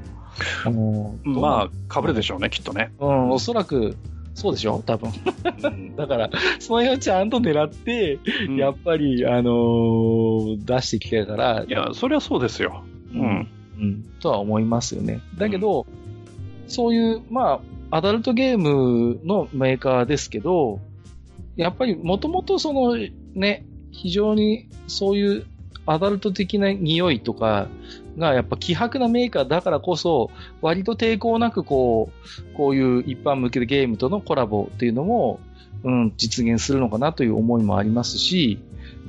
[0.65, 2.91] あのまあ、被るでしょうね、きっとね。
[2.99, 3.95] あ、うん、おそらく、
[4.33, 5.11] そうでしょ多分。
[5.95, 6.29] だから、
[6.59, 12.83] その辺をちゃんと狙って、うんやっぱり、あのー出してきてるから、いや、そりゃそうですよ。
[13.13, 13.47] うん。
[13.79, 15.21] うん、とは思いますよね。
[15.37, 15.85] だけど、
[16.67, 17.59] そういう、ま
[17.91, 20.79] あ、アダルトゲームのメーカーですけど、
[21.55, 22.95] やっぱりもともとその
[23.35, 25.45] ね、非常にそういう
[25.85, 27.67] アダルト的な匂いとか
[28.17, 30.31] がやっぱ希薄なメーカーだからこそ、
[30.61, 32.11] 割と抵抗なくこ
[32.51, 35.39] う、こういう一般向けのゲームとのコラボっていうのも、
[35.83, 38.59] うん、実現するのかなという思いもありますし、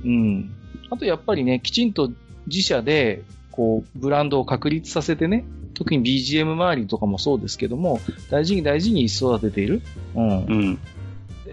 [0.05, 0.51] うん。
[0.91, 2.11] あとやっぱりね、きちんと
[2.47, 3.23] 自社で、
[3.53, 5.45] こう、ブランドを確立させてね、
[5.75, 8.01] 特に BGM 周りとかもそうですけども、
[8.31, 9.83] 大事に大事に育てている。
[10.15, 10.55] うんう。
[10.55, 10.79] ん。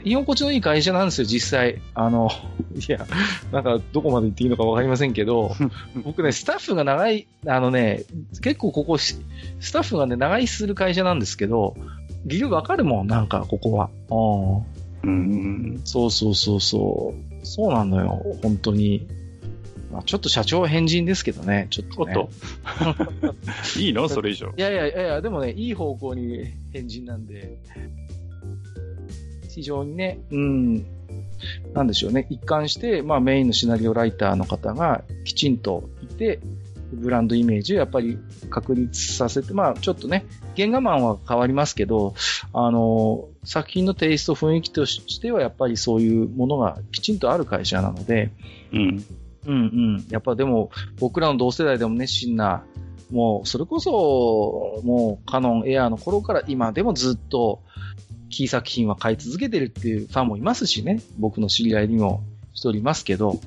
[0.03, 1.81] 居心地のいい会社なんですよ、実際。
[1.93, 2.29] あの、
[2.75, 3.05] いや、
[3.51, 5.55] なんか、どこまで言っていいのかわかりませんけど、
[6.03, 8.03] 僕ね、スタッフが長い、あのね、
[8.41, 9.15] 結構ここし、
[9.59, 11.75] スタッフがね、長居する会社なんですけど、
[12.25, 13.89] 理由わかるもん、なんか、ここは。
[15.03, 15.09] うん。
[15.09, 15.81] うん。
[15.83, 17.45] そうそうそうそう。
[17.45, 19.07] そうなのよ、本当に。
[19.91, 22.13] まあ、ちょっと社長は変人ですけどね、ちょっと、ね。
[22.13, 22.29] と。
[23.79, 24.07] いいの？
[24.07, 24.53] それ以上。
[24.55, 27.57] いやいやいやいや、でもね、いい方向に変人なんで、
[29.53, 30.85] 非常にね、うん、
[31.73, 36.39] なんでしょうね、一貫して、まあメインのシナリオライターの方がきちんといて、
[36.93, 38.17] ブランドイメージをやっぱり
[38.49, 40.25] 確立させて、まあちょっとね、
[40.55, 42.13] 原画マンは変わりますけど、
[42.53, 48.31] あの、作品のテイスト、雰囲気としてはやっぱりそういうものがきちんとある会社なので、
[48.73, 49.05] うん。
[49.47, 50.05] うんうん。
[50.09, 50.69] やっぱでも、
[50.99, 52.63] 僕らの同世代でも熱心な、
[53.11, 57.61] もう、それこそ、もう、カノンエアーの頃から今でもずっと、
[58.31, 61.01] キー作品は買い続けてるっていうファンもいますしね。
[61.19, 63.39] 僕の知り合いにも一人いますけど。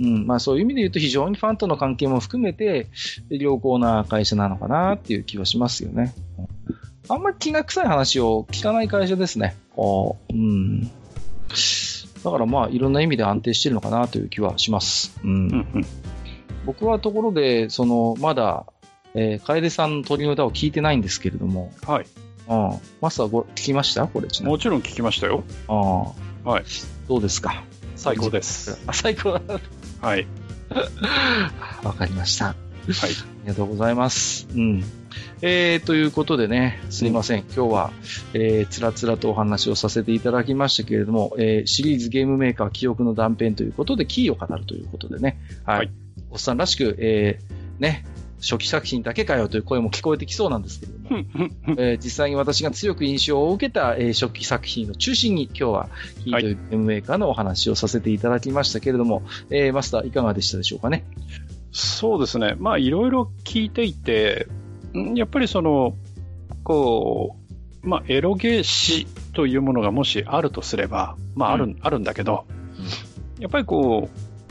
[0.00, 2.86] うん、まあそういう意味で言うと非常にファンとの関係も含めて
[3.30, 6.14] 良好な会社なのかなっていう気はしますよね。
[7.08, 9.56] あんまり気が臭い話を聞かない会社ですね。
[9.74, 10.82] こううん。
[12.24, 15.18] だからまあいろんな意味で安定してるのかなという気はします。
[15.24, 15.30] うん。
[15.30, 15.86] うんうん。
[16.68, 18.66] 僕はところで、その、まだ、
[19.14, 22.06] えー、楓さんの鳥の歌を聞いてないんですけれども、はい。
[22.48, 22.78] うん。
[23.00, 24.06] マスターご聞きました？
[24.06, 24.56] これちなみに。
[24.56, 25.44] もちろん聞きましたよ。
[25.68, 26.12] あ
[26.46, 26.50] あ。
[26.50, 26.64] はい。
[27.08, 27.64] どうですか？
[27.96, 28.80] 最高です。
[28.86, 29.40] あ、最高だ。
[30.00, 30.26] はい。
[31.82, 32.46] わかりました。
[32.46, 32.54] はい。
[32.54, 33.06] あ
[33.44, 34.46] りがとうございます。
[34.54, 34.84] うん。
[35.42, 37.40] えー、ということでね、すいません。
[37.54, 37.92] 今日は、
[38.34, 45.78] えー、つらつらとお話をさせていただきましたけれども、えー、シリーズゲームメーカー記憶の断片ということで、キーを語るということでね、はい。
[45.78, 45.90] はい
[46.30, 48.04] おっさんらしく、えー、ね、
[48.40, 51.08] 初期作品だけかよという声も聞こえてきそうなんですけれども、
[51.78, 55.88] えー実際に私が強く印象を受けた、えー初期作品の中心に今日は
[56.24, 61.04] キーというゲームメーカーのお話をさせていただきましたけれども、えーマスターいかがでしたでしょうかね？
[61.72, 62.56] そうですね。
[62.58, 64.46] まあ、いろいろ聞いていて、
[64.94, 65.14] ん？
[65.14, 65.94] やっぱりその、
[66.64, 67.36] こ
[67.84, 72.46] う、まあ、エロゲー史というものがもしあるとすれば、まあ、ある、うんあるんだけど、
[73.38, 74.08] やっぱりこ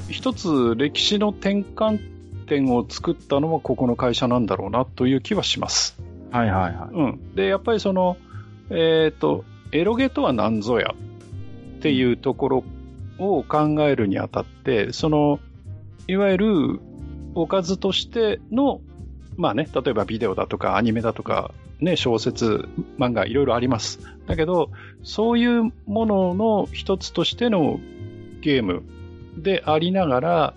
[0.10, 2.00] う、一つ歴史の転換
[2.48, 6.00] 点を作ったのはここの会社なんだろうなという気はします。
[6.32, 6.96] はいはいはい。
[6.96, 7.36] うん。
[7.36, 8.18] で、やっぱりその、
[8.70, 10.96] えっ、と、エロゲとは何ぞや
[11.78, 12.64] っていうところ
[13.20, 15.40] を考えるにあたって、その、
[16.08, 16.80] いわゆる
[17.36, 18.82] おかずとしての、
[19.36, 22.68] まあね、例えばビデオだとかアニメだとか、ね、小説、
[22.98, 24.00] 漫画、いろいろあります。
[24.26, 24.72] だけど、
[25.04, 27.80] そういうものの一つとしての
[28.42, 28.84] ゲーム
[29.38, 30.54] でありながら、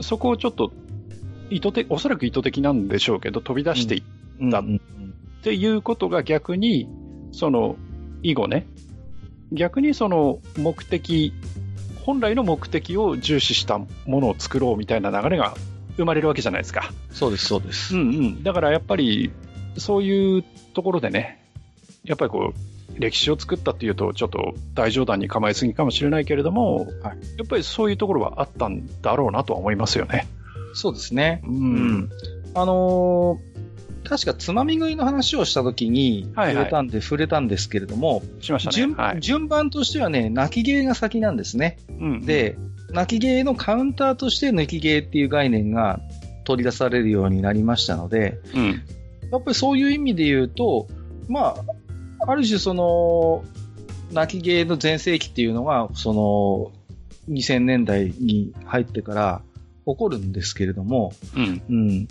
[0.00, 0.72] そこをちょっと
[1.54, 4.02] 意図的、おそらく意図的なんでしょうけど、飛び出していっ
[4.50, 4.80] だうんうんっ
[5.44, 6.88] ていうことが逆に、
[7.30, 7.76] その、
[8.22, 8.66] 以後ね、
[9.52, 11.34] 逆にその目的、
[12.04, 15.54] 本来の目的を重視したものを作ろうみたいな流れが
[15.96, 16.90] 生まれるわけじゃないですか。
[17.10, 17.94] そうです、そうです。
[17.94, 18.42] うんうん。
[18.42, 19.30] だからやっぱり、
[19.76, 21.44] そういうところでね、
[22.04, 26.88] やっぱりこう、歴史を作ったっていうと、ちょっと大冗談に構えすぎかもしれないけれども、はい
[27.36, 30.26] やっぱりそういうところはあったんだろうなとは思いますよね。
[30.74, 31.42] そうですね。
[31.46, 32.10] ううん。
[32.54, 33.54] あのー
[34.04, 38.76] 確かつまみ食いの話をしたときにはいはい触れたんで、触れたんですけれども、しましたね。
[38.76, 39.20] 順はい。
[39.20, 41.78] 順番としてはね、泣きゲーが先なんですね。
[41.88, 42.56] うん、で、
[42.90, 46.00] 泣きゲーのカウンターとして抜きゲーっていう概念が
[46.44, 48.82] 取り出されるようになりましたので、うん。
[49.32, 50.86] やっぱりそういう意味で言うと、
[51.28, 51.56] ま
[52.20, 53.42] あ、ある種その、
[54.12, 56.72] 泣きゲーの全盛期っていうのが、その、
[57.32, 59.42] 2000年代に入ってから
[59.86, 61.62] 起こるんですけれども、うん。
[61.68, 62.08] うん。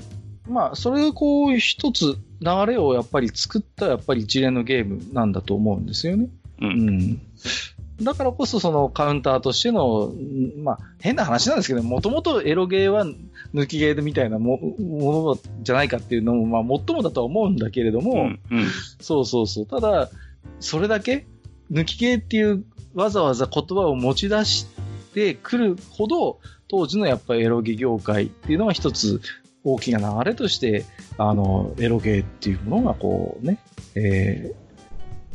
[0.47, 6.27] まあ、それがこう、一つ流れをやっぱり作ったやっぱり一連のゲームなんだと思うんですよね。
[6.61, 6.65] う。
[6.65, 7.21] うんん。
[8.01, 13.05] だからこそそのカウンターとしての、うんまあ、変な話なんですけど、もともとエロゲーは
[13.53, 18.39] 抜きゲーみたいなもものじゃないかっていうのも、まあ、もっともだとは思うんだけれども、うん。
[18.51, 18.65] うん。
[18.99, 19.65] そうそうそう。
[19.65, 20.09] ただ、
[20.59, 21.25] それだけ、
[21.71, 24.67] 抜きゲーっていうわざわざ言葉を持ち出し
[25.13, 26.39] てくるほど、
[26.73, 29.21] 当時のやっぱりエロゲ業界っていうのが一つ
[29.63, 30.85] 大きな流れとして、
[31.19, 33.59] あの、エロゲーっていうものがこうね、
[33.93, 34.55] え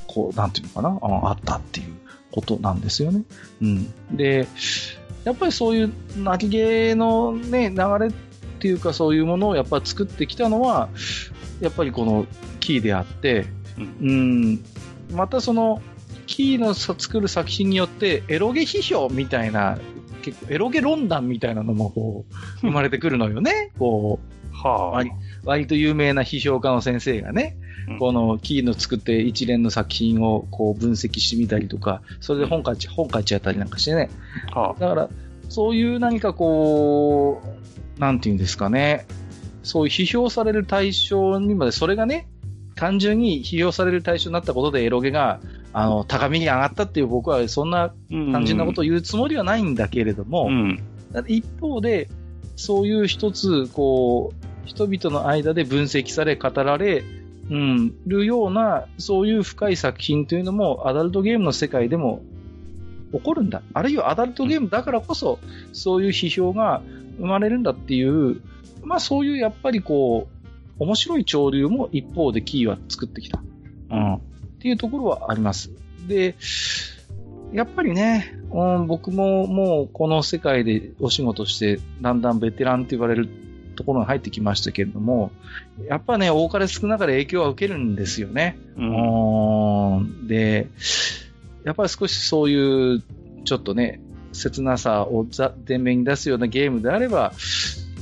[0.01, 1.95] ー、こう、なんていうのかな、ああったっていう
[2.33, 3.23] ことなんですよね。
[3.63, 4.17] うん。
[4.17, 4.49] で、
[5.23, 8.13] やっぱりそういう泣きゲーのね、流れっ
[8.59, 10.89] ていうかそういうものをやっぱり作ってきたのは、
[11.61, 12.27] やっぱりこの
[12.59, 13.47] キーであって、
[14.01, 14.65] うん、
[15.13, 15.83] またその、
[16.27, 19.79] キーのさ作る作品によって、エロゲ批評みたいな、
[20.33, 23.71] 結構エロゲ論壇みたいなのもこう、生まれてくるのよね。
[23.79, 24.91] こう、はあ。
[24.91, 25.11] 割
[25.45, 27.69] 割と有名な批評家の先生がね、うん
[27.99, 34.11] このキーの作って一連の作品をこう分析してみたりとか、それで本書いちゃ、本書いちゃったりなんかしてね。
[34.53, 35.09] はだから、
[35.49, 37.41] そういう何かこ
[37.97, 39.07] う、なんていうんですかね、
[39.63, 42.29] そういう批評される対象にまで、それがね、
[42.75, 45.41] 単純に批評される対象になったことでエロゲが、
[45.79, 47.93] あの、高みに上がったっていう僕はそんなあ。
[48.11, 50.81] 単純なことを言うつもりはないんだけれども、うん。
[51.29, 52.09] 一方で、
[52.57, 57.05] そういう一つ、こう、人々の間で分析され、語られ、
[57.49, 62.23] うん、るような、そういう深い作品というのも、アダルトゲームの世界でも
[63.13, 63.63] 起こるんだ。
[63.73, 65.39] あるいはアダルトゲームだからこそ、
[65.73, 66.83] そういう批評が
[67.19, 68.43] 生まれるんだっていう、
[68.83, 73.41] まあそういうやっぱりこう、面白い潮流も一方でキーは作ってきた。
[73.91, 74.21] うん。
[74.59, 75.71] っていうところはあります。
[76.07, 76.35] で、
[77.53, 83.29] やっぱりね、うん、僕ももうこの世界でお仕事して、だんだんベテランって言われる
[83.77, 85.31] ところに入ってきましたけれども、
[85.87, 88.59] やっぱね、多かれ少なかれ影響は受けるんですよね。
[88.77, 89.97] うん。
[89.99, 90.67] うんで、
[91.65, 93.03] やっぱり少しそういう、
[93.45, 94.01] ちょっとね、
[94.33, 97.33] 切なさをざ前面に出すようなゲームであれば、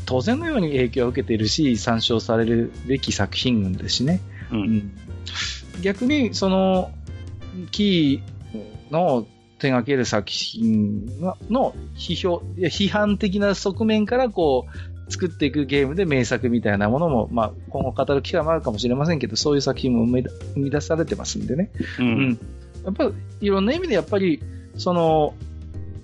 [0.07, 4.21] 当然のように影響を受けているし、参照されるべき作品群ですしね。
[4.51, 4.57] う。
[4.57, 4.93] うんん
[5.83, 6.91] 逆に、その、
[7.71, 9.27] キーの
[9.59, 11.07] 手掛ける作品
[11.51, 21.71] の批評、いや批判的な側面からこう、作っていくゲームで名作みたいなものも、まあ、今後語る機会もあるかもしれませんけど、そういう作品も生み出されてますんでね。
[22.01, 22.03] う。
[22.03, 22.39] うんん。
[22.85, 24.43] やっぱ、いろんな意味でやっぱり、
[24.77, 25.35] その、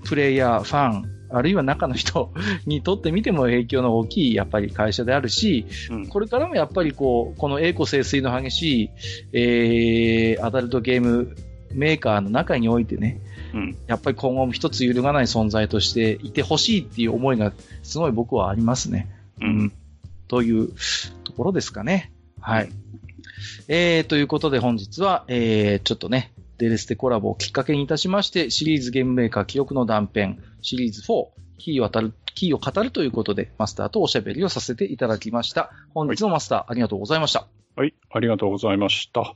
[0.05, 2.33] プレイヤー、ファン、あるいは中の人
[2.67, 8.91] にとってみても影響の大きい、やっぱり会社であるし、うんこれからもやっぱりこう、この栄枯盛衰の激しい、
[9.33, 11.35] えー、アダルトゲーム
[11.73, 13.21] メーカーの中においてね、
[13.55, 13.77] うん。
[13.87, 17.53] やっぱり今後も一つ揺るがない存在としていてほしいっていう思いが
[17.83, 19.09] すごい僕はありますね。
[19.41, 19.73] うん。
[20.29, 20.71] という
[21.25, 22.13] ところですかね。
[22.41, 22.71] はい。
[23.69, 31.27] えー、ということで本日は、えー、ちょっとね、デレステコラボをきっかけにいたしまして、シリーズゲームメーカー記憶の断片、シリーズ4、
[31.59, 35.71] キーを当たる、キーを語るということで、マスターとおしゃべりをさせていただきました。
[35.95, 37.47] 本日のマスター、ありがとうございました。
[37.77, 37.95] はい。
[38.11, 39.35] ありがとうございました。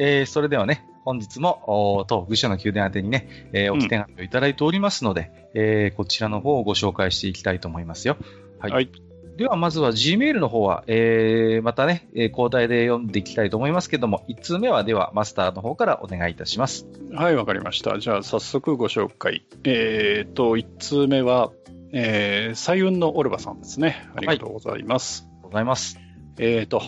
[0.00, 1.62] えー、それではね、本日も、
[1.98, 8.16] お当愚者の宮殿宛てにね、えー、置き手紙をいただいておりますので、えー、こちらの方をご紹介していきたいと思いますよ。
[8.58, 8.72] はい。
[8.72, 8.90] はい
[9.36, 16.86] では、まずは Gmail の方は、えー、またね、えー交代で読んでいきたいと思いますけども、1通目はではマスターの方からお願いいたします。
[17.14, 17.98] はい、わかりました。
[17.98, 19.46] じゃあ、早速ご紹介。
[19.64, 21.52] えーと、1通目は、
[21.92, 24.10] えー、彩雲のオルバさんですね。
[24.14, 25.26] ありがとうございます。
[25.26, 25.98] ありがとうございます。
[26.38, 26.82] えーと、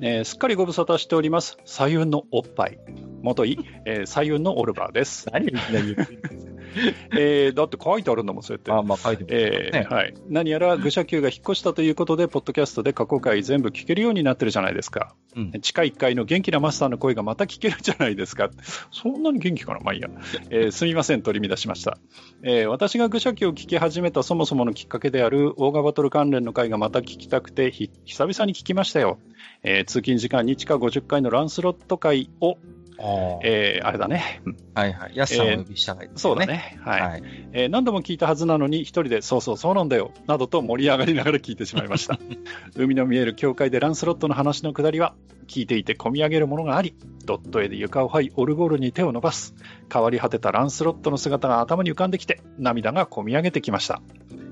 [0.00, 1.56] えーすっかりご無沙汰しております。
[1.64, 2.78] 彩雲のおっぱい。
[3.22, 5.28] 元い、えー、彩雲のオルバーです。
[5.32, 6.53] 何をいきな言ってるんですか
[7.16, 8.72] えーだって書いてあるんだもん、そうやって。
[8.72, 9.86] あ、まあ書いてますえね。
[9.88, 15.14] ーはい、何やら愚者級が引っ越したということで、ポッドキャストで過去回全部聞けるようになってるじゃないですか。
[15.36, 18.50] うん地下1階の元気なマスターの声がまた聞けるじゃないですか。
[18.92, 19.80] そんなに元気かな？
[19.80, 20.08] まあいいや。
[20.50, 21.98] えーすみません、取り乱しました。
[22.42, 29.18] えー私が愚者級を聞き始めたそもそものきっかけであるオーガバトル関連の回がまた聞きたくて、ひ久々に聞きましたよ。
[29.62, 32.56] えー通勤時間に地下50階のランスロット回を、
[32.98, 34.42] あーえーあれだね。
[34.74, 35.12] はいはい。
[35.14, 36.38] ヤスさんをお呼びしたがいですそう。
[36.38, 36.78] だね。
[36.84, 37.00] はい。
[37.02, 37.22] はい。
[37.52, 42.18] えー何度も聞いたはずなのに、一人で、そうそう、そうなんだよ、などと盛り上がりながら聞いてしまいました。
[42.76, 45.14] 海の見える教会でランスロットの話のくだりは、
[45.46, 46.94] 聞いていて込み上げるものがあり、
[47.24, 49.54] ドット絵で床を這い、オルゴールに手を伸ばす。
[49.92, 54.00] 変わり果てたランスロットの姿が頭に浮かんできて、涙が込み上げてきました。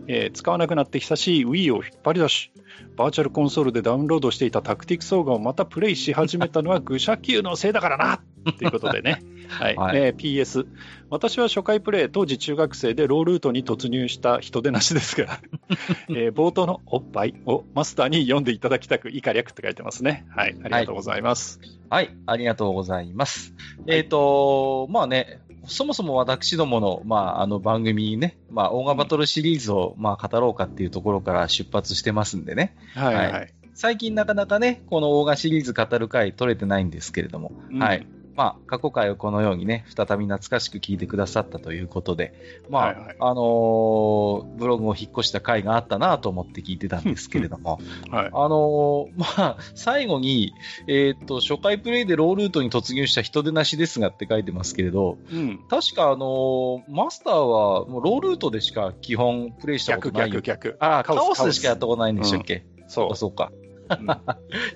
[0.09, 2.51] えー使わなくなって久しい Wii を引っ張り出し、
[2.97, 9.23] バーチャルコンソールでダウンロードしていたタクティクスオーガをまたプレイし始めたのは愚者級のせいだからなということでね。
[9.49, 9.77] はい。
[9.77, 10.67] はいえー PS、
[11.11, 15.41] 私は初回プレイ、当時中学生でロールートに突入した人でなしですが、
[16.11, 20.27] えー冒頭のおっぱいをマスターに読んでいただきたく、以下略って書いてますね。
[20.31, 20.57] はい。
[20.63, 21.61] ありがとうございます。
[21.91, 23.55] はい、ありがとうございます。
[23.87, 32.75] えっ、と、まあね、そもそも私どもの、まあ、あの番組にね、まあ、オーガバトルシリーズを、まあ、語ろうかっていうところから出発してますんでね。
[32.95, 33.33] はい、はい。
[33.33, 38.07] は最近なかなかね、このオーガシリーズ語る回取れてないんですけれども、うんはい。
[38.35, 42.33] まあ、過去回をこのようにね、再び懐かしく聞いてくださったということで、
[42.71, 47.81] まあ、はいはいあのーブログを引っ越した回があったなと思って聞いてたんですけれども、
[48.11, 48.27] はい。
[48.27, 50.53] あのーまあ、最後に、
[50.87, 55.61] えーっと、初回プレイでロールートに突入した人でなしですがって書いてますけれど、うん。
[55.69, 60.77] 確かあのーマスターはもうロールートでしか基本プレイしたこ逆、とないよ逆、逆。
[60.81, 63.51] ああ、カオスでしかやカったことないんでしたっけ、そあそうか。
[63.55, 63.62] うん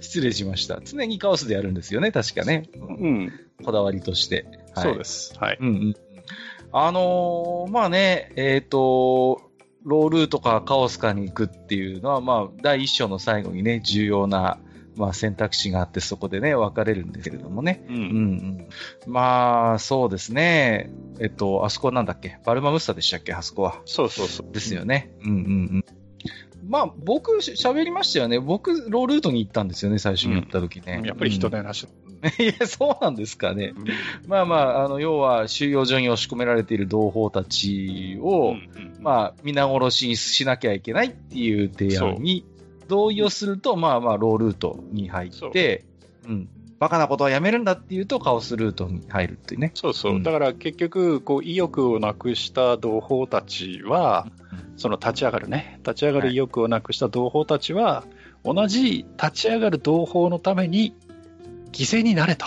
[0.01, 0.80] 失礼しました。
[0.84, 2.68] 常にカオスでやるんですよね、確かね。
[2.74, 2.78] う。
[2.94, 3.32] うん。
[3.64, 4.47] こだわりとして。
[4.74, 5.34] はいそうです。
[5.38, 5.59] はい。
[5.60, 5.94] うんうん。
[6.72, 9.40] あのーまあね、えっ、と、
[9.84, 14.59] ロールートかカオスかに行くっていうのは、まあ、第一章の最後にね、重要な、
[14.97, 17.84] まあ、選択肢があって、そこでね、分かれるんですけれどもね。
[17.88, 17.93] う。
[17.93, 18.02] うんん
[19.06, 19.12] うん。
[19.12, 20.90] まあ、そうですね。
[21.20, 22.38] えっと、あそこなんだっけ？
[22.44, 23.32] バルマムスタでしたっけ？
[23.32, 23.80] あそこは。
[23.84, 24.52] そうそうそう。
[24.52, 25.12] ですよね。
[25.22, 25.38] うんうんう
[25.78, 25.84] ん。
[26.68, 28.38] まあ、僕、喋りましたよね。
[28.38, 31.02] 僕、ロールートに行ったんですよね、最初にやった時ね。
[31.05, 31.86] やっぱり人手なし。
[32.38, 33.74] いや、そうなんですかね。
[34.26, 38.55] まあまあ、あの、要は収容所に押し込められている同胞たちを、
[39.01, 42.44] まあ、皆殺しにしなきゃいけないっていう提案に
[42.88, 45.84] 同意をすると、まあまあ、ロールートに入って、
[46.26, 46.48] うん。
[46.78, 49.70] バカなことはやめるんだっていうと、カオスルートに入るっていうね。
[49.74, 50.12] そうそう。
[50.15, 58.05] うん、だから結局、こう、意欲をなくした同胞たちは、うん、その立ち上がるね、立ち上がる意欲をなくした同胞たちは、は
[58.53, 60.94] い、同じ立ち上がる同胞のために
[61.73, 62.47] 犠牲になれと。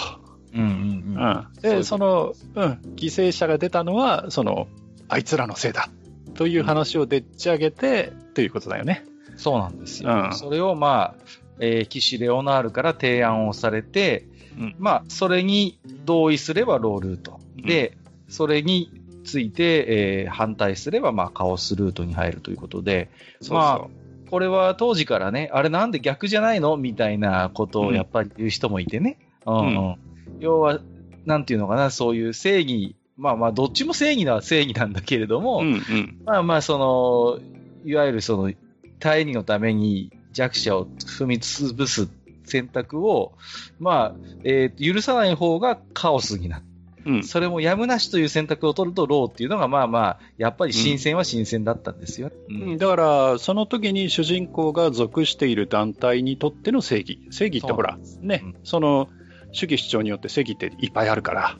[0.53, 1.61] うんうんうん。
[1.61, 4.67] で、その、うん、犠牲者が出たのは、その、
[5.07, 5.89] あいつらのせいだ。
[6.35, 9.05] という話をでっち上げて、ということだよね。
[9.37, 10.11] そうなんですよ。
[10.11, 11.23] うん、それをまあ、
[11.59, 14.25] えー、騎士レオナールから提案をされて、
[14.57, 17.39] うん、まあ、それに同意すればロールート。
[17.55, 18.91] で、うん、それに
[19.23, 23.09] ついて、えー、反対すれば、まあ、カオスルートに入るということで、
[23.41, 23.57] そうそう。
[23.57, 26.77] まあ、これは当時からね、あれなんで逆じゃないの？
[26.77, 29.17] みたいなことをやっぱり言う人もいてね。
[29.45, 29.61] うん、う
[29.91, 29.95] ん、
[30.39, 30.79] 要は、
[31.25, 37.39] なんていうのかな、そういう正義、まあまあ、どっちも正義は正義なんだけれども、うんうん、まあまあ、その、
[37.85, 38.53] いわゆるその、
[38.99, 42.09] 大義のために弱者を踏み潰す
[42.45, 43.33] 選択を、
[43.79, 46.65] まあ、えー、許さない方がカオスになる。
[47.05, 52.31] うん、それもやむなしという選択を取るとローっていうのが、まあまあ、やっぱり新鮮は新鮮だったんですよ。
[52.49, 57.19] うん、だから、その時に主人公が属している団体にとっての正義。
[57.31, 59.07] 正義ってほら、ね、うん、その、
[59.51, 61.57] 主義主張によって正義っていっぱいあるから。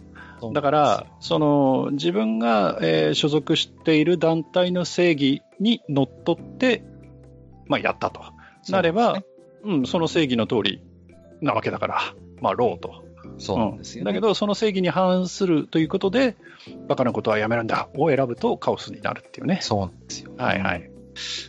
[0.54, 6.84] だから、その、自分が、えー、所属している団体の正義にのっとって、
[7.68, 8.22] まあ、やったと。
[8.72, 9.24] なれば、
[9.64, 10.82] うん、その正義の通り
[11.42, 12.02] なわけだから、
[12.42, 13.04] まあ、ローと。
[13.38, 16.36] そうなんですよ、ねうん、だけど、その正義に反するということで、
[16.88, 19.60] バカなことはやめるんだを選ぶとカオスになるっていうね。
[19.62, 20.32] そうなんですよ。
[20.38, 20.92] はいはい。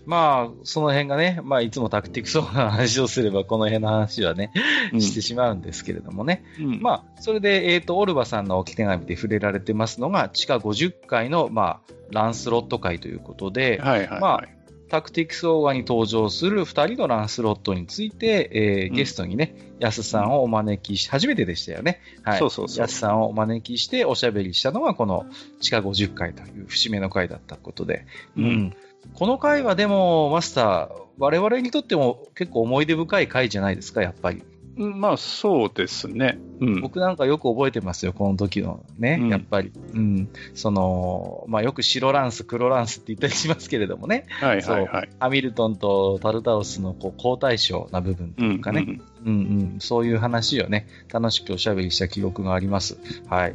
[0.07, 4.53] まあ、その辺がね、まあ、いつもタクティクスな話をすれば、この辺の話はね、
[4.93, 6.45] うん、してしまうんですけれどもね。
[6.59, 14.45] うん、まあ、それで、えっ、ー、と、オルバさんの置き手紙で触れられてますのが、地下50階の、まあ、ランスロット会ということで、はいはい、はい、まあ、
[14.91, 22.01] タクティクスオーガに登場する2人のランスロットについて、えー、ゲストにね、ヤスさんをお招きし、初めてでしたよね。
[22.25, 22.39] はい。
[22.39, 22.81] そうそうそう。
[22.83, 25.27] ヤスさんをお招きしておしゃべりしたのが、この
[25.61, 28.05] 地下50回という節目の回だったことで。
[28.37, 28.45] うん。
[28.45, 28.77] うん、
[29.15, 34.43] この回はでも、マスター、我々にとっても結構思い出深い回じゃないですか、やっぱり。
[34.77, 36.39] まあ、そうですね。
[36.61, 39.73] うん、僕なんかよく覚えてますよ、この時のね、うん、やっぱり。
[39.95, 40.29] うん。
[40.55, 44.27] その、まあ、よく白ランス、黒ランスって言ったりしますけれどもね。
[44.41, 45.09] はいはいはい。
[45.19, 48.87] ハミルトンとタルタウスのこう交代賞な部分というかね、
[49.25, 52.99] うん、うん、うんうんそういう話をね、楽しくおしゃべりした記憶があります。
[53.29, 53.55] はい。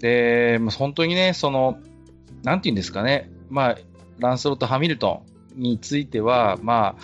[0.00, 1.78] で、本当にね、その、
[2.42, 3.78] なんて言うんですかね、まあ、
[4.18, 5.22] ランスロット・ハミルト
[5.56, 7.02] ンについては、まあ、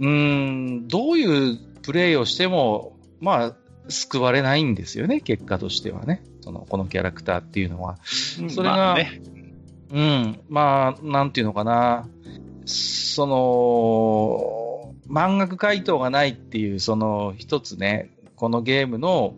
[0.00, 3.56] うん、どういうプレイをしても、まあ、
[3.88, 6.22] 救われないんですよね、結果としてはね。
[6.40, 7.98] その、このキャラクターっていうのは。
[8.04, 9.22] それが、まあね、
[9.92, 12.08] うん、まあ、なんていうのかな。
[12.64, 19.34] その、満額回答がないっていう、その、一つね、このゲームの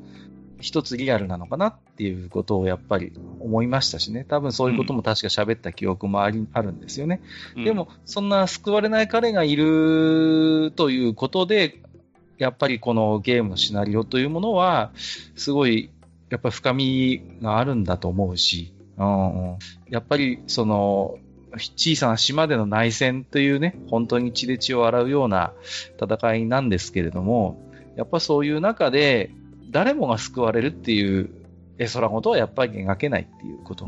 [0.61, 4.25] 一つリアルなのかなっていうことをやっぱり思いましたしね。
[4.25, 7.21] 多分そういうことも確か喋った記憶もあり、うん、あるんですよね。
[7.55, 11.83] でも、そんな救われない彼がいるということで、
[12.39, 14.91] やっぱりこのゲームのシナリオというものは、
[15.37, 15.91] すごい、
[16.31, 19.59] やっぱり深みがあるんだと思うし、うん、
[19.89, 21.19] やっぱりその、
[21.77, 25.53] 小さな島での内戦というね、本当に血で血を洗うような
[26.01, 27.61] 戦いなんですけれども、
[27.97, 29.31] やっぱそういう中で、
[29.71, 31.31] 誰もが救われるっていう
[31.79, 33.87] 絵空事はやっぱり描けないっていうこと。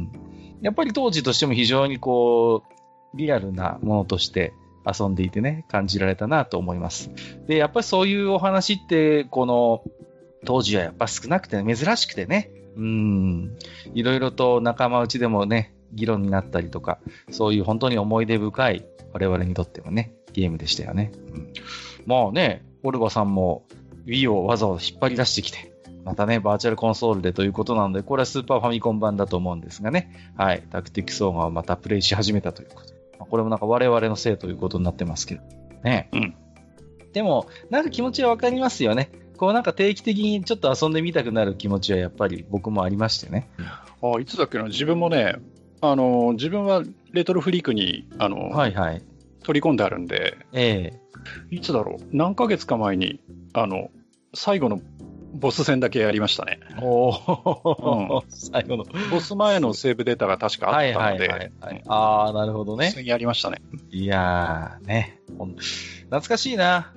[0.60, 2.62] やっぱり当時としても非常にこ
[3.14, 4.52] う、リアルなものとして
[4.86, 7.10] 遊んでいてね、感じられたなと思います。
[7.46, 9.82] で、やっぱりそういうお話って、この、
[10.44, 13.56] 当時はやっぱ少なくて珍しくてね、うん、
[13.94, 16.98] いろいろと仲間内でもね、議論になったりとか、
[17.30, 21.10] そういう本当に思い出深い我々にとってはね、ゲームでしたよね。
[21.32, 21.52] うん、
[22.06, 23.64] まあね、オルバさんも
[24.06, 25.72] Wii をわざわざ引っ張り出してきて、
[26.04, 32.95] またね、バーチャルコンソールでということなので、これはスーパーファミコン版だと思うんですがね、はい、タクティクスオーガをまたプレイし始めたということ。
[33.18, 35.42] これもなんか我々のせいということになってますけど。
[35.82, 36.08] ね。
[36.12, 36.34] うん。
[37.12, 39.10] でも、なんか気持ちはわかりますよね。
[39.36, 43.48] こうなんか定期的にちょっと遊んでみたくなる気持ちはやっぱり僕もありましてね。
[44.02, 45.36] あいつだっけな、自分もね、
[45.80, 46.82] あの、自分は
[47.12, 49.02] レトロフリークに、あの、はいはい。
[49.42, 51.00] 取り込んであるんで、ええ
[51.50, 53.20] いつだろう、何ヶ月か前に、
[53.52, 53.90] あの、
[54.34, 54.80] 最後の
[55.36, 56.60] ボス戦だけやりましたね。
[56.80, 58.84] おお、うん、最後の。
[59.10, 60.96] ボス前のセーブデータが確かあったので。
[60.96, 62.94] はいはいはい、はい、ああ、なるほどね。
[63.04, 63.60] やりましたね。
[63.90, 65.20] いやー、ね。
[65.28, 66.92] 懐かしいな。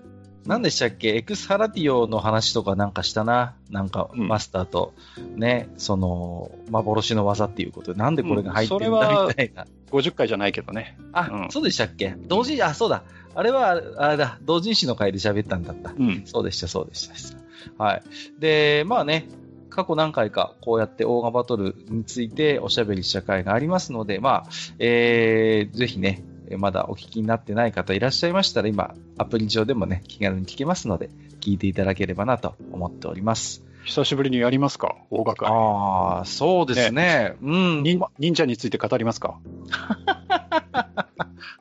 [0.46, 1.10] 何でしたっけ？
[1.10, 3.56] エクスハラティオの話とかなんかしたな。
[3.70, 4.94] なんか、うんマスターと、
[5.36, 9.68] ね、その、幻の技っていうことで、なんでこれが入ってるんだみたいな。
[9.92, 10.98] 50回じゃないけどね。
[11.12, 12.16] あ、うんそうでしたっけ？
[12.18, 13.04] 同人、あ、そうだ。
[13.36, 15.92] あれは、あれだ、同人誌の回で喋ったんだった。
[15.92, 16.24] うん。
[16.26, 17.39] そうでした、そうでした。
[17.78, 18.04] はい。
[18.40, 19.28] で、まあね、
[19.70, 24.50] 過去何回かこうやってオーガバトルについておしゃべりした回がありますので、まあ、
[24.80, 26.24] えー、ぜひね、
[26.58, 31.10] まだお聞きになってない方いらっしゃいましたら、今、アプリ上でもね、気軽に聞けますので、
[31.42, 33.64] 聞いていただければなと思っております。
[33.86, 34.96] 久しぶりにやりますか？
[35.10, 37.36] 大掛かああ、そうですね。
[37.42, 37.84] うん。
[37.84, 39.40] 忍者について語りますか？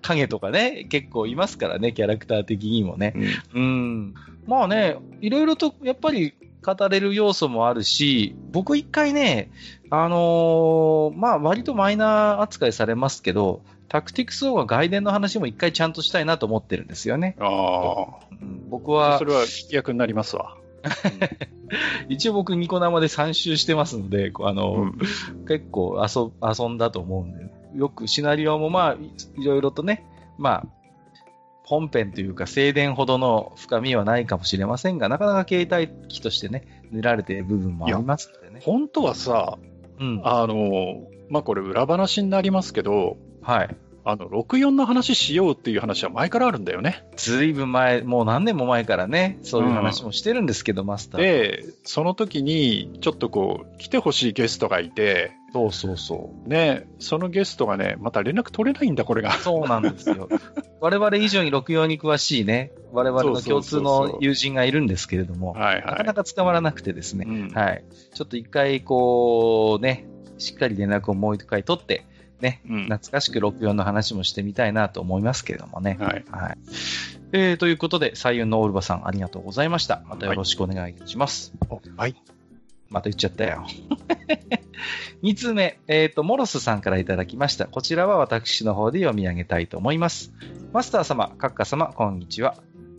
[0.03, 3.13] 影とかね、結構いますからね、キャラクター的にもね。
[3.55, 3.63] うん。
[3.63, 3.67] う
[4.11, 4.15] ん。
[4.49, 9.51] まあね、いろいろとやっぱり語れる要素もあるし、僕一回ね、
[9.91, 17.37] あのーまあ割とマイナー扱いされますけど、タクティクスオーガ外伝の話も一回ちゃんとしたいなと思ってるんですよね。
[17.41, 18.07] あ
[18.41, 18.95] うん僕あ。
[18.95, 20.57] はそ、れは飛躍になりますわ。
[22.09, 24.99] 一応僕ニコ生で3周してますので、あの、うん
[25.47, 30.05] 結構遊遊んだと思うんで、よくシナリオもまあいいろいろとね、
[30.39, 30.67] まあ、
[31.69, 38.63] 本編というか静電ほどの深みはないかもしれませんが、なかなか携帯機としてね、塗られている部分もありますのでね。
[38.65, 39.59] 本当はさ、
[40.01, 40.23] うん。
[40.25, 43.77] あの、まあ、これ裏話になりますけど、はい。
[44.03, 47.05] あの、64の話しようっていう話は前からあるんだよね。
[47.17, 51.21] ずいぶん前、もう何年も前からね、そういう話もしてるんですけど、マスター。
[51.21, 59.39] で、その時に、ちょっとこう、来てほしいゲストがいて、そうそうそね、そのゲストがね、また連絡取れないんだ、これがう。。
[59.39, 60.29] そうなんですよ。
[60.81, 65.55] 我々以上に64に詳しいね、我々の共通の友人がいるんですけれども。
[65.55, 67.85] なかないか捕まらなくてですね、うんはい。
[68.13, 70.07] ちょっと一回、こう、ね、
[70.37, 72.05] しっかり連絡をもう一回取って、
[72.41, 75.97] ね、うん懐かしく64の話もしてみたいなと思いますけれどもね。
[75.99, 76.25] はい。
[76.31, 76.59] はい。
[77.33, 80.03] えー、ということで、彩雲のオールバさんありがとうございました。
[80.07, 81.53] またよろしくお願いいたします。
[81.97, 82.15] はい。
[82.91, 83.67] また言っちゃったよ。
[85.23, 87.67] 2通目、えっ、と、モロスさんからいただきました。
[87.67, 90.33] こちらは私の方で読み上げたいと思います。
[90.73, 92.57] マスター様、カッカ様、こんにちは。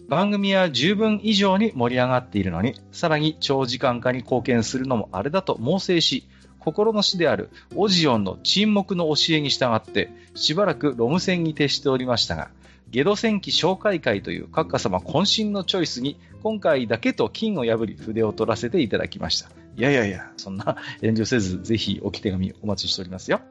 [0.08, 6.28] 番組は十分以上に盛り上がっているのに、さらに長時間化に貢献するのもあれだと猛省し、
[6.60, 12.50] 心の師であるオジオンの沈黙の教えに従って、しばらくロム線に徹しておりましたが、
[12.90, 19.59] ゲド戦記紹介会というカッカ様渾身のチョイスに、今回だけと金を破り筆を取らせていただきました。
[19.78, 23.42] いやいやいや、そんな 遠慮せず、ぜひおき手紙お待ちしておりますよ。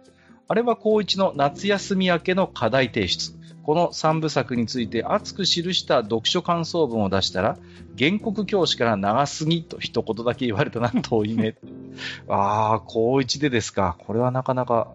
[0.48, 3.38] あれは高一の夏休み明けの課題提出。
[3.62, 7.58] この3部作について熱く記した読書感想文を出したら、
[7.98, 11.54] 原告教師から長すぎと一言だけ言われたな、遠い目。
[12.28, 13.96] ああ、高一でですか。
[14.06, 14.88] これはなかなか、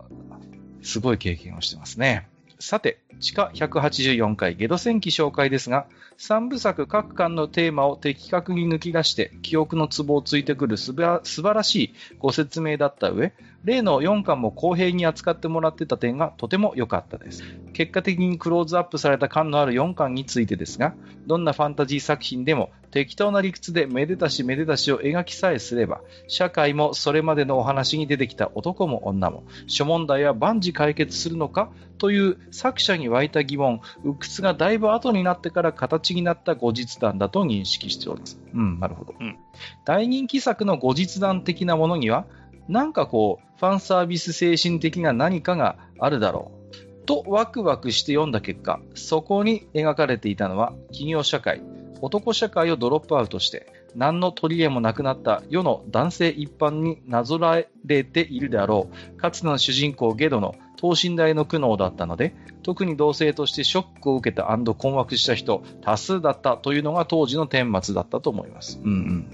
[0.82, 2.28] すごい経験をしてますね。
[2.66, 5.86] さて、地下184回ゲド戦記紹介ですが、
[6.18, 13.34] 3部作各巻のテーマを的確に抜き出して、記憶のツボをついてくるすば素晴らしいご説明だった上、
[13.66, 17.44] 例の4巻も公平に扱ってもらってた点がとても良かったです。
[17.74, 20.96] 結果的にクローズアップされた感のある4巻についてですが、
[21.28, 31.72] どんなファンタジー作品でも適当な理屈でめでたしめでたしを描きさえすれば、社会もそれまでのお話に出てきた男も女も、諸問題は万事解決するのか
[32.04, 38.38] という作者に湧いた疑問、鬱屈がだいぶ後になってから形になった後日談だと認識しております。
[38.54, 39.14] うん、なるほど。
[39.18, 39.38] うん
[39.86, 42.26] 大人気作の後日談的なものには、
[42.68, 47.06] なんかこう、ファンサービス精神的な何かがあるだろう。
[47.06, 51.62] とワクワクして読んだ結果、そこに描かれていたのは企業社会、
[52.02, 64.44] 男社会をドロップアウトして、何の取り柄もなくなった世の男性一般になぞられているであろう、かつての主人公ゲドの等身大の苦悩だったので、特に同性としてショックを受けた
[64.78, 68.82] 困惑した人多数だったというのが当時の顛末だったと思います。
[68.84, 69.28] うんうん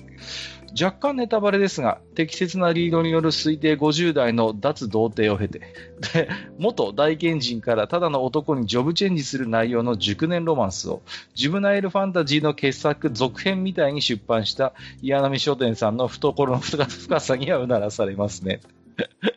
[0.80, 5.62] 若干ネタバレですが、適切なリードによる推定50代の脱童貞を経て、
[6.14, 11.02] で、元大賢人からただの男にジョブチェンジする内容の熟年ロマンスを、
[11.34, 18.60] ジブナイルファンタジーの傑作続編みたいに出版した岩波書店さんの懐の深さにはうならされますね。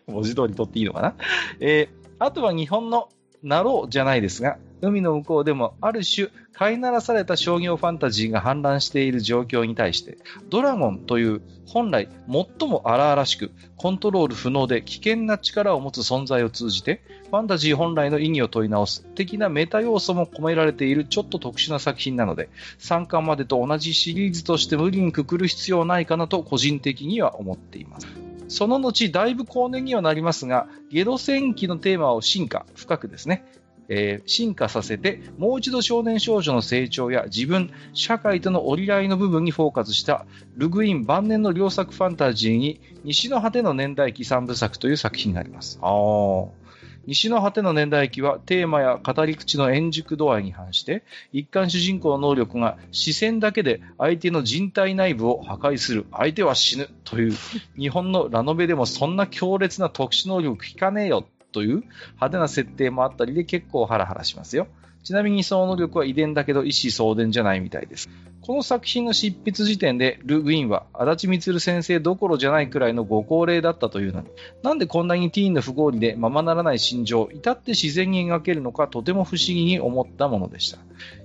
[0.07, 1.15] 文字通り取っていいのかな？
[1.61, 3.09] えーあとは日本の
[3.43, 10.19] なろうじゃないですが、海の向こうでもある種飼いならされた商業ファンタジーが氾濫している状況に対して、
[10.49, 28.07] ドラゴンという本来最も荒々しくコントロール不能で危険な力を持つ存在を通じて、ファンタジー本来の意義を問い直す的なメタ要素も込められているちょっと特殊な作品なので、3巻までと同じシリーズとして無理にくくる必要ないかなと個人的には思っています。
[28.53, 33.45] その後、だいぶ後年にはなりますが、ゲド戦記のテーマを進化、深くですね、
[33.89, 40.27] えー進化させて、もう一度少年少女の成長や自分、社会との折り合いの部分にフォーカスした、
[40.57, 45.79] ルグイン晩年の良作ファンタジーに、西の果ての年代記三部作という作品があります。
[45.81, 46.62] あー
[47.07, 51.03] 西の果ての年代記はテーマや語り口の円熟度合いに反して、
[51.33, 56.89] 一貫主人公の能力が視線だけで相手の人体内部を破壊する、相手は死ぬ。
[57.05, 57.33] という、
[57.77, 61.27] 日本のラノベでもそんな強烈な特殊能力聞かねえよ。
[61.53, 61.85] という
[62.15, 64.67] 派手な設定もあったりで結構ハラハラしますよ。
[65.03, 68.09] ちなみにその能力は遺伝だけど意思相伝じゃないみたいです。
[68.41, 74.27] この作品の執筆時点でル・グインは足立光先生どころじゃないくらいのご高齢だったというのに、
[74.65, 80.79] なんでこんなにティーンの不合理でままならない心情、至って自然に描けるのかとても不思議に思ったものでした。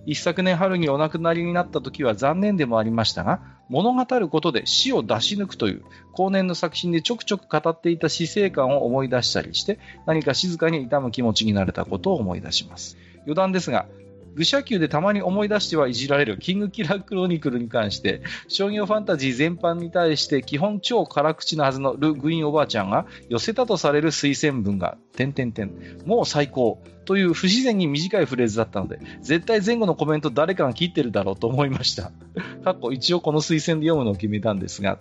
[0.06, 5.84] 一昨年春にお亡くなりになった時は残念でもありましたが、物語ることで死を出し抜くという
[6.14, 12.96] 後年の作品でちょくちょく語っていた死生観を思い出したりして、何か静かに痛む気持ちになれたことを思い出します。
[13.28, 13.86] 余談ですが、
[14.36, 24.98] 愚者級でたまに思い出してはいじられるキングキラークロニクルに関して、商業ファンタジー全般に対して基本超辛口なはずのル・グインおばあちゃんが寄せたとされる推薦文が、
[26.06, 26.82] もう最高。
[27.08, 32.12] という不自然に短いフレーズだったので、絶対前後のコメント誰かが切ってるだろうと思いました。
[32.66, 35.00] かっこ一応この推薦で読むのを決めたんですが、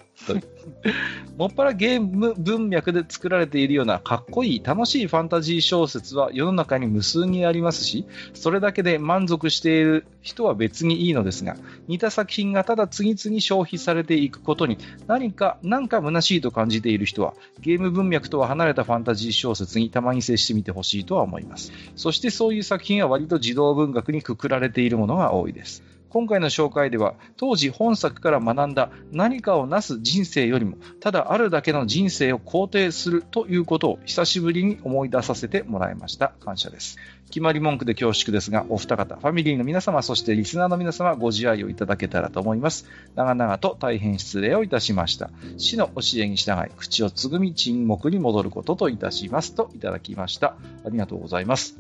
[1.37, 11.57] もっぱらゲーム文脈で作られているようなかっこいい楽しいファンタジー小説は世の中に無数にありますし、それだけで満足している人は別にいいのですが、
[11.89, 14.79] 似た作品がただ次々消費されていくことに
[15.09, 21.73] 何か、何か虚しいと感じている人は、ゲーム文脈とは離れたファンタジー小説にたまに接してみてほしいとは思います。
[21.97, 25.83] そしてそういう作品は割と児童文学にくくられているものが多いです。
[26.09, 36.33] 今回の紹介では、当時本作から学んだ何かをなす人生よりも、ただあるだけの人生を肯定するということを久しぶりに思い出させてもらいました。
[36.41, 36.97] 感謝です。
[37.27, 42.87] 決まり文句で恐縮ですが、お二方、ファミリーの皆様、そしてリスナーの皆様、ご自愛をいただけたらと思います。
[43.15, 45.31] 長々と大変失礼をいたしました。
[45.59, 50.57] 死の教えに従い、口をつぐみ沈黙に戻ることといたしますといただきました。
[50.85, 51.77] ありがとうございます。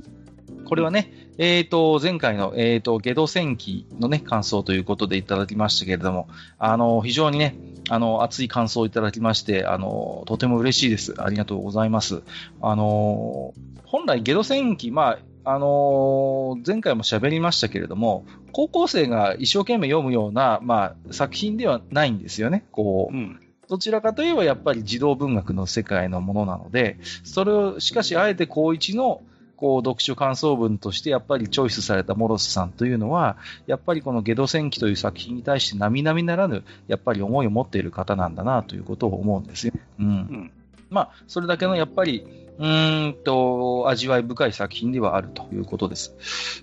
[0.66, 6.28] これはね、えっ、と、前回の、えっ、と、ゲド戦記のね、感想ということでいただきましたけれども、
[6.58, 7.56] あの、非常にね、
[7.88, 11.14] あの、熱い感想をいただきまして、あの、とても嬉しいです。
[11.18, 12.22] ありがとうございます。
[12.60, 13.54] あの、
[13.84, 15.18] 本来ゲド戦記、まあ、
[15.48, 22.64] あの前回も喋りましたけれども、高校生が一生懸命読むような、まあ、作品ではないんですよね。
[22.72, 23.40] こう、うん。
[23.68, 29.22] どちらかといえばやっぱり児童文学の世界のものなので、それをしかしあえて高一の
[29.56, 33.36] こう読書感想文としてやっぱりチョイスされたモロスさんというのは、
[33.68, 39.72] やっぱりこのゲド戦記という作品に対して並々ならぬ、やっぱり思いを持っている方なんだなということを思うんですよ。
[40.00, 40.06] うん。
[40.06, 40.50] うん。
[40.90, 42.24] まあ、それだけのやっぱり、
[42.58, 46.14] うーんと、味わい深い作品ではあるということです。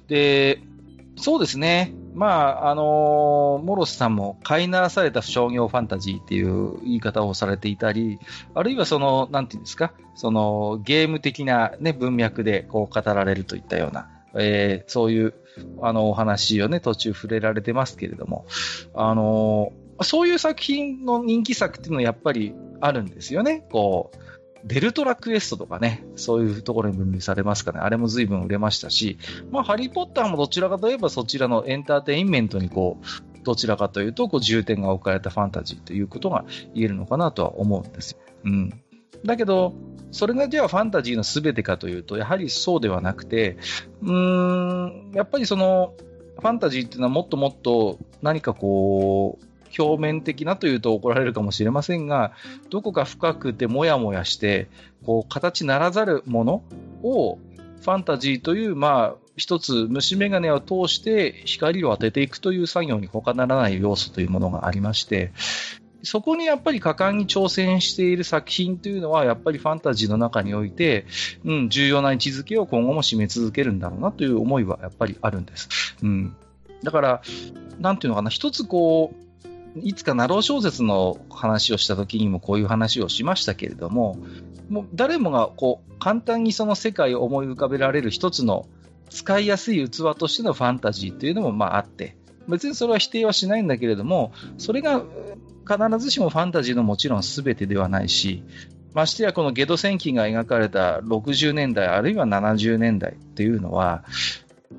[0.08, 0.62] で、
[1.16, 1.94] そうですね。
[2.16, 8.20] まあ、あのモロスさんも飼いならされた商業ファンタジーっていう言い方をされていたり、
[8.54, 15.34] あるいはその、なんていうんですか、そのゲーム的なね、文脈でこう語られるといったような、えーそういう、
[15.82, 18.46] あの、お話をね、途中触れられてますけれども、
[18.96, 19.72] あの
[20.02, 22.54] そういう作品の人気作っていうのはやっぱり
[22.86, 23.66] あるんですよね。
[23.72, 24.18] こう、
[24.66, 27.80] デルトラクエストとかね、そういうところに分類されますかね。
[27.80, 29.18] あれも随分売れましたし、
[29.52, 38.20] まあ、ハリーポッターもどちらかといえばそちらのエンターテインメントにこう、どちらかというと、こう、重点が置かれたファンタジーということが言えるのかなとは思うんですよ。
[38.46, 38.82] うん。
[39.26, 39.74] だけど、
[40.12, 43.58] それがじゃあファンタジーの全てかというと、やはりそうではなくて、
[44.02, 45.94] うーん、やっぱりその、
[46.40, 49.46] ファンタジーっていうのはもっともっと何かこう、
[49.78, 52.34] 表面的なというと怒られるかもしれませんが、
[52.70, 54.70] どこか深くてもやもやして、
[55.06, 56.64] こう、形ならざるもの
[57.04, 57.38] を、
[57.82, 65.34] ファンタジーという、まあ、一つ虫眼鏡を通して光を当てていくという作業に他ならない要素というものがありまして、
[66.04, 71.06] そこにやっぱり果敢に挑戦している作品というのは、やっぱりファンタジーの中において、
[71.46, 75.96] うん、重要な位置づけを今後も占め続けるんだろうなという思いはやっぱりあるんです。
[76.04, 76.36] うん。
[76.84, 77.22] だから、
[77.80, 79.24] なんていうのかな、一つこう、
[79.82, 84.18] いつかナロー小説の話をした時にもこういう話をしましたけれども、
[84.70, 88.68] もう誰もがこう簡単にその世界を思い浮かべられる一つの
[89.10, 92.16] 使いやすい器としてのファンタジーというのもまああって、
[92.48, 95.04] 別にそれは否定はしないんだけれども、それが
[95.68, 98.44] 必ずしもファンタジーのもちろん全てではないし、
[98.94, 104.04] ましてやこのゲド戦記が描かれた60年代あるいは70年代っていうのは、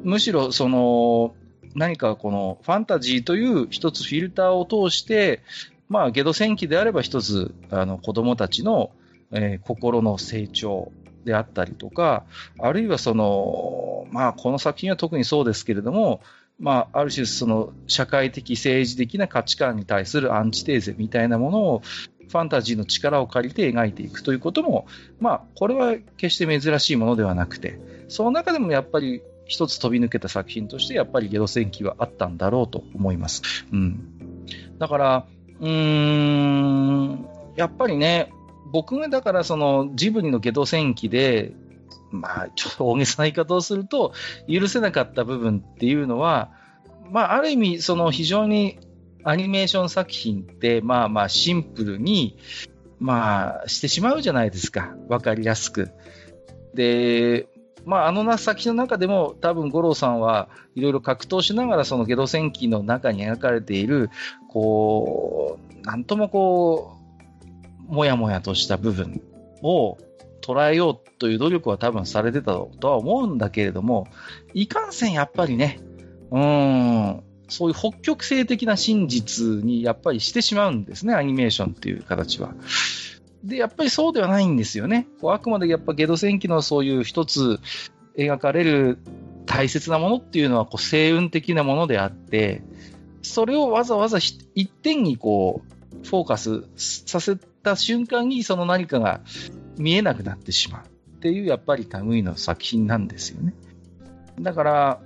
[0.03, 1.35] むしろその
[1.75, 5.43] 何かこのファンタジーという一つフィルターを通して、
[5.89, 8.91] まあゲド戦記であれば一つあの子供たちの、
[9.33, 10.93] えー心の成長、
[11.25, 12.25] であったりとか、
[12.59, 16.21] あるいはその、まあ、この作品は特にそうですけれども、
[16.61, 21.83] まあ、ある種その社会的、政治的な価値観に対するアンチテーゼみたいなものを
[22.29, 24.87] ファンタジーの力を借りて描いていくということも、
[25.19, 33.43] まあ、これは決して珍しいものではなくて、その中でもやっぱり一つ飛び抜けた作品として、やっぱりゲド戦記はあったんだろうと思います。
[33.73, 34.47] うん。
[34.79, 35.27] だから、
[35.61, 38.33] うーん、やっぱりね、
[38.73, 41.53] 僕がだからそのジブリのゲド戦記で、
[42.11, 44.13] まあ、ちょっと大げさな言い方をすると、
[44.49, 46.53] 許せなかった部分っていうのは、
[47.11, 48.79] まあ、ある意味、その非常に
[49.25, 52.37] アニメーション作品って、まあまあシンプルに、
[53.01, 54.95] まあ、してしまうじゃないですか。
[55.09, 55.91] わかりやすく。
[56.75, 57.47] で、
[57.87, 64.11] まあ、あの作品の中でも多分五郎さんはいろいろ格闘しながらそのゲド戦記の中に描かれている、
[64.49, 66.97] こう、なんともこ
[67.89, 69.21] う、もやもやとした部分
[69.63, 69.99] を
[70.41, 74.07] 捉えようという努力は多分されてたとは思うんだけれども、
[74.53, 75.81] いかんせんやっぱりね、
[76.31, 82.55] うん、そういう北極星的な真実にやっぱりしてしまうんですね、アニメーションっていう形は。
[83.45, 85.07] で、やっぱりそうではないんですよね。
[85.21, 87.61] こうあくまでやっぱゲド戦記のそういう一つ
[88.17, 88.99] 描かれる
[89.47, 92.63] 大切なものっていうのはこう星雲的なものであって、
[93.23, 99.21] それをわざわざ一点にこう、フォーカスさせた瞬間にその何かが
[99.79, 103.55] 見えなくなってしまうっていうやっぱり類の作品なんですよね。
[104.41, 105.01] だから、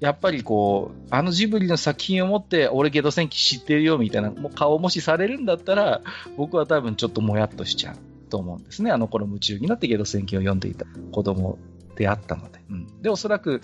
[0.00, 6.00] やっぱりこう、あのジブリの作品を持って、俺ゲド戦記知ってるよみたいな顔もしされるんだったら、
[6.36, 7.96] 僕は多分ちょっともやっとしちゃう
[8.30, 8.90] と思うんですね。
[8.90, 11.58] あの頃夢中になってゲド戦記を読んでいた子供
[11.96, 12.60] であったので。
[12.70, 13.60] うん、で、おそらく、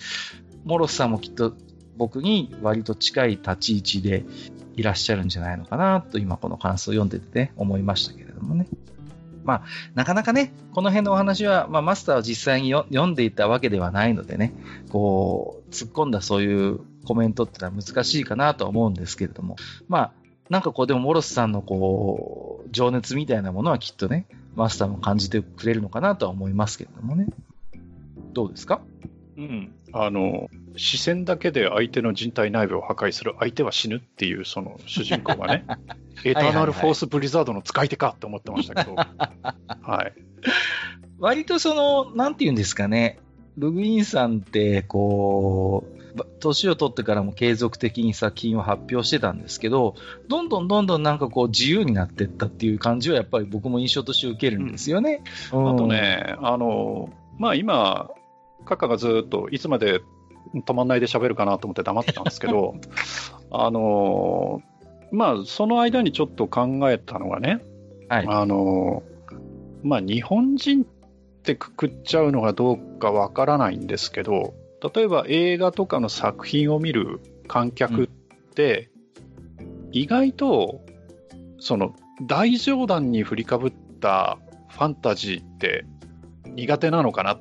[0.64, 1.54] モロスさんもきっと
[1.96, 4.24] 僕に割と近い立ち位置で
[4.76, 8.66] いらっしゃるんじゃないのかなと、今この感想を読んでてね、思いましたけれどもね。
[9.46, 9.62] まあ、
[9.94, 14.52] なかなかね、この辺のお話は、まあ、マスターは実際に読んでいたわけではないのでね、
[14.90, 19.56] こう、突っ込んだそういうコメントってのは難しいかなとは思うんですけれども、
[19.88, 20.12] まあ、
[20.50, 27.26] なんかこう、でも、モロスさんのこう、情熱みたいなものはきっとね、マスターも感じてくれるのかなとは思いますけれどもね。
[28.32, 28.80] どうですか？
[29.36, 29.72] うん。
[29.92, 35.64] あの、視線だけで相手の人体内部を破壊する相手は死ぬっていうその主人公がね、
[36.24, 38.96] エターナルフォースブリザードの使い手かって思ってましたけど、
[39.82, 40.12] はい。
[41.18, 43.18] 割とその、なんて言うんですかね、
[43.56, 45.96] ルグインさんって、こう、
[46.40, 49.94] 年を取ってからも継続的に作品を発表してたんですけど、
[50.28, 55.22] どんどんどんどんなんかこう自由になっていったっていう感じはやっぱり僕も印象として受けるんですよね。
[55.52, 58.08] うん、あとね、あの、まあ今、
[58.64, 60.00] カカがずっといつまで
[60.54, 62.76] 止まんないで喋るかなと思って黙ってたんですけど、
[63.50, 64.62] あの
[65.12, 67.60] まあ、その間にちょっと考えたのがね、
[68.08, 69.02] はい、あの
[69.82, 70.86] まあ、日本人っ
[71.42, 74.54] てくくっちゃうのがどうかわからないんですけど、
[74.94, 78.06] 例えば映画とかの作品を見る観客っ
[78.54, 78.90] て、
[79.92, 80.84] 意外と、
[81.58, 84.38] その大冗談に振りかぶった
[84.68, 85.86] ファンタジーって
[86.46, 87.40] 苦手なのかなっ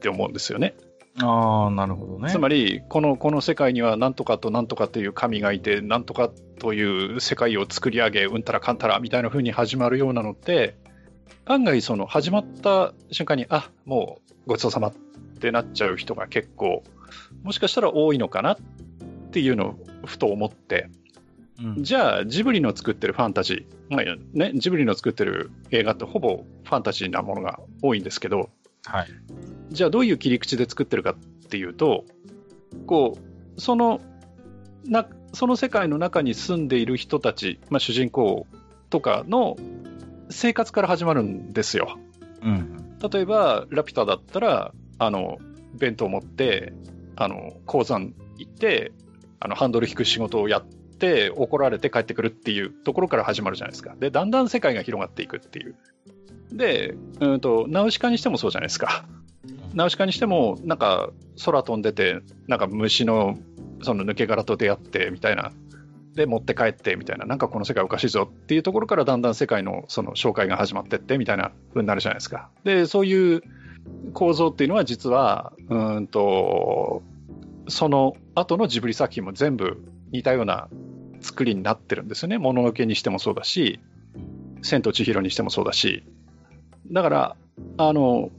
[0.00, 0.74] て思うんですよね。
[1.20, 2.30] ああ、なるほどね。
[2.30, 10.76] つまり、この、この世界には何とかと何とかという神がいて、何とかという世界を作り上げ、うんたらかんたらみたいな風に始まるようなのって、
[11.46, 14.94] 案外その始まった瞬間に、あ、もうごちそうさまっ
[15.40, 16.82] てなっちゃう人が結構、
[17.42, 18.58] もしかしたら多いのかなっ
[19.30, 20.90] ていうのをふと思って、
[21.62, 28.50] うん、じゃあジブリの作ってるファンタジー、まあね、ジブリの作ってる映画ってほぼファンタジーなものが多いんですけど、
[28.86, 29.08] はい、
[29.70, 31.14] じゃあどういう切り口で作ってるかっ
[31.48, 32.04] ていうと、
[32.86, 33.18] こ
[33.56, 34.00] う、その、
[34.84, 38.46] な、その世界の中に住んでいる人たち、まあ、主人公
[38.90, 39.56] とかの
[40.30, 41.98] 生活から始まるんですよ。
[42.42, 45.38] うん、例えば、ラピュタだったら、あの、
[45.74, 46.72] 弁当持って、
[47.16, 48.92] あの、鉱山行って、
[49.40, 53.94] あの、ハンドル引く仕事をやって、怒られて帰ってくるっていうところから始まるじゃないですか。
[53.98, 55.74] で、だんだん世界が広がっていくっていう。
[56.56, 59.04] で、うんと、ナウシカにしてもそうじゃないですか。
[59.74, 61.10] ナウシカにしても、なんか
[61.44, 63.38] 空飛んでて、なんか虫の
[63.82, 65.52] その抜け殻と出会ってみたいな。
[66.14, 67.26] で、持って帰ってみたいな。
[67.26, 72.50] なんかこの世界おかしいぞっていうところからだんだん世界のその紹介が始まってってみたいな風になるじゃないですか。
[72.62, 73.42] で、そういう
[74.12, 77.02] 構造っていうのは実は、うんと、
[77.66, 79.82] その後のジブリ作品も全部
[80.12, 80.68] 似たような
[81.20, 82.38] 作りになってるんですよね。
[82.38, 83.80] もののけにしてもそうだし、
[84.62, 86.04] 千と千尋にしてもそうだし。
[86.90, 87.36] だから、
[87.78, 88.30] あの、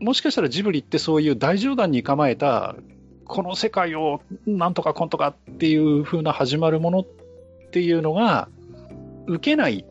[0.00, 2.76] もしかしたらジブリってそういう大冗談に構えた、
[3.24, 7.06] この世界をなんとかこんとかっていう風な始まるものっ
[7.70, 8.48] ていうのが、
[9.26, 9.84] 受けない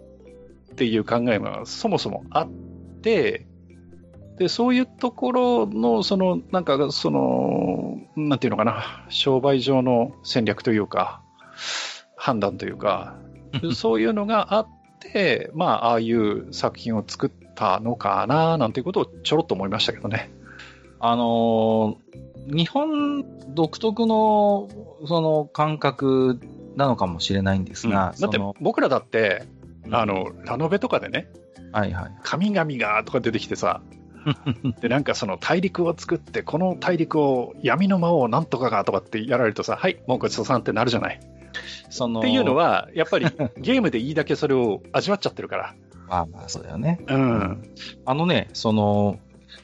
[0.71, 2.49] っていう考えがそもそもあっ
[3.01, 3.45] て、
[4.37, 11.21] で、そういうところの、その、なんか、その、なんていうのかな、商売上の戦略というか、
[12.15, 13.15] 判断というか、
[13.73, 14.67] そういうのがあっ
[14.99, 20.29] て、まあ、ああいう作品を作ったのかな、なんていうことをちょろっと思いましたけどね。
[20.99, 24.69] あのー、日本独特の、
[25.05, 26.39] その感覚
[26.75, 29.43] なのかもしれないんですが、うん、だって僕らだって、
[29.91, 31.29] あの、ラノベとかでね、
[31.71, 32.11] はいはい。
[32.23, 33.81] 神々がとか出てきてさ、
[34.81, 41.19] で、なんかその大陸を作って、この大陸を闇の魔王なんとかがとかってやられるとさ、はい、もうごちそうさんってなるじゃない。
[41.89, 43.25] そのっていうのは、やっぱり
[43.57, 45.73] ゲームでいいだけそれを味わっちゃってるから。
[46.07, 46.99] まあまあ、そうだよね。
[47.07, 47.63] うん。
[48.05, 49.19] あのね、その、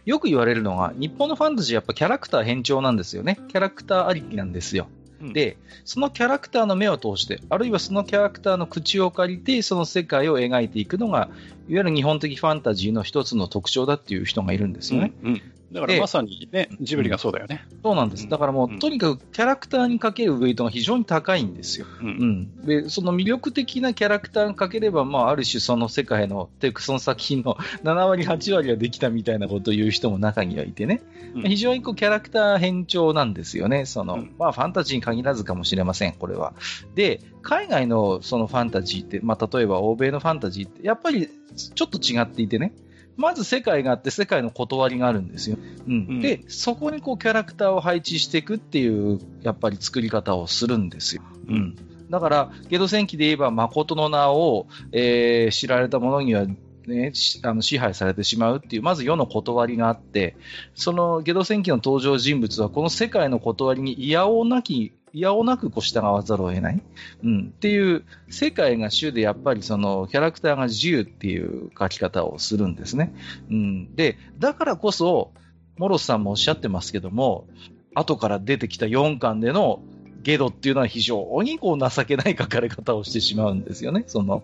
[0.06, 3.40] よく言われるのが、日本のファンタジーやっぱキャラクター変調なんですよね。
[3.48, 4.88] キャラクターありきなんですよ。
[5.32, 5.56] で、
[5.86, 11.30] そのキャラクターの目を通して、あるいはそのキャラクターの口を借りて、その世界を描いていくのが、いわ
[11.68, 15.14] ゆる日本的ファンタジーの一つの特徴だっていう人がいるんですよね。
[15.24, 15.42] うんうん
[15.72, 17.66] だからまさにね、ジブリがそうだよね。
[17.84, 18.30] そうなんです。
[18.30, 21.88] だからもう、とにかくキャラクターにかけるウェイトが非常に高いんですよ。
[22.02, 22.66] うん。
[22.66, 31.02] で、その魅力的なキャラクターがかければ、まあ、ある種その世界の、ていうかその作品の 7割、8割はできたみたいなことを言う人も中にはいてね。
[31.36, 33.86] うん、非常にこうキャラクター変調なんですよね。
[33.86, 36.54] その、うん、まあ、ファンタジーに限らずかもしれません、これは。
[36.94, 42.74] で、海外のそのファンタジーって、まあ、例えば欧米のファンタジーって、やっぱりちょっと違っていてね。
[43.16, 45.58] まず世界があって世界の断りがあるんですよ。
[45.88, 45.94] うん。
[45.94, 51.24] うん、で、そこにこうキャラクターを配置していくっていう、やっぱり作り方をするんですよ。
[51.48, 51.76] うん。
[52.10, 56.46] だから、ゲド戦記で言えば、誠の名を、えー、知られた者には、
[56.86, 57.14] ね、
[57.44, 60.36] あの支配されてしまうっていう、まず世の断りがあって、
[60.76, 66.82] そのゲド戦記の登場人物は、この世界の断りに嫌おなきいやおなくこう従わざるを得ない。
[67.24, 67.54] うん。
[67.56, 73.14] っていう、世界が主でやっぱりそのキャラクターが自由っていう書き方をするんですね。
[73.50, 73.96] うん。
[73.96, 75.32] で、だからこそ、
[75.78, 77.48] モロスさんもおっしゃってますけども、
[77.94, 79.84] 後から出てきた4巻での
[80.24, 84.06] ゲドっていうのは非常にこう情けない書かれ方をしてしまうんですよね。
[84.08, 84.42] その、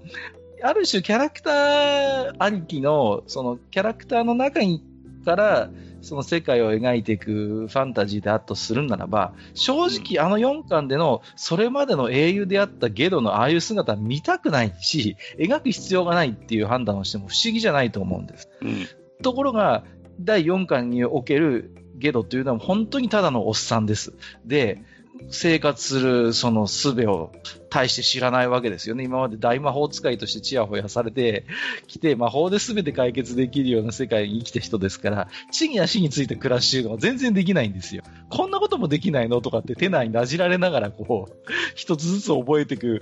[0.62, 4.84] ある種キャラクターありきの、そのキャラクターの中に
[5.26, 5.70] から、
[6.02, 18.50] その世界を描いていくファンタジーであっとするならば、正直あの4巻でのそれまでの英雄であったゲドのああいう姿見たくないし、描く必要がないっていう判断をしても不思議じゃないと思うんです。
[18.62, 18.88] うん、
[19.22, 19.84] ところが、
[20.22, 24.14] 第4巻におけるゲドというのは本当にただのおっさんです。
[24.46, 24.84] で、
[25.30, 27.32] 生活するその術を
[27.70, 29.04] 大して知らないわけですよね。
[29.04, 31.46] 今まで大魔法使いとしてチヤホヤされて
[31.88, 38.04] きて、魔法で全て解決できるような世界に生きた人ですから、地に足について暮らしているのは全然できないんですよ。
[38.30, 41.34] こんなこともできないのとかって手内になじられながらこう、
[41.76, 43.02] 一つずつ覚えていく、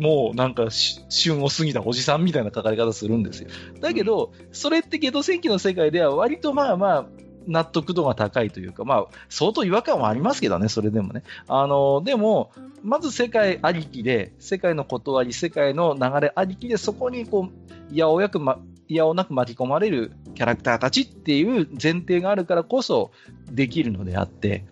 [0.00, 3.48] もうなんか旬を過ぎたおじさんみたいな書かれ方するんですよ。
[3.80, 7.06] だけど、それってゲド戦記の世界では割とまあまあ、
[7.48, 11.22] 納得度が高いというか、まあ、相当違和感はありますけどね、それでもね。
[11.48, 12.52] あの、でも、
[12.82, 23.10] まず世界ありきで、世界の断り、世界の流れありきで、そこにこう、いやおやくま、いやおなく巻き込まれるキャラクターたちっていう前提があるからこそ
[23.50, 24.64] できるのであって、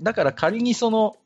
[0.00, 1.16] だから仮にその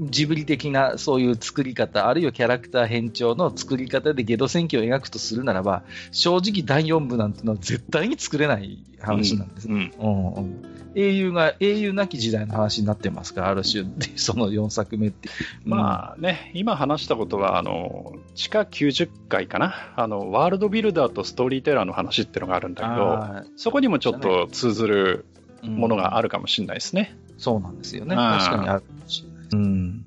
[0.00, 9.68] ジブリ的なそういう作り方、あるいはキャラクター変調の作り方でゲド戦記を描くとするならば、正直第4部なんてのは絶対に作れない話なんです。
[9.68, 10.64] うん、うんうん、
[10.94, 13.84] 英雄が、英雄なき時代の話になってますから、ある種、
[14.16, 15.28] その4作目って。
[15.64, 25.24] まあね、今話したことは、あの、地下90階かな、あの、ワールドビルダーとストーリーテラーの話っていうのがあるんだけど、そこにもちょっと通ずる
[25.62, 27.16] ものがあるかもしれないですね。
[27.38, 28.14] そうなんですよね。
[28.14, 29.33] 確かにあるかもしれない。
[29.52, 30.04] うん。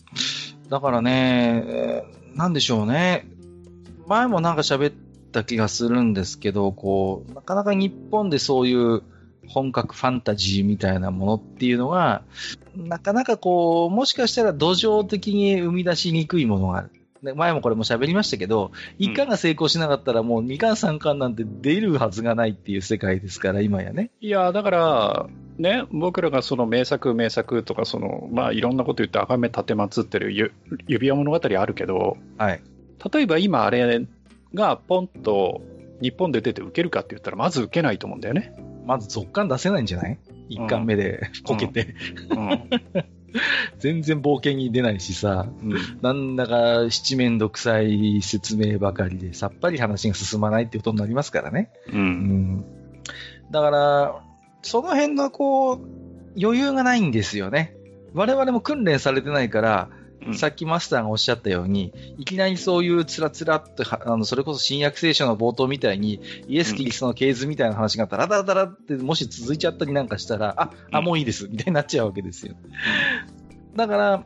[0.69, 2.03] だからね、
[2.35, 3.27] なんでしょうね。
[4.07, 4.93] 前もなんか喋っ
[5.31, 9.03] た気がするんですけど、こう、なかなか日本でそういう
[9.47, 12.23] 本格ファンタジーみたいなものっていうのが、
[12.76, 16.91] なかなかこう、もしかしたら土壌的に生み出しにくいものがある。
[17.35, 24.11] 前もこれも喋りましたけど、1巻が成功しなかったらもう2巻3巻なんて出るはずがないっていう世界ですから、今やね。
[24.22, 25.27] いや、だから、
[25.57, 30.53] ね、僕らがその名作、名作とか、その、まあ、いろんなこと言って崇め立てまつってる
[30.88, 32.61] 指輪物語あるけど、はい。
[33.13, 34.05] 例えば今あれ
[34.53, 35.61] がポンと
[36.01, 38.53] 日本で出て受けるかって言ったら、まず受けないと思うんだよね。
[38.85, 40.19] まず続刊出せないんじゃない？
[40.49, 41.95] 一巻目でこけて、
[42.29, 42.69] うん、うん、
[43.79, 51.71] 全然冒険に出ないしさ、うん、なんだか七面倒くさい説明ばかりで、さっぱり話が進まないってことになりますからね。
[51.91, 51.99] うん。
[51.99, 52.65] うん、
[53.51, 54.23] だから、
[54.61, 55.79] その辺のこう、
[56.41, 57.75] 余裕がないんですよね。
[58.13, 59.97] 我々も訓練されてないから、うん
[60.34, 72.55] さっきマスターがおっしゃったように、いきなりそういうつらつらっとは、あの、それこそ新約聖書の冒頭みたいに、イエス・キリストの系図みたいな話がダラダラダラって、もし続いちゃったりなんかしたら、あ、あ、うんもういいです、みたいになっちゃうわけですよ。
[73.75, 74.25] だから、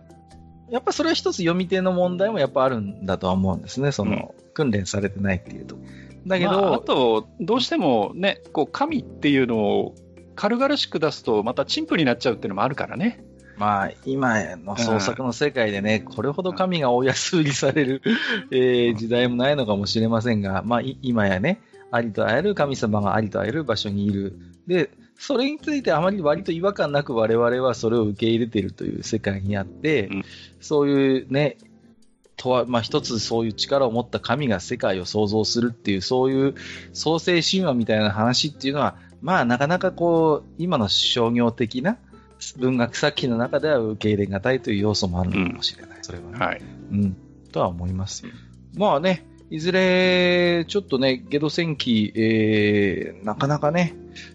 [0.72, 3.92] やっぱそれは一つ読み手の問題もやっぱあるんだとは思うんですね。
[3.92, 5.76] その、訓練されてないっていうと。
[6.26, 9.96] だけど、まあ、あと、どうしてもね、こう、神っていうのを
[10.36, 13.24] 軽々しく出すと、また陳腐になっちゃうっていうのもあるからね。
[13.58, 18.02] まあ、今の創作の世界でね、これほど神が大安売りされる、
[18.50, 24.40] えー時代もないのかもしれませんが、まあ、い今やね、ありとあらゆる神様がありとあらゆる場所にいる。
[24.66, 30.24] で、それについてあまり割と違和感なく我々はそれを受け入れているという世界にあって、うん
[30.60, 31.58] そういうね、
[32.38, 36.56] とは、まあ一つそういう力を持った神が世界を創造するっていう、そういう
[36.94, 41.98] 創世神話みたいな話っていうのは、まあなかなかこう、今の商業的な
[42.58, 46.00] 文学作品の中では受け入れがたいという要素もあるのかもしれない。
[46.02, 46.40] それはね。
[46.40, 46.62] はい。
[46.92, 47.18] うん。
[47.52, 48.26] とは思います。
[48.26, 53.94] うんまあね、いずれ、ちょっとね、ゲド戦記、えー、なかなかね、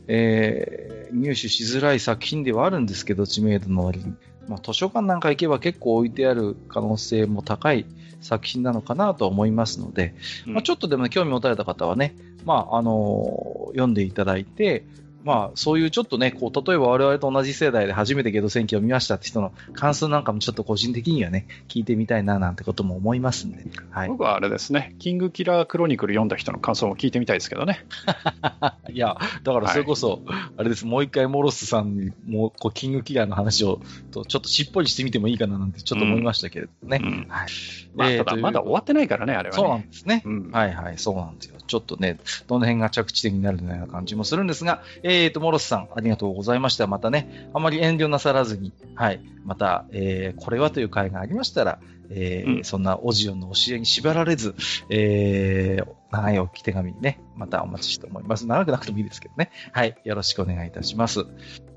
[0.09, 4.15] えー、入手しづらい作品ではあるんですけど、知名度の割に。
[4.47, 7.87] まあ、図書館なんか行けば結構置いてある可能性も高い
[8.27, 14.85] 作品なのかなと思いますので、まあ、ちょっとでもね興味持たれた方はね、まあ、あのー読んでいただいて、
[15.27, 23.65] まあ、そういうちょっとね、こう、例えば我々と同じ世代で初めてゲド戦記を見ましたって人の感想なんかもちょっと個人的にはね、聞いてみたいななんてことも思いますんで。
[23.91, 24.09] はい。
[24.09, 27.85] 僕はあれですね、キングキラークロニクル読んだ人の感想も聞いてみたいですけどね。
[28.89, 30.23] いや、だからそれこそ、
[30.57, 33.81] あれです、もう一回モロスさんに、もう、こう、キングキラーの話を、
[34.13, 37.01] とちょっとしっぽりしてみてもいいかななんてちょっと思いましたけれどね。
[37.03, 37.49] うんはい。
[37.97, 39.63] まあ、ただまだ終わってないからね、あれはね。
[39.63, 40.23] そうなんですね。
[40.25, 41.57] うんはいはい、そうなんですよ。
[41.67, 46.87] ちょっとね、どの辺が着地点になるような感じもするんですが、えーと、モロスさん、ありがとうございました。
[46.87, 51.79] またね、あまり遠慮なさらずに、はい、また、えー、これはという回がありましたら、
[52.11, 54.55] えーうんそんなオジオンの教えに縛られず、
[54.91, 58.47] えー、長い置き手紙にね、またお待ちして思います。
[58.47, 59.51] 長くなくてもいいですけどね。
[59.73, 61.25] はい、よろしくお願いいたします。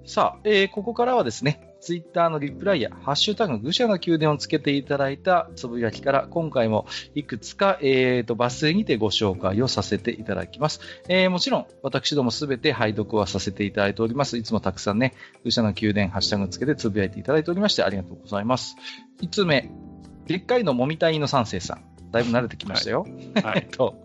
[0.05, 10.79] さあ、えーここからはですね、ツイッターのリプライや、ハッシュタグ、愚者の宮殿をつけていただいたつぶやきから、今回もいくつか、えー、と抜粋にてご紹介をさせていただきます。
[11.07, 14.37] えーもちろん、私どもすべて拝読はさせていただいております。
[14.37, 18.75] いつもたくさんね、愚者の宮殿、ハッシュタグつけてつぶやいていただいておりまして、ありがとうございます。
[19.21, 19.69] 5つ目、
[20.29, 22.11] でっかいのもみたいの三世さん。
[22.11, 23.07] だいぶ慣れてきましたよ。
[23.43, 23.67] は えっい。
[23.67, 23.95] と、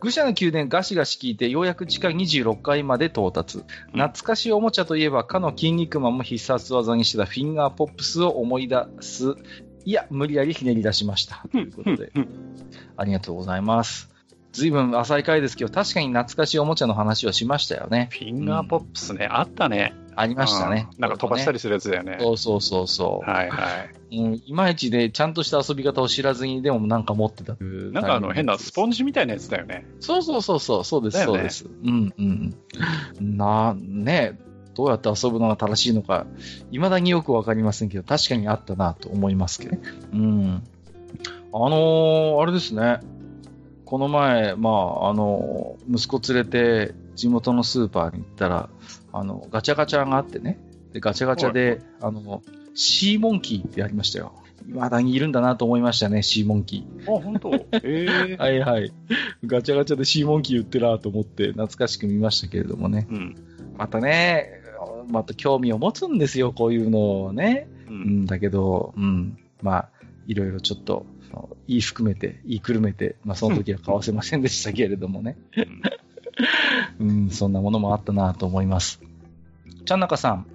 [0.00, 3.58] 愚者の宮殿ガシガシ聞いて、ようやく地下26階まで到達。
[3.92, 9.34] 懐かしいおもちゃといえば、かの筋肉マンも必殺技にしてたフィンガーポップスを思い出す。
[9.84, 11.44] いや、無理やりひねり出しました。
[11.52, 12.28] ということで、うん
[12.96, 14.08] ありがとうございます。
[14.58, 18.08] ずいぶん浅い回ですけど、確かに懐かしいおもちゃの話をしましたよね。
[18.10, 19.94] フィンガーポップスね、あったね。
[20.16, 20.88] ありましたね。
[20.92, 21.54] うんなんか飛ばしたり。
[21.54, 22.18] りするやつだよね。
[22.20, 23.30] そうそうそうそう。
[23.30, 23.68] はいは
[24.10, 24.18] い。
[24.18, 27.56] うん、いまいちで、ちゃんとした遊び方を知らずに、でもなんか持ってた。
[27.60, 29.86] なんかあの変なスポンンジみたいなやつだよね。
[30.00, 31.66] そうそうそうそう、そうです、ねそうです。
[31.66, 32.54] うんうん
[33.20, 33.36] うん。
[33.36, 34.40] な、ね
[34.74, 36.26] どうやって遊ぶのが正しいのか、
[36.70, 39.82] 未だによくわかりませんけど、確かにあったなと思いますけどね。
[40.12, 40.62] うん。
[41.52, 43.00] あのーあれですね。
[43.88, 48.68] この前、まあ、あのー息子連れて地元のスーパーに行ったら、
[49.14, 50.58] あの、ガチャガチャがあってね。
[50.92, 52.42] で、ガチャガチャで、あの、
[52.74, 54.34] シーモンキーってありましたよ。
[54.66, 57.16] 未だにいるんだなと思いましたね、シーモンキー。
[57.16, 57.50] あ、本当？
[57.82, 58.92] ええ はいはい。
[59.46, 63.06] ガチャガチャでシーモンキー売ってらーと思って懐かしく見ましたけれどもね。
[63.10, 63.36] うん。
[63.78, 64.50] またね、
[65.08, 67.66] また興味を持つんですよ、こういうのをね。
[67.88, 67.94] う。
[67.94, 69.88] うんん、だけど、うん、まあ、
[70.26, 71.06] いろいろちょっと、
[71.66, 75.36] 言い含めて、言いくるめて、まあその時は買わせませんでしたけれどもね。
[77.00, 79.00] うん、そんなものもあったなと思います。
[79.84, 80.46] ちゃんなかさん、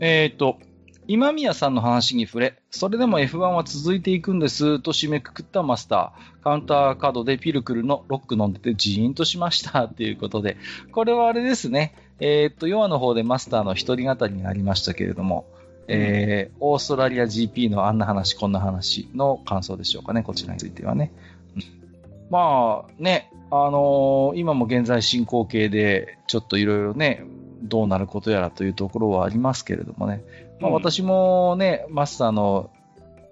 [0.00, 0.58] えっ、と、
[1.06, 6.42] 今宮さんの話に触れ、それでも F1 は続いていくんですと締めくくったマスター。
[6.44, 10.56] カウンターカードでピルクルのロック飲んでてジーンとしましたということで、
[10.92, 11.94] これはあれですね。
[12.20, 15.46] えっ、と、ヨアの方でマスターの一人語りになりましたけれども、
[15.90, 21.12] えーオーストラリア GP のあんな話、こんな話の感想でしょうかね、こちらについてはね。
[21.56, 21.62] うん
[22.30, 27.24] まあね、あのー今も現在進行形で、ちょっといろいろね、
[27.62, 30.24] どうなることやらというところはありますけれどもね。
[30.60, 32.70] まあうん私もね、マスターの、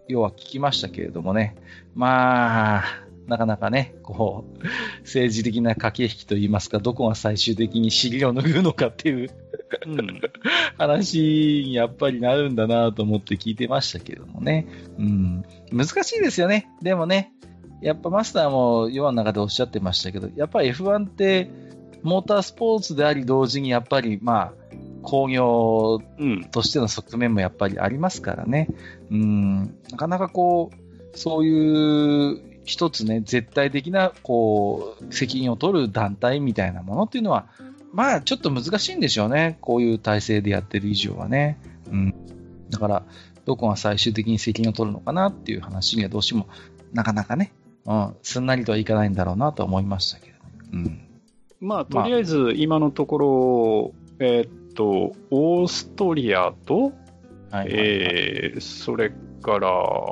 [0.09, 1.55] 要は聞きましたけれどもね。
[1.95, 4.65] まあ、なかなかね、こう、
[5.03, 9.31] 政治的な駆け引きといいますか、どこが最終的に尻を拭うのかっていう
[9.87, 10.21] うん。
[10.79, 14.67] 話にやっぱりなるんだなと思って聞いてましたけれどもね。
[14.99, 15.45] うん。
[15.71, 16.71] 難しいですよね。
[16.83, 17.33] でもね、
[17.83, 21.51] やっぱマスターも世の中でおっしゃってましたけど、やっぱり F1 って
[22.03, 24.53] モータースポーツであり同時にやっぱりまあ、
[25.03, 26.45] 工業うん。
[26.45, 28.69] としての側面もやっぱりありますからね。
[29.11, 30.89] うん、なかなかこう、
[31.19, 37.47] そういう一つね、絶対的な、こう、責任を取る団体みたいなものっていうのは、
[37.95, 39.57] まあ、ちょっと難しいんでしょうね。
[39.63, 41.59] こういう体制でやってる以上はね。
[41.91, 42.15] うん。
[42.69, 43.03] だから、
[43.47, 46.47] どこが最終的に責任を取るのかなっていう話にはどうしても、
[46.93, 47.55] なかなかね、
[47.87, 50.85] うん、すんなりとはいかないんだろうなと思いましたけれども。
[50.85, 51.01] うん。
[51.61, 56.93] まあ、とりあえず今のところ、えーっと、オーストリアと、
[57.51, 57.69] はい。
[57.71, 59.71] えーそれから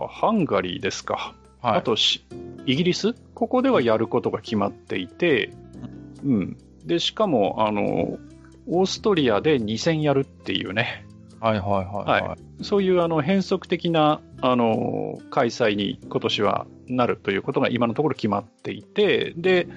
[0.08, 1.34] ハンガリーですか。
[1.66, 2.24] はい、あとし、
[2.64, 3.14] イギリス？
[3.34, 5.52] ここではやることが決まっていて、
[6.24, 6.56] うん。
[6.84, 8.18] で、しかも、あの、
[8.68, 11.06] オーストリアで2戦やるっていうね、
[11.40, 12.22] はいはいはいはい。
[12.22, 19.68] はそういうあの変則的なあの開催に今年はなるということが今のところ決まっていて、で、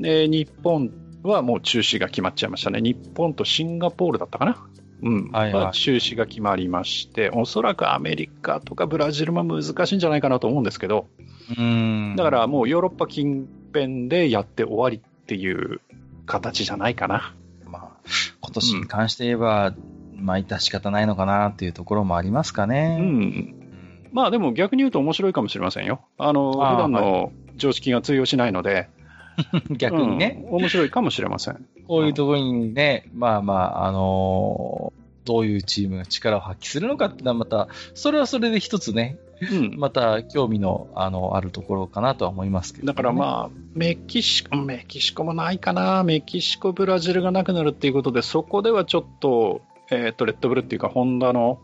[0.00, 0.90] えー日本
[1.22, 2.80] はもう中止が決まっちゃいましたね。
[2.80, 4.56] 日本とシンガポールだったかな？
[5.02, 5.30] うん。
[5.30, 11.06] はいはいは中止が決まりまして、おそらくアメリカとかブラジルも難しいんじゃないかなと思うんですけど、
[11.56, 12.14] うん。
[12.16, 15.80] だからもうヨーロッパ近辺でやって終わりっていう
[16.26, 17.34] 形じゃないかな。
[17.66, 17.90] まあ、
[18.40, 19.74] 今年に関して言えば、
[20.16, 22.96] まあ、致し方ないのかなっていうところもありますかうね。
[22.96, 23.00] ん。
[23.00, 23.56] うん
[24.12, 26.00] まあでも逆に言うと面白いかもしれませんよ。
[26.18, 28.88] あの、あー普段の常識が通用しないので、
[29.70, 31.64] 逆にね、うん面白いかもしれません。
[31.90, 39.18] こういうところにね、まあまあ、あのーどういうチームが力を発揮するのかっていうのはまた、それはそれで一つね、
[39.52, 39.74] うん。
[39.76, 46.02] また興味のあのあるところかなとは思いますけど、だからまあ、メキシコ、メキシコもないかな。
[46.04, 49.60] メキシコ、ブラジルがなくなるっていうことで、そこではちょっと、
[49.90, 51.60] えっ、と、レッドブルっていうか、ホンダの、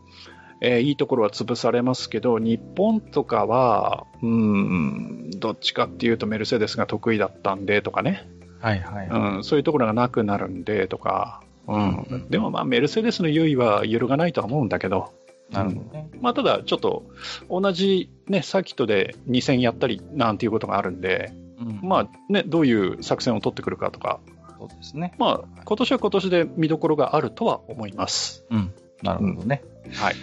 [0.61, 8.27] えーいいところは潰されますけど、日本とかは、うん、どっちかっていうとメルセデスが得意だったんでとかね。
[8.59, 9.35] はいはいはい。
[9.35, 15.13] うん、そういうところがなくなるんでとか、ううんん、でもまあメルセデスの優位は揺るがないとは思うんだけど、
[15.51, 16.09] なるほどね。
[16.21, 17.05] まあ、ただちょっと
[17.49, 24.19] 同じ、ね、サーキットで2戦やったりなんていうことがあるんで、うんまあね、どういう作戦を取ってくるかとか、
[24.59, 25.13] そうですね。
[25.17, 28.45] まあ、今年は今年で見どころがあるとは思います。
[28.49, 28.73] うん。
[29.03, 29.63] なるほどね。
[29.93, 30.15] はい。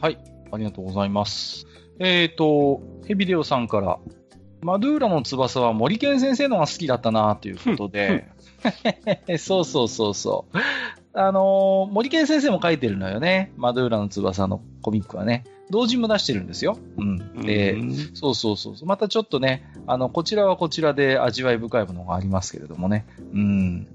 [0.00, 0.18] はい。
[0.52, 1.66] ありがとうございます。
[1.98, 3.98] えっ、と、ヘビデオさんから、
[4.62, 8.28] マドゥーラの翼は森健先生のが好きだったなということで、
[9.38, 10.58] そうそうそうそう。
[11.12, 13.52] あのー森健先生も書いてるのよね。
[13.56, 15.44] マドゥーラの翼のコミックはね。
[15.70, 16.76] 同人も出してるんですよ。
[16.98, 17.42] うん。
[17.42, 18.88] で、うんそうそうそうそう。
[18.88, 23.06] またちょっとね、あの、こちらはこちらで味わい深いものがありますけれどもね。
[23.32, 23.86] うん。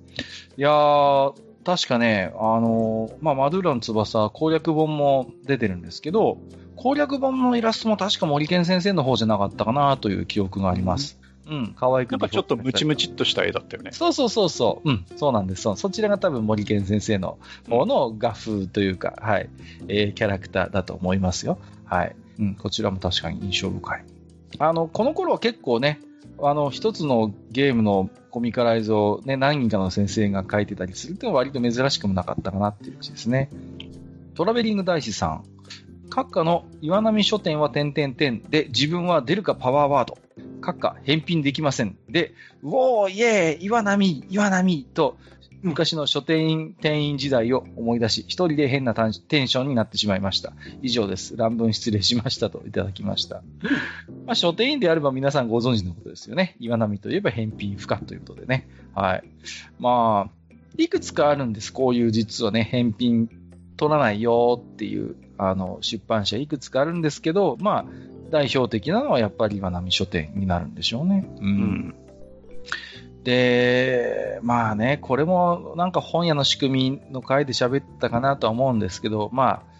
[0.57, 1.33] いやー、
[1.65, 6.37] 確かね、あのーまあ、マドゥーラの翼攻略本も出てるんですけど、
[6.75, 11.19] 攻略本のイラストも確か森健先生の方じゃなかったかなという記憶があります。
[11.47, 13.91] うん、可愛くなんかちょっとムチムチっとした絵だったよね。
[13.91, 14.89] そうそうそうそう。
[14.89, 15.61] うん、そうなんです。
[15.61, 17.37] そうそちらが多分森健先生の
[17.69, 19.49] 方の画風というか、はい、
[19.87, 21.59] えーキャラクターだと思いますよ。
[21.85, 22.15] はい。
[22.39, 24.05] うん、こちらも確かに印象深い。
[24.57, 25.99] あの、この頃は結構ね、
[26.41, 33.49] あの、一つのゲームのコミカライズをね、何人かの先生が書いてたりするってのは割と珍しくもなかったかなっていううちですね。
[34.33, 35.43] トラベリング大師さん。
[36.09, 40.17] 閣下の岩波書店は点々点で、自分は出るかパワーワード。
[40.61, 41.97] 閣下、返品できません。
[42.09, 42.33] で、
[42.63, 45.17] うおー、イエー岩波岩波と、
[45.61, 50.53] 昔の書店員、店員時代を思い出し、一人で変なテンションになってしまいました。
[50.83, 51.35] 以上です。
[51.37, 53.41] 乱文失礼しましたといただきました。
[54.25, 56.55] まあ、書店員であれば皆さんご存知のことですよね。
[56.59, 58.67] 岩波といえば返品不可ということでね。
[58.93, 59.23] はい。
[59.79, 61.73] まあ、いくつかあるんです。
[61.73, 63.29] こういう実はね、返品
[63.75, 67.85] 取らないよっていう、あの、出版社いくつかあるんですけど、まあ、
[68.31, 71.27] 代表的なのはやっぱり岩波書店になるんでしょうね。
[71.39, 71.43] う。
[71.43, 71.95] うんん。
[73.23, 79.75] で、まあね、これもなんか本屋の仕組みの回で喋ったかなとは思うんですけど、まあ、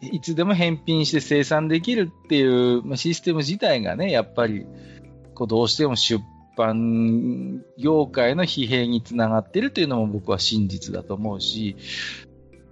[0.00, 4.66] いつでも返品して生産できるっていうまあシステム自体がね、やっぱり、
[5.34, 6.22] こうどうしても出
[6.56, 11.76] 版業界の疲弊につながってるというのも僕は真実だと思うし、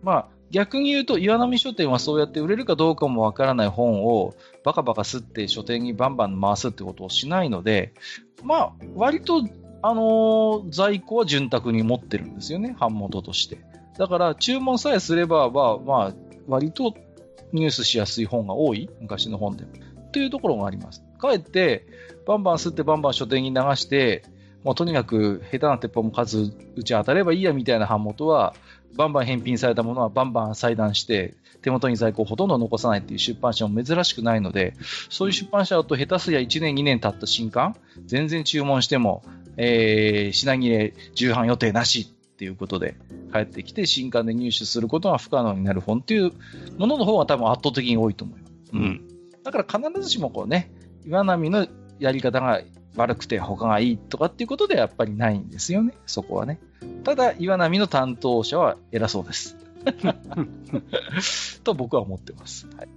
[0.02, 4.34] まあ、逆に言うと、岩波書店はそうやって売れるかどうかもわからない本を
[4.64, 7.92] バカバカ吸って書店にバンバン回すってことをしないので、
[8.42, 9.42] まあ、割と、
[9.80, 13.58] あのー在庫は潤沢に持ってるんですよね、版元として。
[13.98, 16.14] だから、注文さえすれば、まあ、まあ、
[16.46, 16.94] 割と
[17.52, 19.70] ニュースしやすい本が多い、昔の本でも。
[20.08, 21.04] っていうところがあります。
[21.18, 21.86] かえって、
[22.26, 24.24] バンバン吸ってバンバン書店に流して、
[24.64, 28.54] もうとにかく下手な鉄砲も数打ち当たればいいやみたいな版元は、
[28.96, 34.74] バンバン返品されたものはバンバン裁断して、手元に在庫をほとんど残さないっていう出版社も珍しくないので、
[35.10, 37.76] そういう出版社だと下手すりゃ1年2年経った新刊、
[38.06, 39.22] 全然注文しても、
[39.56, 42.94] えー、品切れ重版予定なしっていうことで
[43.32, 46.32] 帰ってきて新刊で入手することが不可能になる本っていう
[46.78, 48.52] ものの方が多分圧倒的に多いと思います。
[48.72, 49.08] うん。
[49.42, 50.70] だから必ずしもこうね、
[51.04, 51.66] 岩波の
[51.98, 52.60] やり方が
[52.96, 56.58] 悪くて他がいいとかっていうことではやっぱりないんですよね、そこはね。
[57.04, 59.56] ただ、岩波の担当者は偉そうです。
[61.64, 62.66] と僕は思ってます。
[62.76, 62.88] はい。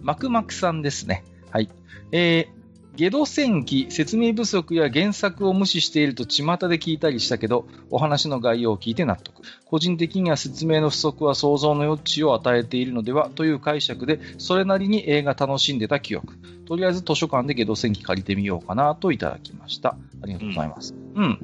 [0.00, 1.24] マクマクさんですね。
[1.50, 1.68] はい。
[2.12, 2.59] えー、
[2.96, 9.42] ゲド戦記、説明不足や原作を無視していると巷で聞いたりしたけど、お話の概要を聞いて納得。
[9.64, 16.36] 個人的には説明の不足は想像の余地を与えているのではという解釈で、それなりに映画楽しんでた記憶。
[16.66, 19.96] とりあえず図書館でゲド戦記借りてみようかなといただきました。
[20.22, 20.94] ありがとうございます。
[21.14, 21.24] うん。
[21.24, 21.38] うん、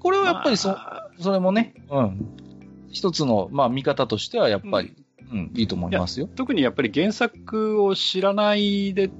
[0.00, 0.76] これはやっぱりそ、
[1.18, 2.26] それもね、うん。
[2.90, 4.92] 一つの、まあ、見方としてはやっぱり、
[5.30, 6.28] うん、うん、いいと思いますよ。
[6.34, 9.10] 特にやっぱり原作を知らないで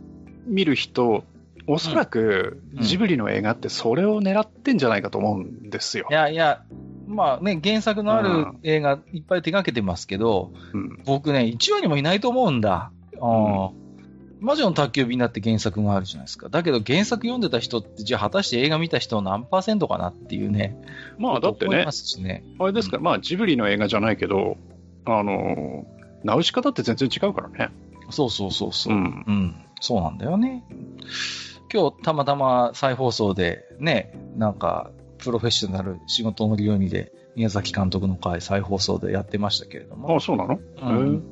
[0.47, 1.24] 見る人
[1.72, 6.09] おそらくジブリの映画ってそれを狙ってんじゃないかと思うんですよ。
[6.10, 6.64] いやいや、
[7.06, 12.90] まあね、原作のある映画いっぱい手掛けてますけど、うん、僕ね、1話にもいないと思うんだ。
[13.12, 13.20] うん、
[14.40, 16.48] 魔女の宅急便だって原作があるじゃないですか。
[16.48, 20.76] だけど原作読んでた人って、じゃあ果たして映画見た人何パーセントかなっていうね。
[21.18, 21.86] まあだってね、
[22.18, 24.56] ねあれですか、うん、まあジブリの映画じゃないけど、
[25.05, 25.86] あの、
[26.24, 27.72] ナウシカだって全然違うからね。
[28.10, 28.94] そうそうそうそう。
[28.94, 29.55] うん、うん。
[29.80, 30.64] そうなんだよね。
[31.72, 40.16] 今日たまたま再放送でね、なんか、プロフェッショナル仕事のようにで、宮崎監督の回再放送でやってましたけれども。
[40.16, 40.59] あそうなの？
[40.82, 41.22] うん。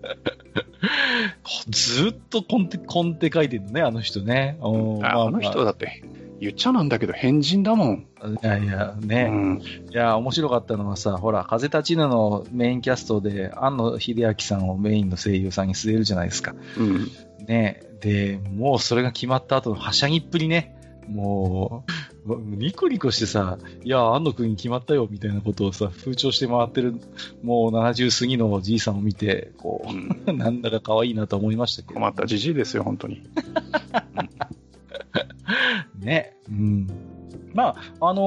[1.70, 4.58] ずっとコンテ、コンテ書いてるのね、あの人ね。
[4.60, 6.02] ああの人だって、
[6.40, 8.06] 言っちゃなんだけど変人だもん。
[8.42, 9.28] いやいや、ね。
[9.30, 16.54] うん、いや、面白かったのはさ、ほら、風立ちぬのメインキャストで、庵野秀明さんをメインの声優さんに据えるじゃないですか。
[16.78, 17.08] うん。
[17.48, 17.82] ね。
[18.00, 20.74] で、もうそれが決まった後のはしゃぎっぷりね。
[21.08, 21.84] も
[22.26, 27.00] う、ニコニコしてさ、いや、安野くんに決まったよ、みたいなことをさ、風潮して回ってる、
[27.42, 31.94] もう70過ぎのおじいさんを見て、こう、うん、 なんだか可愛いなと思いましたけど。
[31.94, 33.22] 困ったじじいですよ、本当に。
[35.98, 36.86] ね、うん。
[37.54, 38.20] まあ、あの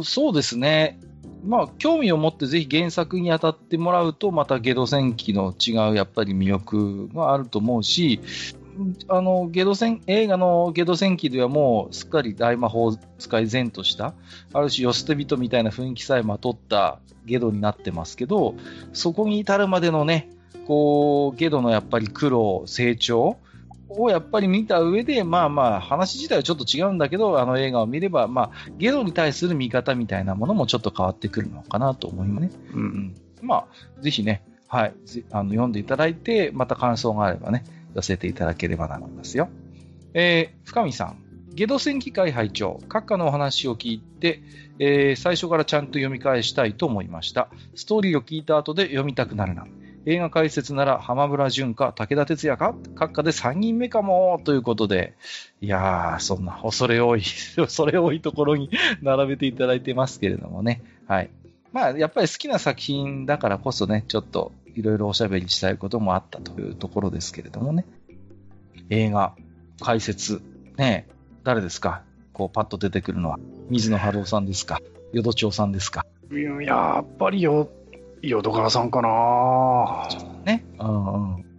[0.00, 0.98] ー、そうですね。
[1.44, 8.20] まあ、興味を持ってぜひ原作に当たってもらうと、またゲド戦記の違うやっぱり魅力があると思うし、
[9.08, 14.14] あの、ゲド戦、映画のゲド戦記ではもうすっかり大魔法使い前とした、
[14.52, 18.54] ある種寄捨て人みたいな雰囲気さえまとったゲドになってますけど、
[18.92, 20.30] そこに至るまでのね、
[20.66, 23.38] こう、ゲドのやっぱり苦労、成長
[23.90, 32.50] をやっぱり見た上で、まあまあ、話自体はちょっと違うんだけど、あの映画を見れば、まあ、ゲドに対する見方みたいなものもちょっと変わってくるのかなと思いますね。
[32.72, 33.14] うん、うん。
[33.42, 34.94] まあ、ぜひね、はい、
[35.32, 37.64] あの読んでいただいて、また感想があればね、
[37.94, 39.48] 寄せていただければなと思いますよ。
[40.14, 41.30] えー、深見さん。
[41.52, 44.42] ゲド戦記会拝聴閣下のお話を聞いて、
[44.78, 47.48] えー、最初からちゃんと読み返したいと思いました。
[47.74, 49.66] ストーリーを聞いた後で読みたくなるな。
[50.06, 52.74] 映画解説なら浜村淳か武田鉄矢か？
[52.94, 55.14] 閣下で3人目かもということで、
[55.60, 57.22] いやー、そんな恐れ多い、
[57.56, 58.70] 恐れ多いところに
[59.02, 60.82] 並べていただいてますけれどもね。
[61.06, 61.30] はい。
[61.72, 67.84] まあ、やっぱり好きな作品だからこそね、ちょっといろいろおしゃべりしたいこともあったというところですけれどもね。
[68.88, 69.34] 映画、
[69.80, 70.40] 解説、
[70.78, 71.06] ね
[71.44, 72.02] 誰ですか？
[72.32, 73.38] こう、パッと出てくるのは。
[73.68, 74.80] 水野晴夫さんですか？
[75.12, 76.06] 淀町さんですか？
[76.32, 77.68] いや、やっぱりよ、
[78.22, 80.08] 淀川さんかな
[80.44, 80.64] ね。
[80.78, 81.50] うんうん。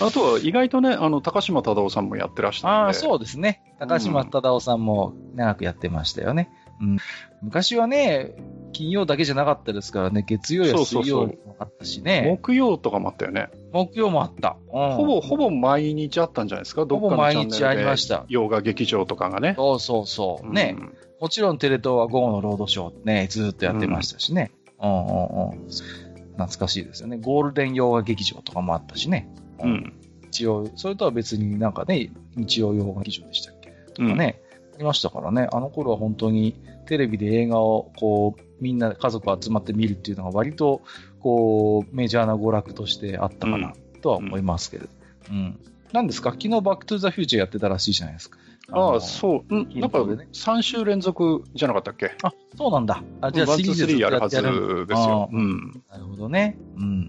[0.00, 3.62] あとは意外とね、あの、高島忠夫さんもやってらしたああ、そうですね。
[3.78, 6.50] 高島忠夫さんも長くやってましたよね。
[6.80, 6.96] うん、
[7.42, 8.34] 昔はね、
[8.72, 12.24] 金曜だけじゃなかったですからね、月曜や水曜もあったしね。
[12.26, 13.50] 木曜とかもあったよね。
[13.72, 14.56] 木曜もあった。
[14.72, 17.36] うん、ほぼ、ほぼ毎日あったんじゃないですか、どっかのチャンネルで。
[17.36, 18.24] ほぼ毎日ありました。
[18.28, 19.54] 洋画劇場とかがね。
[19.56, 20.52] そうそうそう。
[20.52, 20.76] ね。
[21.20, 24.50] もちろんテレ東は午後のロードショーね、ずっとやってましたしね。
[24.82, 26.09] うん、うん、うんうん
[26.40, 27.18] 懐かしいですよね。
[27.20, 29.28] ゴールデン洋画劇場とかもあったしね。
[29.62, 29.92] うん。
[30.28, 34.40] 一応、それとは別になんかね、日曜洋画劇場でしたっけとかね、
[34.70, 35.48] うん、ありましたからね。
[35.52, 36.54] あの頃は本当に
[36.86, 40.82] テレビで映画をこう、みんな家族集まって見るっていうのが割と、
[41.20, 44.88] こう、メジャーな娯楽としてあったかなとは思いますけれど。
[45.30, 45.36] うん。
[45.36, 45.58] うん、
[45.92, 46.30] なんですか？
[46.30, 48.38] 昨日バックトゥザフューチャーやってたらしいじゃないですか。
[48.72, 49.54] ああ、そう。
[49.54, 52.16] うん、なんか、3週連続じゃなかったっけ？
[52.22, 53.02] あ、そうなんだ。
[53.20, 55.28] あ、じゃあシリーズやるはずですよ。
[55.32, 55.82] うん。
[55.90, 56.56] なるほどね。
[56.76, 57.08] うん。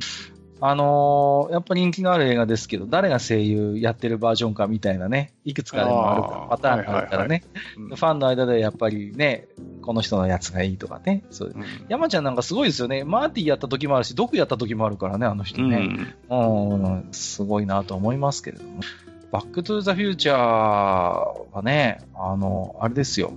[0.63, 7.43] あのー、やっぱ人気のある映画ですけど、誰が声優やってるバージョンかみたいなね、いくつかでもあるかパターンがあるからね、
[7.75, 9.47] ファンの間でやっぱりね、
[9.81, 11.57] この人のやつがいいとかね、そう、う。
[11.57, 15.89] ん、山ちゃんなんかすごいですよね、マーティーやった時もあるし、毒やった時もあるからね、あの人ね、
[16.29, 18.81] うん、うん、すごいなと思いますけれども。
[19.31, 23.31] バックトゥーザフューチャーはね、あの、あれですよ、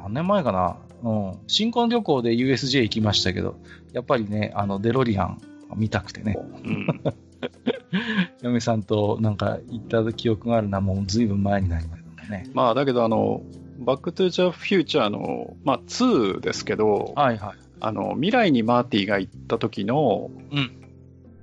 [0.00, 1.38] 何年前かな、うん。
[1.48, 3.56] 新婚旅行で USJ 行きましたけど、
[3.92, 5.40] やっぱりね、あの、デロリアン
[5.74, 6.86] 見たくてね、うん。
[8.42, 12.48] 嫁さんとなんか行った記憶があるのはもう随分前になりますね。
[12.54, 13.42] まあ、だけど、あの、
[13.78, 17.56] バックトゥザフューチャーの、まあ、2ですけど、はいはい。
[17.80, 20.70] あの、未来にマーティが行った時のうん。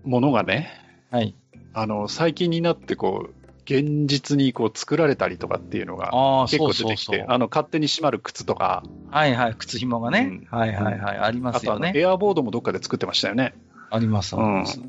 [0.05, 0.69] ものがね、
[1.11, 1.35] はい。
[1.73, 3.38] あの、最近になってこう、
[3.69, 7.25] 現実にこう作られたりとかっていうのがああ、結そうそうそう構出てきて、。
[7.27, 9.55] あの、勝手に閉まる靴とか、はいはい。
[9.55, 10.47] 靴紐がね。
[10.51, 11.17] うんはいはいはい。
[11.17, 11.93] ありますよね。
[11.95, 13.53] エアボードもどっかで作ってましたよね。
[13.91, 14.81] あります、あります。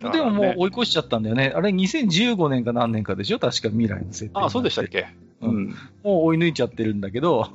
[0.00, 1.52] だかでももう追い越しちゃったんだよね。
[1.54, 3.38] あれ2015年か何年かでしょ？
[3.38, 4.30] 確か未来の設定。
[4.34, 5.08] ああ、そうでしたっけ？
[5.42, 5.68] うん
[6.02, 7.48] もう追い抜いちゃってるんだけど、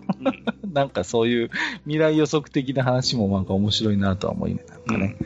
[0.73, 1.49] なんかそういう
[1.83, 4.63] 未来予測的な話もなんか面白いなとは思いね。
[4.67, 5.17] なんかね。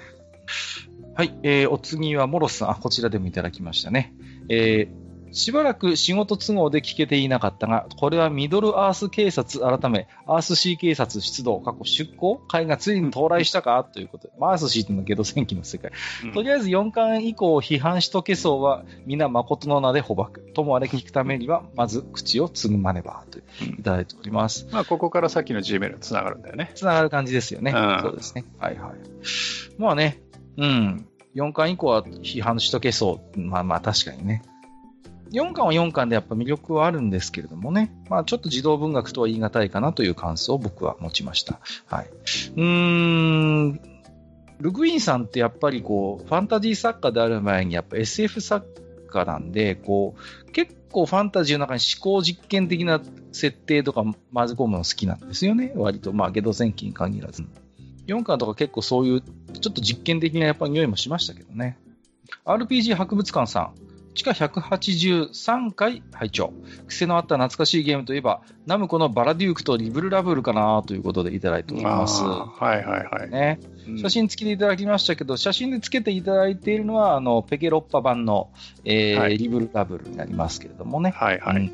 [1.15, 2.69] はい、えー、お次はモロスさん。
[2.71, 4.13] あ、こちらでもいただきましたね。
[4.47, 15.91] えー、しばらく仕事都合で聞けていなかったが、これはミドルアース警察改め、アースシー警察出動、過去出向会がついに到来したかということで、まあアースシーっていうのはゲド戦記の世界。
[16.23, 20.41] うんとりあえず4巻以降批判しとけそうは皆誠の名で捕獲。
[20.53, 23.43] ともあれ聞くためには、まず口をつぐまねば、とい
[23.83, 24.67] ただいております。
[24.71, 26.71] まあ、ここからさっきの Gmail につながるんだよね。
[26.75, 27.71] つながる感じですよね。
[27.71, 28.45] うんそうですね。
[28.59, 28.91] はいはい。
[29.77, 30.21] まあね、
[30.57, 31.05] うん。
[31.35, 33.39] 4巻以降は批判しとけそう。
[33.39, 34.41] まあまあ確かにね。
[35.31, 37.93] 4巻は4巻でやっぱ魅力はあるんですけれどもね。
[38.09, 41.59] まあちょっと児童文学とは言い難いかなという感想を僕は持ちました。
[41.85, 42.09] はい。
[42.55, 43.81] うーん。
[44.59, 48.67] ルグインさんってやっぱりこう、ファンタジー作家である前にやっぱ SF 作
[49.09, 50.15] 家なんで、こ
[50.47, 53.01] う、結構ファンタジーの中に思考実験的な
[53.31, 55.71] 設定とか混ぜ込むの好きなんですよね。
[55.75, 57.45] 割と、まあ、ゲド戦記に限らず。
[58.07, 61.77] 4巻とか結構そういう、ちょっと実験的なやっぱ匂いもしましたけどね。
[62.45, 63.88] RPG 博物館さん。
[64.19, 66.51] 地下183回拝聴。
[66.87, 72.21] 癖のあった懐かしいゲームといえば、ナムコのバラデュークとリブルラブルかなということでいただいております。
[72.23, 73.29] はいはいはい。
[73.29, 78.49] ね、うん写真付きでいただきましたけど、写真で付けていただいているのは、あの、ペケロッパ版の、
[78.83, 81.11] えーはいリブルラブルになりますけれどもね。
[81.15, 81.55] はいはい。
[81.55, 81.71] うん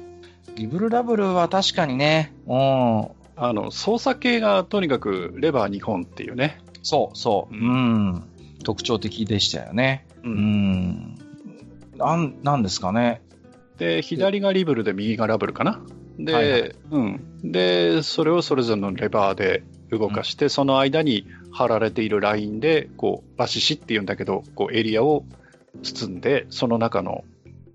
[0.55, 6.61] リブルラブルは確かにね、うん、あの、操作系がとにかくレバー2本っていうね。
[6.83, 8.23] そうそう、ううんん、
[8.63, 10.05] 特徴的でしたよね。
[10.23, 11.24] ううん。
[11.97, 13.21] なん、なんですかね。
[13.77, 15.81] で、左がリブルで右がラブルかな。
[16.17, 17.41] で、はいはいうん。
[17.43, 25.25] で、それをそれぞれのレバーで動かして、その間に貼られているラインで、こう、バシシっていうんだけど、こう、エリアを
[25.83, 27.23] 包んで、その中の、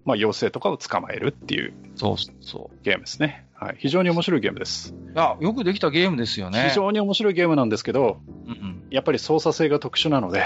[0.05, 3.47] まあ、妖精とかを捕まえるっていうそうそゲームですね。
[3.55, 3.76] はい。
[3.78, 4.94] 非常に面白いゲームです。
[4.94, 5.12] う。
[5.14, 6.68] あ、よくできたゲームですよね。
[6.70, 10.42] 非常に面白いゲームなんですけど、うんやっぱり操作性が特殊なので、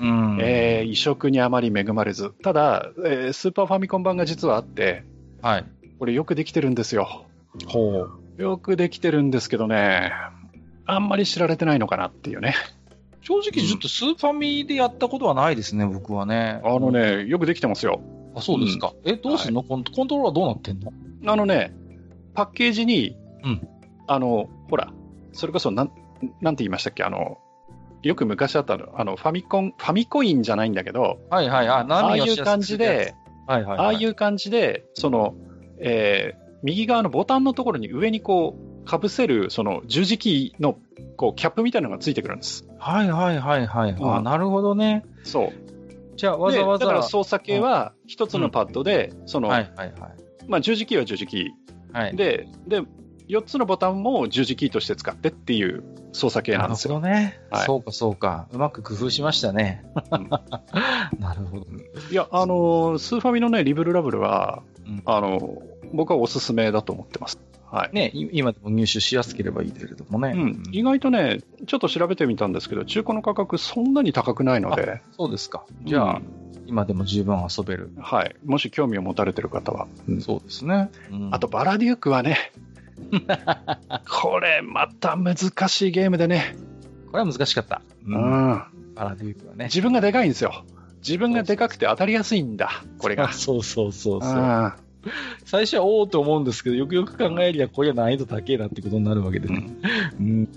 [0.00, 0.34] うん。
[0.34, 2.30] うんえー移植にあまり恵まれず。
[2.42, 5.04] ただ、えースーパーファミコン版が実はあって、
[5.42, 5.64] はい。
[5.98, 7.26] これよくできてるんですよ。
[7.66, 8.06] ほ
[8.38, 8.42] う。
[8.42, 10.12] よくできてるんですけどね、
[10.86, 12.54] あんまり知られてないのかなっていうね。
[13.20, 16.60] 正直ちょっとスーファミでやったことはないですね、僕はね。
[16.64, 18.00] あのね、よくできてますよ。
[18.36, 18.92] あ、そうですか。
[19.04, 20.92] え、どうすんの、コンコントローラーどうなってんの？
[21.26, 21.74] あのね、
[22.34, 23.68] パッケージに、うん
[24.06, 24.92] あの、ほら、
[25.32, 25.90] それこそなん、
[26.40, 27.38] なんて言いましたっけ、あの、
[28.02, 31.68] よく昔あったの、あの、ファミコン、ファミコインじゃないんだけど、はいはい。
[31.68, 33.14] あ、あいう感じで、、
[33.46, 33.78] はいはい、はい。
[33.78, 35.34] ああいう感じで、その、
[35.78, 40.76] えー右側のボタンのところに上にこう、かぶせる、その十字キーの、
[41.16, 42.66] こう、キャップみたいなのがついてくるんです。
[42.78, 43.96] はいはいはいはい。
[44.00, 45.04] あ、うんなるほどね。
[45.22, 45.52] そう。
[46.16, 46.86] じゃあ、わざわざ。
[46.86, 50.14] でだから操作系は一つのパッドで、その、はいはいはい。
[50.48, 51.52] まあ十字キーは十字キ
[51.92, 52.12] はい。
[52.12, 52.16] ー。
[52.16, 52.82] で、で、
[53.28, 56.94] 4つのボタンも十字キーとして使ってっていう操作系なるほなんですよ。
[56.94, 58.48] どね、はいそうかそうか。
[58.52, 59.84] うまく工夫しましたね。
[60.10, 60.28] う ん
[61.20, 61.66] なるほど。
[62.10, 67.38] いや、あのースーファミのね、リブルラブルは、うんあのー僕はおすすめだと思ってます。
[67.70, 67.94] はい。
[67.94, 70.32] ね、い今でも入手しやすければいいけれどもね。
[70.34, 75.64] うん、意外とね、ちょっと調べてみたんですけど、中古の価格そんなに高くないので、そうですか。
[75.84, 77.90] じゃあ、うん今でも十分遊べる。
[77.98, 78.36] はい。
[78.44, 79.88] もし興味を持たれてる方は。
[80.20, 80.90] そうですね。
[81.10, 82.52] うんあと、バラデュークはね、
[84.08, 85.36] これまた難
[85.68, 86.56] しいゲームでね、
[87.10, 87.82] これは難しかった。
[88.06, 88.12] う。
[88.12, 88.62] うんん、
[88.94, 89.66] パラデュークはね。
[89.66, 90.64] 自分がでかいんですよ。
[91.06, 93.32] 自分がでかくて当たりやすいんだ、これが。
[93.32, 94.32] そうそうそうそう。
[94.34, 94.76] あ
[95.44, 99.70] 最初はおおと思うんですけど、よくよく考えりゃ、これは難易度高いなってことになるわけでね。
[100.18, 100.48] うん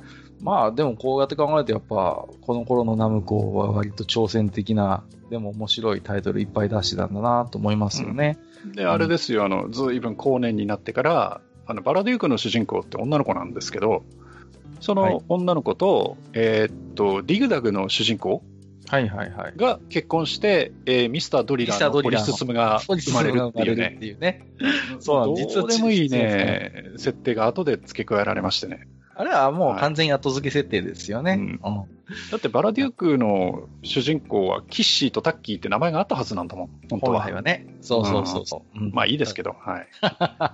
[0.41, 8.39] まあ、でもこうやって考えると、やっぱ、この頃のナムコは割と挑戦的な、でも面白いタイトルいっぱい出してたんだなと思いますよね。
[8.73, 11.41] で、あれですよ、あの、ずいぶん後年になってから、
[11.71, 14.03] あの、バラデュークの主人公って女の子なんですけど、
[14.81, 18.43] そはいの女の子と、えーっと、ディグダグの主人公
[18.87, 19.53] はいはいはい。
[19.55, 24.45] が結婚して、えーミスタードリラーの堀進が生まれるっていうね。
[24.99, 28.87] そうなんど実はうでもいいね、設定が後で付け加えられましてね。
[29.15, 31.59] あれはもう完全に後付け設定ですよね。
[31.63, 31.85] うん
[32.29, 37.21] だってバラデュークの主人公はキッシーとタッキーって名前があったはずなんだもん、本当は。
[37.21, 37.65] はね。
[37.79, 38.79] そうそうそうそう。
[38.79, 39.87] うんまあいいですけど、はい。
[40.01, 40.09] ま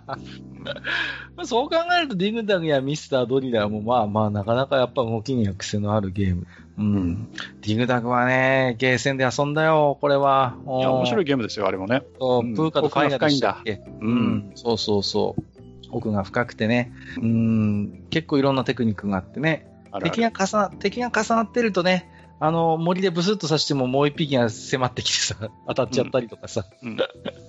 [1.44, 6.46] あそう考えると、ディグダグやミスタードリラーもまあまあ、なかなかやっぱ動きには癖のあるゲーム。
[6.78, 7.28] うん。
[7.62, 10.58] ディグダグはね、ゲーセンで遊んだよ、これは。
[10.68, 11.24] いや、面白い。
[11.24, 12.04] いゲームですよ、あれもね。
[12.20, 13.82] そううんプーカとファイナしたっけ？
[14.02, 14.52] ううんん。
[14.54, 15.57] そうそうそう。
[15.92, 16.92] 奥が深くてね。
[17.22, 18.06] うん。
[18.10, 19.68] 結構いろんなテクニックがあってね。
[19.92, 22.10] あるある敵が重な、敵が重なってるとね、
[22.40, 25.36] あの、森でブスッと刺してももう一匹が迫ってきてさ、
[25.68, 26.66] 当たっちゃったりとかさ。
[26.84, 26.98] うん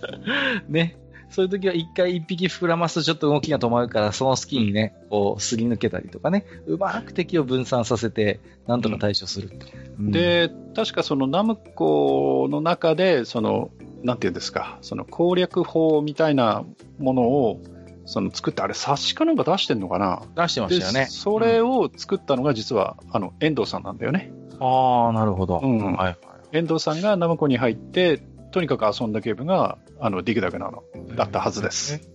[0.68, 0.96] ね。
[1.30, 9.50] そういう時は一回一匹膨らますとちょっと動きが止まるから、その隙にね、こう、すり抜けたりとかね、うまく敵を分散させて、なんとか対処する。
[9.98, 13.70] うん、で、確かそのナムコの中で、その、
[14.02, 16.64] なんていうんですか、その攻略法みたいな
[16.98, 17.60] ものを、
[18.08, 20.22] その作って、あれ、冊子かなんか出してんのかな？
[20.34, 21.00] 出してましたよね。
[21.00, 24.32] でそれを作ったのが実は、あの、遠藤さんなんだよね。
[24.58, 25.60] ああ、なるほど。
[25.62, 26.16] うんはいはい。
[26.52, 30.82] 遠藤さんがナムコに入って、とにかく遊んだゲームが、あの、ディグダグなの、
[31.16, 32.08] だったはずです。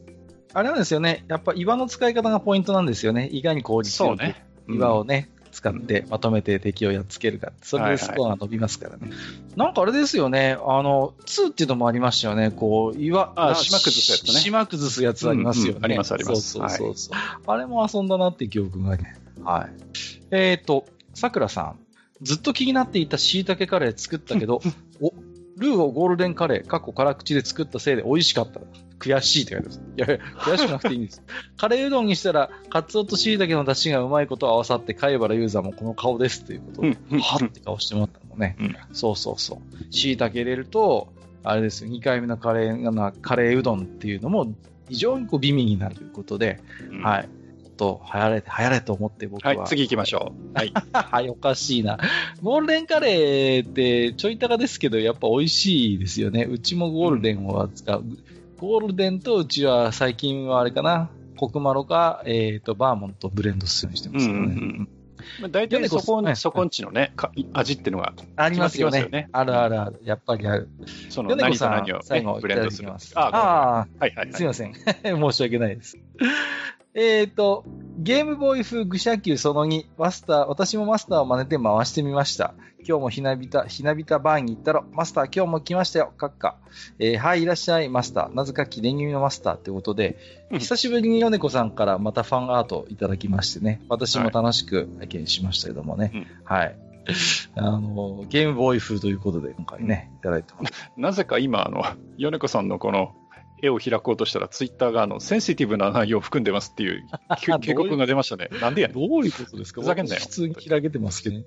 [0.55, 1.25] あれなんですよね。
[1.27, 3.29] やっぱ岩の使い方がポイントなんですよね。
[3.31, 4.43] いかに効率よくね。
[4.67, 7.53] 岩をね、使ってまとめて敵をやっつけるか。
[7.61, 9.11] それでスコアが伸びますからね。
[9.55, 10.57] なんかあれですよね。
[10.59, 12.51] あの、2っていうのもありましたよね。
[12.51, 15.69] こう、岩、あ島崩すやつね島崩すやつありますよね。
[15.71, 17.15] うんうんありますありますそうそうそうそう、
[17.45, 19.21] あれも遊んだなって記憶があります。
[19.43, 19.71] はい。
[20.31, 21.79] えっ、と、さくらさん。
[22.21, 24.61] ずっと気になっていた椎茸カレー作ったけど、
[25.01, 25.13] お、
[25.63, 28.61] ルーをゴールデンカレー、過去辛口で作ったせいで美味しかった。
[28.99, 29.81] 悔しいって書いてます。
[29.97, 31.23] いや悔しくなくていいんです。
[31.57, 38.55] カレーうどんにしたら、カツオと椎茸の出汁がうまいこと合わさって、貝原ユーザーもこの顔ですっていうことで、うんはって顔してもらったのね。
[38.59, 39.59] うんそうそうそう。
[39.89, 41.09] 椎茸入れると、
[41.43, 44.53] あれですよ、2回目のカレーな、カレーうどんっていうのも、
[44.89, 47.29] 非常にこう美味になるということで、うんはい。
[47.83, 49.55] と、流行れ、流行れと思って僕は。
[49.55, 50.57] はい、次行きましょう。
[50.57, 50.73] はい。
[50.93, 51.97] はい、おかしいな。
[52.41, 56.47] ゴールデンカレーってちょい高ですけど、やっぱ美味しいですよね。
[56.49, 58.05] うちもゴールデンを扱う。
[58.57, 61.09] ゴールデンとうちは最近はあれかな。
[61.35, 64.45] コクマロか、えっ、と、バーモントブレンドするようにしてますけどね。
[64.45, 64.89] うんうんうん
[65.39, 70.01] まあ、大体そこはいそこんちのね、か味っていうのが、ありますよねあるあるある。
[70.03, 70.69] やっぱりある。
[71.09, 74.33] その何と何を、ね、最後ブレンドするああ、はいはいはい。
[74.33, 74.73] すいません。
[75.03, 75.97] 申し訳ないです。
[76.95, 77.63] えっと、
[77.97, 82.53] ゲームボーイ風愚者級その2、マスター、私もマスターを真似て回してみました。
[82.87, 84.85] 今日もひなびた、ひなびたバーに行ったろ。
[84.91, 86.13] マスター今日も来ましたよ。
[86.17, 86.57] 閣下。
[86.99, 88.35] えーはい、いらっしゃい、マスター。
[88.35, 90.19] なぜか記念気味のマスターということで、
[90.51, 96.11] うん久しぶりに米子さんからまたファンアートをいただきましてね、私も楽しく拝見しましたけどもね。
[96.13, 96.75] うんはい。
[97.55, 100.73] あの、ゲームボーイ風ということで、今回ね、いただいてます。
[100.95, 101.83] なぜか今、あの、
[102.17, 103.13] 米子さんのこの
[103.63, 107.01] 絵を開こうとしたら、ツイッターがあのセンシティブな内容を含んでますっていう
[107.39, 108.49] き 警告が出ましたね。
[108.61, 108.89] なんでや。
[108.89, 109.81] どういうことですか？
[109.81, 111.45] ふざけんなよ普通に開けてますけどね。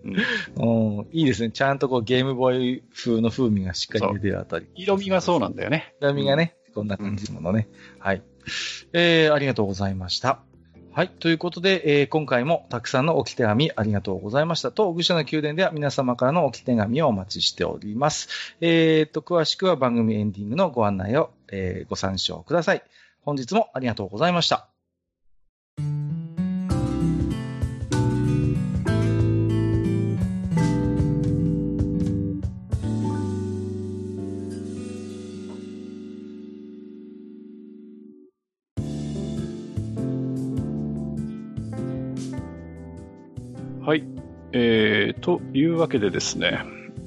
[0.56, 1.50] うんうん、いいですね。
[1.50, 4.66] ちゃんとこうゲームボーイ風の風味がしっかり出てるあたり。
[4.74, 5.94] 色味がそうなんだよね。
[6.00, 7.68] 色味がね、こんな感じのものね。
[7.98, 8.22] はい。
[8.92, 10.40] えー、ありがとうございました。
[10.92, 11.10] はい。
[11.10, 14.72] ということで、えー今回もたくさんの置き手紙ありがとうございました。
[14.72, 18.56] と、愚者の宮殿では皆様からの置き手紙をお待ちしております。
[18.62, 22.82] えー、と、詳しくは番組エンディングのご案内を、えーご参照ください。
[23.22, 24.68] 本日もありがとうございました。
[43.86, 44.04] はい。
[44.50, 46.64] えー、というわけでですね、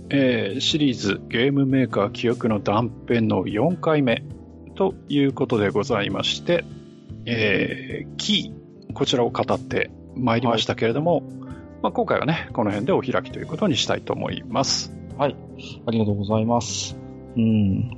[0.10, 4.24] えーシリーズゲームメーカー記憶の断片の4回目
[4.76, 6.66] ということでございまして、
[7.26, 11.22] えーキー、こちらを語ってまいりましたけれども、
[11.82, 14.94] まあ、今回はね、この辺でお開きということにしたいと思います。
[15.18, 15.36] はい。
[15.86, 16.98] ありがとうございます。
[17.36, 17.92] うん。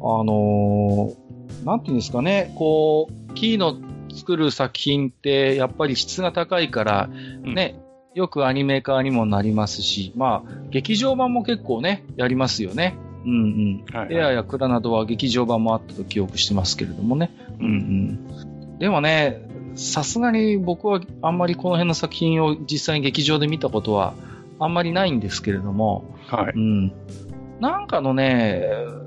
[0.00, 1.28] あのー
[1.64, 3.76] なんていうんですかね、こう、キーの
[4.14, 7.10] 作る作品って、やっぱり質が高いから、
[7.44, 7.80] うんね、
[8.18, 12.96] よくアニメ化にもなりますし、まあ、劇場版も結構ね、やりますよね。
[13.24, 13.96] うんうん。
[13.96, 17.30] はいエアやクラなどは劇場版もあったと記憶してますけれどもね。
[17.60, 17.68] うんう
[18.74, 18.78] ん。
[18.80, 24.14] でもね、さすがに僕はあんまりこの辺の作品を実際に劇場で見たことは
[24.58, 26.52] あんまりないんですけれども、はい。
[26.56, 26.92] うん。
[27.60, 28.66] なんかのね、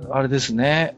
[0.10, 0.98] あれですね、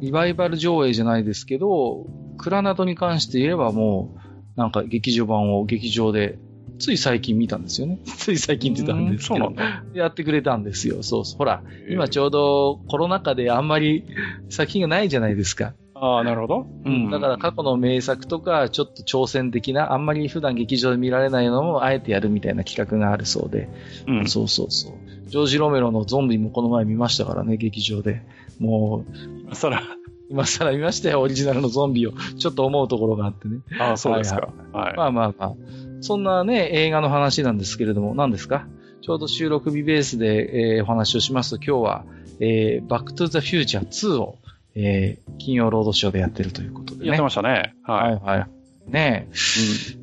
[0.00, 2.04] リバイバル上映じゃないですけど、
[2.36, 6.38] クラナドに関して言えばもう、なんか劇場版を劇場で、
[6.78, 7.98] つい最近見たんですよね。
[8.04, 9.84] つい最近って言ったんですけどそうなん、だ。
[9.94, 11.02] やってくれたんですよ。
[11.02, 11.38] そうそう。
[11.38, 14.04] ほら、今ちょょうどコロナ禍であんまり
[14.48, 15.74] 作品がないじゃないですか。
[15.94, 16.66] ああ、なるほど。
[16.84, 23.68] うん、だから過去の名作とか、ちょっと挑戦的な、あんまり普段劇場で見られないのも、あえてやるみたいな企画があるそうで。
[24.06, 24.28] うん。
[24.28, 24.92] そうそうそう。
[25.30, 28.22] ジョージ・ロメロのゾンビもこの前見ましたからね、劇場で。
[28.58, 29.06] も
[29.50, 29.82] う、そら、
[30.28, 32.12] 今更見ましたよ、オリジナルのゾンビを。
[32.38, 33.60] ちょっと思うところがあってね。
[33.78, 34.48] ああ、そうですか。
[34.72, 34.96] はい。
[34.96, 35.54] まあまあまあ。
[36.00, 38.66] そんなね、映画の話なんですけれども、何ですか？
[39.02, 42.04] ちょうど収録日ベースで、えーお話をしますと、今日は、
[42.40, 44.38] えーバックトゥザフューチャー2を、
[44.74, 47.06] えー金曜ロードショーでやってるということでね。
[47.08, 47.74] やってましたね。
[47.84, 47.94] は。
[47.94, 48.90] はいいはい。
[48.90, 49.34] ねえ。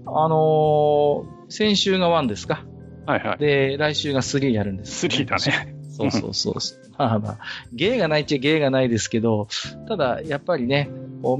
[0.05, 2.63] あのー先週が1ですか？
[3.05, 3.37] はいはい。
[3.39, 5.35] で、来週が3やるんです、3だ。
[5.37, 5.75] ね。
[5.91, 6.53] そうそうそう。
[6.97, 7.37] まあまあ、
[7.73, 9.47] 芸がないっちゃ芸がないですけど、
[9.87, 10.89] ただ、やっぱりね、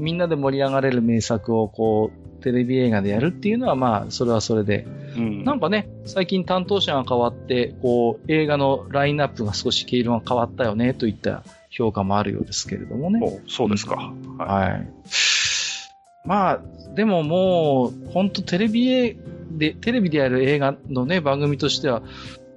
[0.00, 4.86] みんなで盛り上がれる名作を、こう、テレビ映画でやるっていうのは、まあ、それはそれで。
[5.16, 5.44] うん。
[5.44, 13.20] なんかね、最近担当者が変わって、こう、映画のラインナップが少し毛色が変わったよね、といった評価もあるようですけれどもね。
[13.22, 14.12] おそうですか。
[14.36, 14.88] ははい。
[16.26, 16.60] まあ、
[16.94, 19.16] でももう、本当テレビ映
[19.52, 22.02] で、テレビでやる映画のね、番組としては、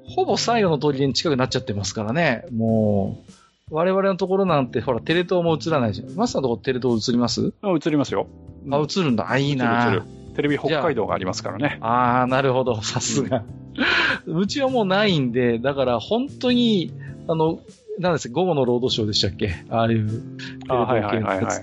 [0.04, 2.46] ほぼ最後の通りに近くなっちゃってますからね。
[2.52, 3.24] も
[3.72, 6.12] う、我々のところなんて、ほら、テレ東も映らないじゃん。
[6.16, 8.28] マスターのところテレ東映ります、映りますよ。
[8.72, 9.30] あ、映るんだ。
[9.30, 10.06] あ、いいな
[10.36, 11.78] テレビ北海道がありますからね。
[11.82, 12.82] ああ、なるほど。
[12.82, 13.44] さすが。
[14.26, 16.92] うちはもうないんで、だから本当に、
[17.28, 17.60] あの、
[18.00, 19.50] なんですか、午後のロードショーでしたっけ？
[19.70, 20.14] ああいう、テレ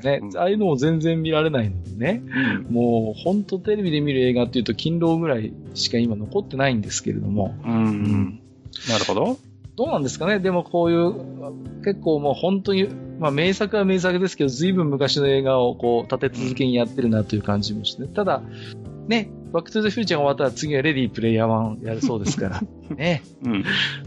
[0.02, 0.34] ねう。
[0.34, 2.22] んああいうのも全然見られないんでね。
[2.68, 2.74] うん。
[2.74, 7.54] もう、本当テレビで見る映画っていうと、勤労ぐらいしか今残ってないんですけれども。
[7.64, 8.40] うん。
[8.88, 9.38] なるほど。
[9.76, 10.38] どうなんですかね？
[10.38, 12.88] でもこういう、結構もう本当に、
[13.18, 18.42] まあ名作は名作ですけど、随分昔の映画をこう立て続けにやってるなという感じもして、ただ、
[19.08, 22.62] ね、バックトゥザフューチャーが終わったら次はレディープレイヤー1やるそうですから、
[22.96, 23.64] ね、うん。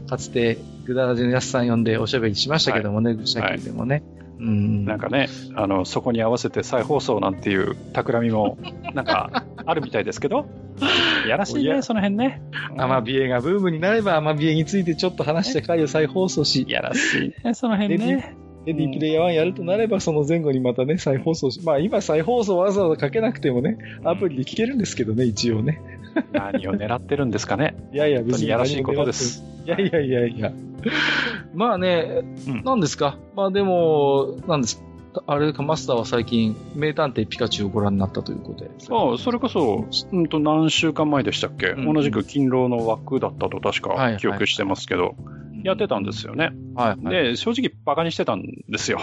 [0.09, 4.03] かつてグダラジのやすさん呼んでおしゃべりしましたけどもね、ぐしゃきでもね。
[4.39, 4.85] うん。
[4.85, 8.57] なんかね、あの、そこに合わせて再放送なんていう企みも、
[8.93, 10.45] なんか、あるみたいですけど、
[11.27, 12.41] やらしいね、その辺ね。
[12.77, 18.35] アマビエがブームになればアマビエについてちょっと話した回を再放送し、やらしいね、 その辺ね。
[18.65, 25.81] レディープレイヤー1やるとなれば、その前後にまたね、再放送し、まあ今再放送わざわざかけなくてもね、アプリで聞けるんですけどね、一応ね。
[26.31, 27.75] 何を狙ってるんですかね。
[27.93, 29.43] いやいや、本当にやらしいことです。
[29.65, 30.51] いやいやいやいや。
[31.53, 34.83] まあね、うん何ですかまあでも、何です
[35.25, 38.69] あれか、マスターは最近、名探偵ピカチュウをご覧になったということで。
[38.91, 45.15] ああそれこそ、うんと何週間前でしたっけ、うん同じく勤労の枠だったと確はいか記憶してますけど、
[45.63, 46.51] やってたんですよね。
[46.75, 47.29] はい、はい。
[47.29, 48.99] で、正直バカにしてたんですよ。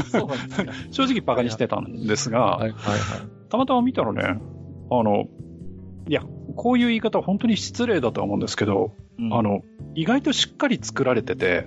[0.90, 2.74] 正直バカにしてたんですが、はい、はい、はい。
[3.48, 4.40] たまたま見たらね、
[4.90, 5.26] あの、
[6.08, 6.22] いや、
[6.56, 9.62] こういう言い方は本当に失礼だとは思うんですけど、うんあ、の、
[9.94, 11.66] 意外としっかり作られてて、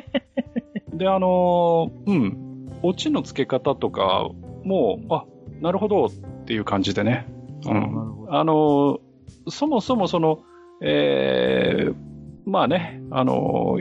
[0.92, 4.28] で、あの、うん、オチの付け方とか
[4.64, 5.24] も、あ、
[5.60, 6.10] なるほどっ
[6.44, 7.26] ていう感じでね。
[7.66, 8.26] うん。
[8.28, 9.00] あの、
[9.48, 10.40] そもそもその、
[10.82, 12.06] えー
[12.46, 13.78] まあね、あの、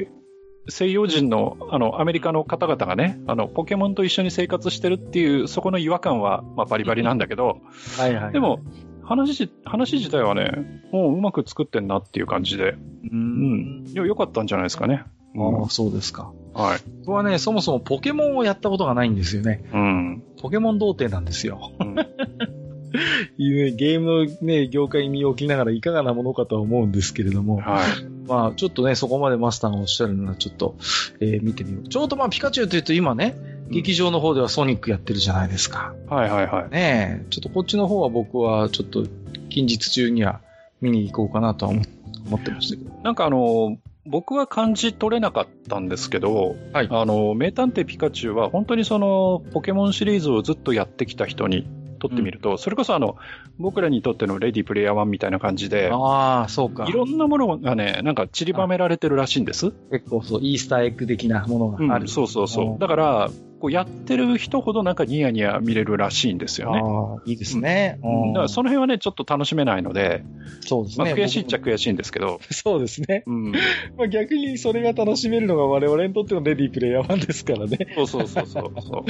[0.68, 7.60] 西洋人の、あの、アメリカの方々がね、あの、ポケモンと一緒に生活してるっていう、そこの違和感は、まあ、バリバリなんだけど、
[7.98, 8.34] はい、はい。
[8.34, 8.62] で、も、
[9.06, 12.80] 話じ、話自体はね、もううまく作ってんなっていう感じで、う。
[13.12, 13.92] うんん。
[13.94, 15.04] よ、良かったんじゃないですかね。
[15.06, 16.32] うんああ、そうですか。
[16.54, 16.80] はい。
[17.00, 19.66] 僕はね、そもそもポケモンをやったことがないんですよね。
[19.74, 20.24] うん。
[20.42, 21.72] ポケモン童貞なんですよ。
[21.80, 21.96] うん
[23.38, 28.28] ゲームのね、業界に身を置きながらいかがなものかとは思うんですけれども、はい。
[28.28, 30.76] まあ、ちょっとね、そこまでマスターがおっしゃるなら、ちょっと、
[31.20, 31.88] えー見てみよう。
[31.90, 33.36] ちょうどまあ、ピカチュウというと今ね、
[33.70, 35.94] 劇場の方ではソニックやってるじゃないですか。
[36.10, 36.70] はいはいはい。
[36.72, 39.06] ねえ、ちょっとこっちの方は僕はちょっと
[39.50, 40.42] 近日中には
[40.82, 41.82] 見に行こうかなとは思
[42.28, 42.92] 思ってましたけど。
[43.04, 51.68] なんかあの、僕は感じ取れなかったんですけど、はいあの、名探偵ピカチュウは本当にその、ポケモンシリーズをずっとやってきた人に
[52.00, 53.18] とってみると、それこそあの、
[53.58, 56.86] 僕らにとってのレディプレイヤー1みたいな感じで、ああ、そうか。
[56.88, 59.72] いろんなものがね、なんか散りばめられてるらしいんです。
[59.92, 62.04] 結構そう、イースターエッグ的なものがある。
[62.04, 62.70] うん、そうそうそうう。
[62.76, 66.82] んだから、こうやってる人ほどなんかニヤニヤ見れるらしいんですよね。
[66.84, 68.00] ああ、いいですね。
[68.04, 71.14] うんだからその辺はね、ちょっと楽しめないので、まあ、そうですね。
[71.14, 73.24] 悔しいっちゃ僕悔しいんですけど、もそうですね。
[73.26, 73.52] うん、
[73.98, 77.78] まあ逆にそれが楽しめるのが我々にとってのレディープレイヤー1ですからね。
[77.96, 79.06] そうそうそうそ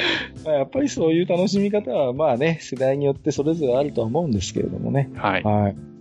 [0.46, 5.10] う やっぱりそういう楽しみ方はまあね、世代によってそれぞれあるとは思うんですけれどもね。
[5.16, 5.44] はい。
[5.44, 5.95] はい。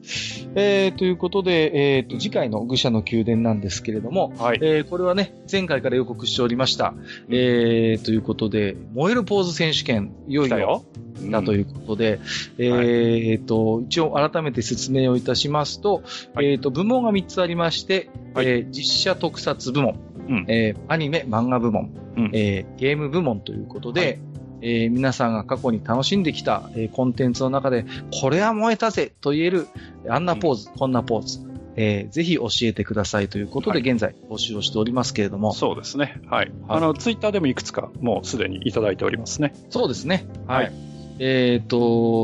[0.54, 4.58] えー、ということで、えーと、次回の愚者の宮殿なんですけれども、はい。
[4.62, 6.94] えーこれはね、前回から予告しておりました。
[7.28, 10.84] えー、ということで、燃えるポーズ選手権、いよいよ
[11.30, 12.20] だということで、
[12.58, 16.02] えーと、一応改めて説明をいたしますと、
[16.34, 16.46] はい。
[16.46, 18.46] えーと、部門が3つありまして、はい。
[18.46, 20.44] えー実写特撮部門、うん。
[20.48, 22.30] えーアニメ漫画部門、うん。
[22.34, 24.33] えーゲーム部門ということで、はい
[24.64, 27.84] えー皆さんが過去に楽しんできた、えーコンテンツの中で、
[28.20, 29.68] これは燃えたぜと言える、
[30.08, 31.40] あんなポーズ、こんなポーズ、
[31.76, 36.20] えーぜひ教えてくださいということで、はい現在募集をしておりますけれども、そうですね。
[36.26, 36.46] はい。
[36.46, 39.52] はいあの、ツイッターでもいくつかもうすでにいただいておりますね。
[39.68, 40.26] そうですね。
[40.46, 40.64] はい。
[40.64, 41.76] はいえっ、と、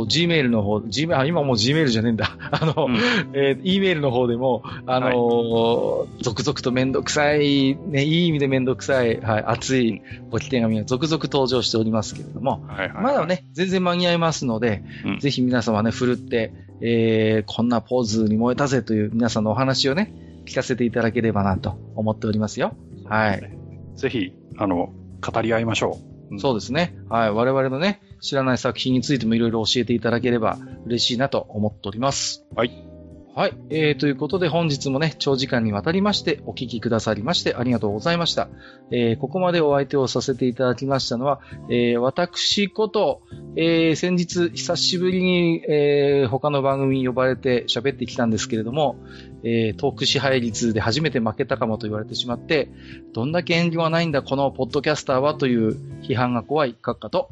[0.08, 2.36] Gmail の方、Gmail、あ、今もう Gmail じゃねえんだ。
[2.50, 2.96] あの、うん
[3.34, 5.90] えー、E メールの方でも、あのー
[6.22, 13.26] 続々とめんどくさい、ね、いい意味でめんどくさい、はい、熱いごき手紙が続々登場しておりますけれども、はいはい、まだ。
[13.26, 20.12] ね、全然間に合いますので、うんぜひ皆様ね、振るって、えー、こんなポーズに燃えたぜという皆さんのお話をね、
[20.46, 22.74] 聞かせていただければなと思っておりますよ。
[23.04, 23.50] はい。
[23.96, 25.98] ぜひ、あの、語り合いましょ
[26.32, 26.38] う。
[26.40, 26.96] そうですね。
[27.08, 27.30] はい。
[27.30, 32.44] 我々のね、知らない作品についてもいろいろ教えていただければ嬉しいなと思っております。
[32.54, 32.90] はい。
[33.32, 33.54] はい。
[33.70, 38.48] えー、ということで本日もね、長時間にわたりましてお聞きくださりましてありがとうございました。
[38.90, 41.40] えー、ここまでお相手をさせていただきましたのは、
[41.70, 43.22] えー、私こと、
[43.54, 48.96] えー、先日久しぶりに、えー、他の番組に呼ばれて喋ってきたんですけれども、
[49.44, 52.68] えー、トーク支配率で初めて負けたかもと言われてしまって、
[53.14, 57.30] どんだけ遠慮はないんだ、このポッドキャスターはという批判が怖い閣下と、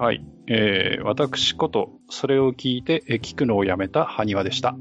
[0.00, 0.24] はい。
[0.46, 4.74] えー、私こと、それを聞いて、え聞くのをやめた埴輪でした。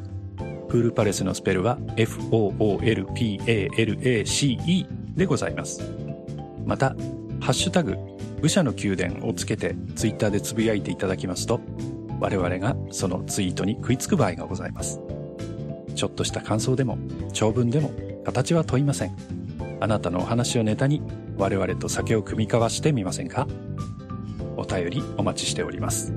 [0.67, 5.81] フールパレスのスペルは foolpalace でございます。
[6.65, 6.89] また
[7.39, 7.95] 「ハッシュタグ
[8.41, 11.61] 武者の宮殿」をつけてツイッターでつぶやいていただきますと
[12.19, 14.99] 我々がそのツイートに食いつく場合がございます。
[15.99, 16.97] ちょっとした感想でも
[17.33, 17.91] 長文でも
[18.25, 19.15] 形は問いません
[19.79, 21.01] あなたのお話をネタに
[21.37, 23.47] 我々と酒を酌み交わしてみませんか？
[24.57, 26.13] お便りお待ちしております。